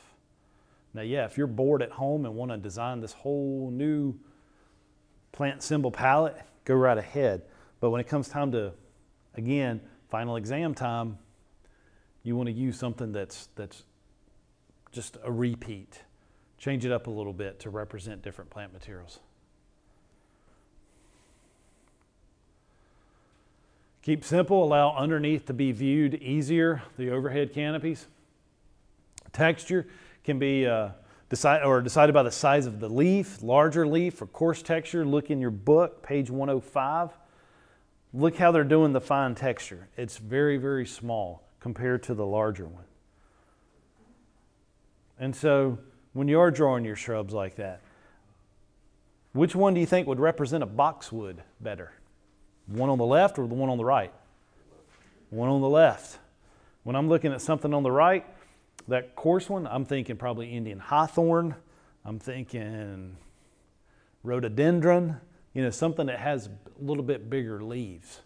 Now, 0.94 1.02
yeah, 1.02 1.24
if 1.24 1.36
you're 1.36 1.48
bored 1.48 1.82
at 1.82 1.90
home 1.90 2.24
and 2.24 2.36
want 2.36 2.52
to 2.52 2.56
design 2.56 3.00
this 3.00 3.12
whole 3.12 3.68
new 3.72 4.14
plant 5.32 5.64
symbol 5.64 5.90
palette, 5.90 6.40
go 6.64 6.74
right 6.74 6.98
ahead. 6.98 7.42
But 7.80 7.90
when 7.90 8.00
it 8.00 8.06
comes 8.06 8.28
time 8.28 8.52
to, 8.52 8.74
again, 9.34 9.80
final 10.08 10.36
exam 10.36 10.72
time, 10.72 11.18
you 12.22 12.36
want 12.36 12.46
to 12.46 12.52
use 12.52 12.78
something 12.78 13.10
that's 13.10 13.48
that's 13.56 13.82
just 14.92 15.16
a 15.22 15.30
repeat. 15.30 16.00
Change 16.58 16.84
it 16.84 16.92
up 16.92 17.06
a 17.06 17.10
little 17.10 17.32
bit 17.32 17.60
to 17.60 17.70
represent 17.70 18.22
different 18.22 18.50
plant 18.50 18.72
materials. 18.72 19.20
Keep 24.02 24.24
simple, 24.24 24.64
allow 24.64 24.96
underneath 24.96 25.46
to 25.46 25.52
be 25.52 25.72
viewed 25.72 26.14
easier, 26.14 26.82
the 26.96 27.10
overhead 27.10 27.52
canopies. 27.52 28.06
Texture 29.32 29.86
can 30.24 30.38
be 30.38 30.66
uh, 30.66 30.90
decide, 31.28 31.62
or 31.62 31.80
decided 31.80 32.12
by 32.12 32.22
the 32.22 32.30
size 32.30 32.66
of 32.66 32.80
the 32.80 32.88
leaf, 32.88 33.42
larger 33.42 33.86
leaf 33.86 34.20
or 34.20 34.26
coarse 34.26 34.62
texture. 34.62 35.04
Look 35.04 35.30
in 35.30 35.40
your 35.40 35.50
book, 35.50 36.02
page 36.02 36.30
105. 36.30 37.10
Look 38.12 38.36
how 38.36 38.50
they're 38.50 38.64
doing 38.64 38.92
the 38.92 39.00
fine 39.00 39.34
texture. 39.34 39.88
It's 39.96 40.18
very, 40.18 40.56
very 40.56 40.86
small 40.86 41.46
compared 41.60 42.02
to 42.04 42.14
the 42.14 42.26
larger 42.26 42.66
one. 42.66 42.84
And 45.20 45.36
so 45.36 45.78
when 46.14 46.26
you 46.26 46.40
are 46.40 46.50
drawing 46.50 46.84
your 46.84 46.96
shrubs 46.96 47.32
like 47.32 47.56
that, 47.56 47.82
which 49.32 49.54
one 49.54 49.74
do 49.74 49.80
you 49.80 49.86
think 49.86 50.08
would 50.08 50.18
represent 50.18 50.64
a 50.64 50.66
boxwood 50.66 51.42
better? 51.60 51.92
One 52.66 52.88
on 52.88 52.98
the 52.98 53.06
left 53.06 53.38
or 53.38 53.46
the 53.46 53.54
one 53.54 53.68
on 53.68 53.78
the 53.78 53.84
right? 53.84 54.12
One 55.28 55.48
on 55.48 55.60
the 55.60 55.68
left. 55.68 56.18
When 56.82 56.96
I'm 56.96 57.08
looking 57.08 57.32
at 57.32 57.42
something 57.42 57.72
on 57.72 57.82
the 57.82 57.92
right, 57.92 58.24
that 58.88 59.14
coarse 59.14 59.48
one, 59.48 59.66
I'm 59.66 59.84
thinking 59.84 60.16
probably 60.16 60.50
Indian 60.50 60.80
hawthorn. 60.80 61.54
I'm 62.04 62.18
thinking 62.18 63.16
rhododendron, 64.24 65.20
you 65.52 65.62
know, 65.62 65.70
something 65.70 66.06
that 66.06 66.18
has 66.18 66.46
a 66.46 66.50
little 66.82 67.04
bit 67.04 67.28
bigger 67.28 67.62
leaves. 67.62 68.20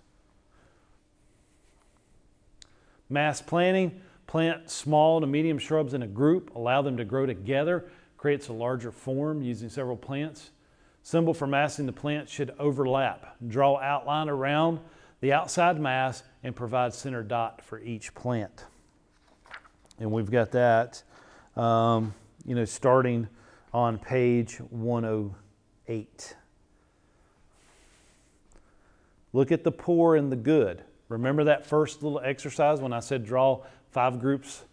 Mass 3.10 3.42
planting, 3.42 4.00
plant 4.26 4.70
small 4.70 5.20
to 5.20 5.26
medium 5.26 5.58
shrubs 5.58 5.94
in 5.94 6.02
a 6.02 6.06
group, 6.06 6.54
allow 6.54 6.82
them 6.82 6.96
to 6.96 7.04
grow 7.04 7.26
together, 7.26 7.84
creates 8.16 8.48
a 8.48 8.52
larger 8.52 8.90
form 8.90 9.42
using 9.42 9.68
several 9.68 9.96
plants. 9.96 10.50
Symbol 11.02 11.34
for 11.34 11.46
massing 11.46 11.84
the 11.84 11.92
plant 11.92 12.28
should 12.28 12.54
overlap. 12.58 13.36
Draw 13.46 13.78
outline 13.80 14.28
around 14.28 14.80
the 15.20 15.32
outside 15.32 15.78
mass 15.78 16.22
and 16.42 16.56
provide 16.56 16.94
center 16.94 17.22
dot 17.22 17.62
for 17.62 17.78
each 17.80 18.14
plant. 18.14 18.64
And 19.98 20.10
we've 20.10 20.30
got 20.30 20.52
that, 20.52 21.02
um, 21.56 22.14
you 22.44 22.54
know, 22.54 22.64
starting 22.64 23.28
on 23.72 23.98
page 23.98 24.56
108. 24.56 26.36
Look 29.32 29.52
at 29.52 29.64
the 29.64 29.72
poor 29.72 30.16
and 30.16 30.32
the 30.32 30.36
good. 30.36 30.82
Remember 31.08 31.44
that 31.44 31.66
first 31.66 32.02
little 32.02 32.20
exercise 32.20 32.80
when 32.80 32.92
I 32.92 33.00
said 33.00 33.26
draw 33.26 33.62
five 33.94 34.18
groups, 34.20 34.64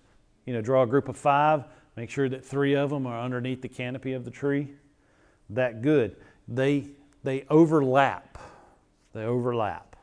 you 0.46 0.54
know, 0.54 0.62
draw 0.62 0.82
a 0.82 0.88
group 0.88 1.08
of 1.08 1.16
five, 1.16 1.64
make 1.96 2.10
sure 2.10 2.28
that 2.28 2.44
three 2.44 2.76
of 2.76 2.90
them 2.90 3.06
are 3.06 3.22
underneath 3.22 3.62
the 3.62 3.70
canopy 3.70 4.14
of 4.14 4.26
the 4.26 4.32
tree? 4.32 4.74
That 5.52 5.84
good. 5.84 6.16
They, 6.48 6.88
they 7.24 7.46
overlap. 7.48 8.40
They 9.14 9.24
overlap. 9.24 9.96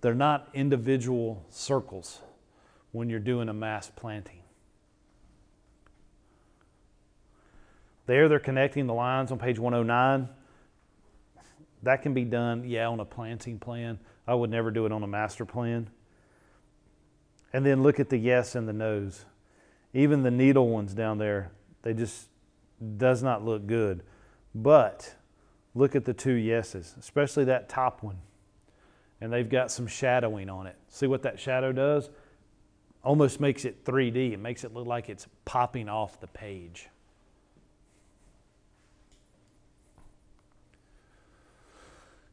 They're 0.00 0.14
not 0.14 0.48
individual 0.52 1.44
circles 1.48 2.22
when 2.90 3.08
you're 3.08 3.20
doing 3.20 3.48
a 3.48 3.54
mass 3.54 3.90
planting. 3.94 4.40
There, 8.06 8.28
they're 8.28 8.40
connecting 8.40 8.86
the 8.86 8.94
lines 8.94 9.30
on 9.30 9.38
page 9.38 9.58
109. 9.58 10.28
That 11.84 12.02
can 12.02 12.14
be 12.14 12.24
done, 12.24 12.64
yeah, 12.64 12.88
on 12.88 12.98
a 12.98 13.04
planting 13.04 13.60
plan. 13.60 14.00
I 14.28 14.34
would 14.34 14.50
never 14.50 14.70
do 14.70 14.84
it 14.84 14.92
on 14.92 15.02
a 15.02 15.06
master 15.06 15.46
plan. 15.46 15.88
And 17.54 17.64
then 17.64 17.82
look 17.82 17.98
at 17.98 18.10
the 18.10 18.18
yes 18.18 18.54
and 18.54 18.68
the 18.68 18.74
no's. 18.74 19.24
Even 19.94 20.22
the 20.22 20.30
needle 20.30 20.68
ones 20.68 20.92
down 20.92 21.16
there, 21.16 21.50
they 21.80 21.94
just 21.94 22.28
does 22.98 23.22
not 23.22 23.42
look 23.42 23.66
good. 23.66 24.02
But 24.54 25.14
look 25.74 25.96
at 25.96 26.04
the 26.04 26.12
two 26.12 26.34
yeses, 26.34 26.94
especially 27.00 27.44
that 27.46 27.70
top 27.70 28.02
one. 28.02 28.18
And 29.22 29.32
they've 29.32 29.48
got 29.48 29.70
some 29.70 29.86
shadowing 29.86 30.50
on 30.50 30.66
it. 30.66 30.76
See 30.88 31.06
what 31.06 31.22
that 31.22 31.40
shadow 31.40 31.72
does? 31.72 32.10
Almost 33.02 33.40
makes 33.40 33.64
it 33.64 33.82
3D. 33.86 34.34
It 34.34 34.40
makes 34.40 34.62
it 34.62 34.74
look 34.74 34.86
like 34.86 35.08
it's 35.08 35.26
popping 35.46 35.88
off 35.88 36.20
the 36.20 36.26
page. 36.26 36.88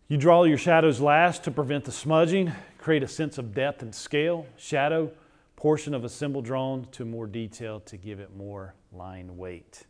You 0.07 0.17
draw 0.17 0.43
your 0.43 0.59
shadows 0.59 1.01
last 1.01 1.45
to 1.45 1.51
prevent 1.51 1.85
the 1.85 1.91
smudging, 1.91 2.51
create 2.77 3.01
a 3.01 3.07
sense 3.07 3.39
of 3.39 3.55
depth 3.55 3.81
and 3.81 3.93
scale. 3.93 4.45
Shadow, 4.55 5.11
portion 5.55 5.95
of 5.95 6.03
a 6.03 6.09
symbol 6.09 6.43
drawn 6.43 6.85
to 6.91 7.05
more 7.05 7.25
detail 7.25 7.79
to 7.81 7.97
give 7.97 8.19
it 8.19 8.29
more 8.37 8.75
line 8.93 9.35
weight. 9.35 9.87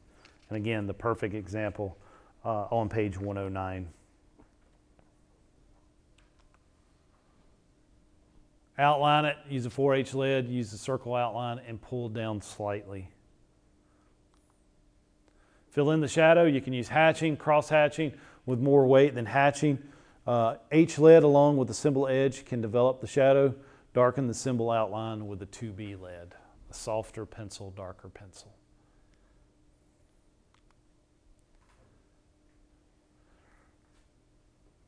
And 0.48 0.56
again, 0.56 0.88
the 0.88 0.94
perfect 0.94 1.36
example 1.36 1.98
uh, 2.46 2.68
on 2.72 2.88
page 2.88 3.18
109. 3.18 3.90
Outline 8.78 9.26
it, 9.26 9.36
use 9.50 9.66
a 9.66 9.70
4H 9.70 10.14
lead, 10.14 10.48
use 10.48 10.72
the 10.72 10.78
circle 10.78 11.14
outline, 11.14 11.60
and 11.68 11.82
pull 11.82 12.08
down 12.08 12.42
slightly. 12.42 13.10
fill 15.72 15.92
in 15.92 16.00
the 16.00 16.08
shadow. 16.08 16.46
You 16.46 16.62
can 16.62 16.72
use 16.72 16.88
hatching, 16.88 17.36
cross 17.36 17.68
hatching 17.68 18.14
with 18.46 18.60
more 18.60 18.88
weight 18.88 19.14
than 19.14 19.26
hatching. 19.26 19.80
Uh, 20.26 20.56
H 20.72 20.98
lead 20.98 21.24
along 21.24 21.58
with 21.58 21.68
the 21.68 21.74
symbol 21.74 22.08
edge 22.08 22.46
can 22.46 22.62
develop 22.62 23.00
the 23.00 23.08
shadow, 23.08 23.54
darken 23.94 24.28
the 24.28 24.34
symbol 24.34 24.72
outline 24.72 25.28
with 25.28 25.40
the 25.40 25.46
2B 25.46 26.02
lead, 26.02 26.34
a 26.70 26.74
softer 26.74 27.26
pencil, 27.26 27.72
darker 27.72 28.10
pencil. 28.10 28.56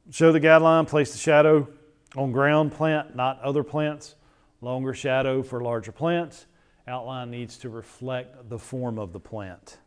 Show 0.09 0.31
the 0.31 0.39
guideline, 0.39 0.87
place 0.87 1.11
the 1.11 1.17
shadow 1.17 1.67
on 2.15 2.31
ground 2.31 2.71
plant, 2.71 3.15
not 3.15 3.41
other 3.41 3.63
plants. 3.63 4.15
Longer 4.61 4.93
shadow 4.93 5.43
for 5.43 5.61
larger 5.61 5.91
plants. 5.91 6.47
Outline 6.87 7.29
needs 7.29 7.57
to 7.59 7.69
reflect 7.69 8.49
the 8.49 8.57
form 8.57 8.97
of 8.97 9.11
the 9.11 9.19
plant. 9.19 9.77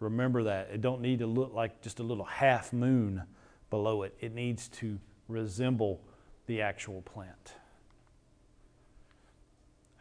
Remember 0.00 0.44
that. 0.44 0.70
It 0.72 0.80
don't 0.80 1.00
need 1.00 1.18
to 1.20 1.26
look 1.26 1.52
like 1.54 1.80
just 1.82 1.98
a 1.98 2.02
little 2.02 2.24
half 2.24 2.72
moon 2.72 3.22
below 3.70 4.02
it. 4.02 4.14
It 4.20 4.34
needs 4.34 4.68
to 4.68 4.98
resemble 5.28 6.00
the 6.46 6.62
actual 6.62 7.02
plant. 7.02 7.54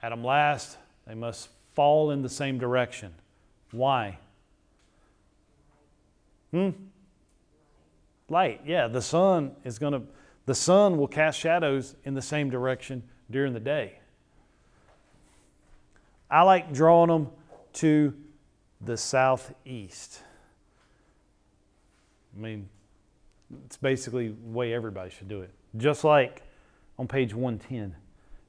At 0.01 0.09
them 0.09 0.23
last, 0.23 0.77
they 1.07 1.15
must 1.15 1.49
fall 1.73 2.11
in 2.11 2.21
the 2.21 2.29
same 2.29 2.59
direction. 2.59 3.13
Why? 3.71 4.19
Hmm? 6.51 6.69
Light. 8.29 8.61
Yeah, 8.65 8.87
the 8.87 9.01
sun 9.01 9.55
is 9.63 9.79
going 9.79 9.93
to 9.93 10.01
the 10.45 10.55
sun 10.55 10.97
will 10.97 11.09
cast 11.09 11.37
shadows 11.37 11.95
in 12.05 12.13
the 12.13 12.21
same 12.21 12.49
direction 12.49 13.03
during 13.29 13.53
the 13.53 13.59
day. 13.59 13.99
I 16.31 16.43
like 16.43 16.73
drawing 16.73 17.09
them 17.09 17.27
to 17.73 18.13
the 18.81 18.97
southeast. 18.97 20.21
I 22.35 22.39
mean, 22.39 22.69
it's 23.65 23.77
basically 23.77 24.29
the 24.29 24.35
way 24.49 24.73
everybody 24.73 25.09
should 25.09 25.27
do 25.27 25.41
it. 25.41 25.51
Just 25.77 26.03
like 26.03 26.43
on 26.99 27.07
page 27.07 27.33
110, 27.33 27.95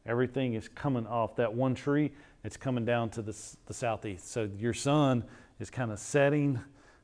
everything 0.07 0.55
is 0.55 0.69
coming 0.69 1.07
off 1.07 1.37
that 1.37 1.53
one 1.53 1.75
tree, 1.75 2.13
it's 2.45 2.57
coming 2.57 2.85
down 2.85 3.11
to 3.11 3.23
the, 3.23 3.37
the 3.67 3.75
southeast. 3.75 4.31
So 4.31 4.49
your 4.59 4.75
sun 4.75 5.25
is 5.61 5.71
kind 5.71 5.91
of 5.91 5.99
setting, 5.99 6.61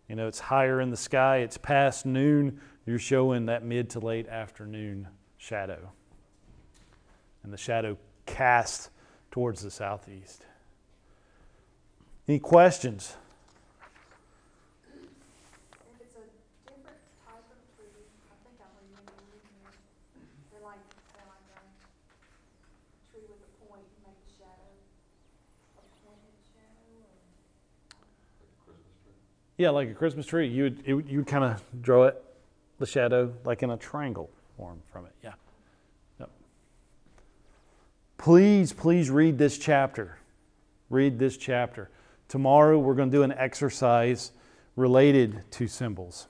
you 0.08 0.16
know, 0.16 0.28
it's 0.28 0.40
higher 0.40 0.80
in 0.80 0.90
the 0.90 0.96
sky, 0.96 1.38
it's 1.38 1.56
past 1.56 2.06
noon, 2.06 2.60
you're 2.86 2.98
showing 2.98 3.46
that 3.46 3.64
mid 3.64 3.90
to 3.90 4.00
late 4.00 4.28
afternoon 4.28 5.08
shadow. 5.38 5.90
And 7.42 7.52
the 7.52 7.58
shadow 7.58 7.96
cast 8.26 8.90
towards 9.30 9.62
the 9.62 9.70
southeast. 9.70 10.46
Any 12.26 12.38
questions? 12.38 13.16
If 14.88 14.96
it's 16.00 16.16
a 16.16 16.24
different 16.64 16.96
type 17.28 17.44
of 17.52 17.60
tree, 17.76 18.00
I 18.32 18.36
think 18.40 18.56
I'm 18.64 18.72
reading 18.80 19.04
it 19.04 19.20
in 19.28 19.44
here. 19.60 19.68
They're 20.50 20.64
like, 20.64 20.80
they're 21.12 21.28
like 21.28 21.44
a 21.52 21.60
tree 23.12 23.28
with 23.28 23.44
a 23.44 23.52
point, 23.68 23.84
make 24.00 24.16
a 24.16 24.30
shadow, 24.40 24.72
a 25.76 25.84
pointed 26.00 26.32
shadow, 26.48 26.96
or? 26.96 27.12
Christmas 28.64 28.96
tree. 29.04 29.12
Yeah, 29.58 29.70
like 29.70 29.90
a 29.90 29.94
Christmas 29.94 30.24
tree. 30.24 30.48
You 30.48 30.62
would, 30.62 30.80
it, 30.80 31.06
you 31.06 31.18
would 31.18 31.26
kind 31.26 31.44
of 31.44 31.62
draw 31.82 32.04
it, 32.04 32.24
the 32.78 32.86
shadow, 32.86 33.34
like 33.44 33.62
in 33.62 33.68
a 33.68 33.76
triangle 33.76 34.30
form 34.56 34.80
from 34.90 35.04
it. 35.04 35.12
Yeah. 35.22 35.34
Yep. 36.20 36.30
Please, 38.16 38.72
please 38.72 39.10
read 39.10 39.36
this 39.36 39.58
chapter. 39.58 40.16
Read 40.88 41.18
this 41.18 41.36
chapter. 41.36 41.90
Tomorrow 42.34 42.80
we're 42.80 42.96
going 42.96 43.12
to 43.12 43.16
do 43.16 43.22
an 43.22 43.30
exercise 43.30 44.32
related 44.74 45.48
to 45.52 45.68
symbols. 45.68 46.26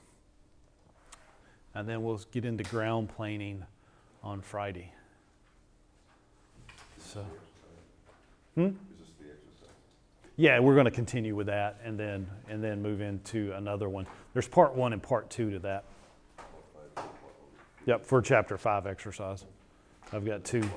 And 1.73 1.89
then 1.89 2.03
we'll 2.03 2.21
get 2.31 2.45
into 2.45 2.63
ground 2.63 3.09
planing 3.09 3.65
on 4.21 4.41
Friday. 4.41 4.93
So, 6.99 7.25
hmm? 8.53 8.65
Is 8.65 8.73
this 8.99 9.07
the 9.19 9.25
exercise? 9.25 9.73
Yeah, 10.35 10.59
we're 10.59 10.75
going 10.75 10.85
to 10.85 10.91
continue 10.91 11.35
with 11.35 11.47
that 11.47 11.79
and 11.83 11.99
then 11.99 12.27
and 12.49 12.63
then 12.63 12.83
move 12.83 13.01
into 13.01 13.51
another 13.53 13.89
one. 13.89 14.05
There's 14.33 14.47
part 14.47 14.75
one 14.75 14.93
and 14.93 15.01
part 15.01 15.31
two 15.31 15.49
to 15.49 15.59
that. 15.61 15.85
Yep, 17.87 18.05
for 18.05 18.21
chapter 18.21 18.59
five 18.59 18.85
exercise. 18.85 19.43
I've 20.13 20.23
got 20.23 20.43
two. 20.43 20.69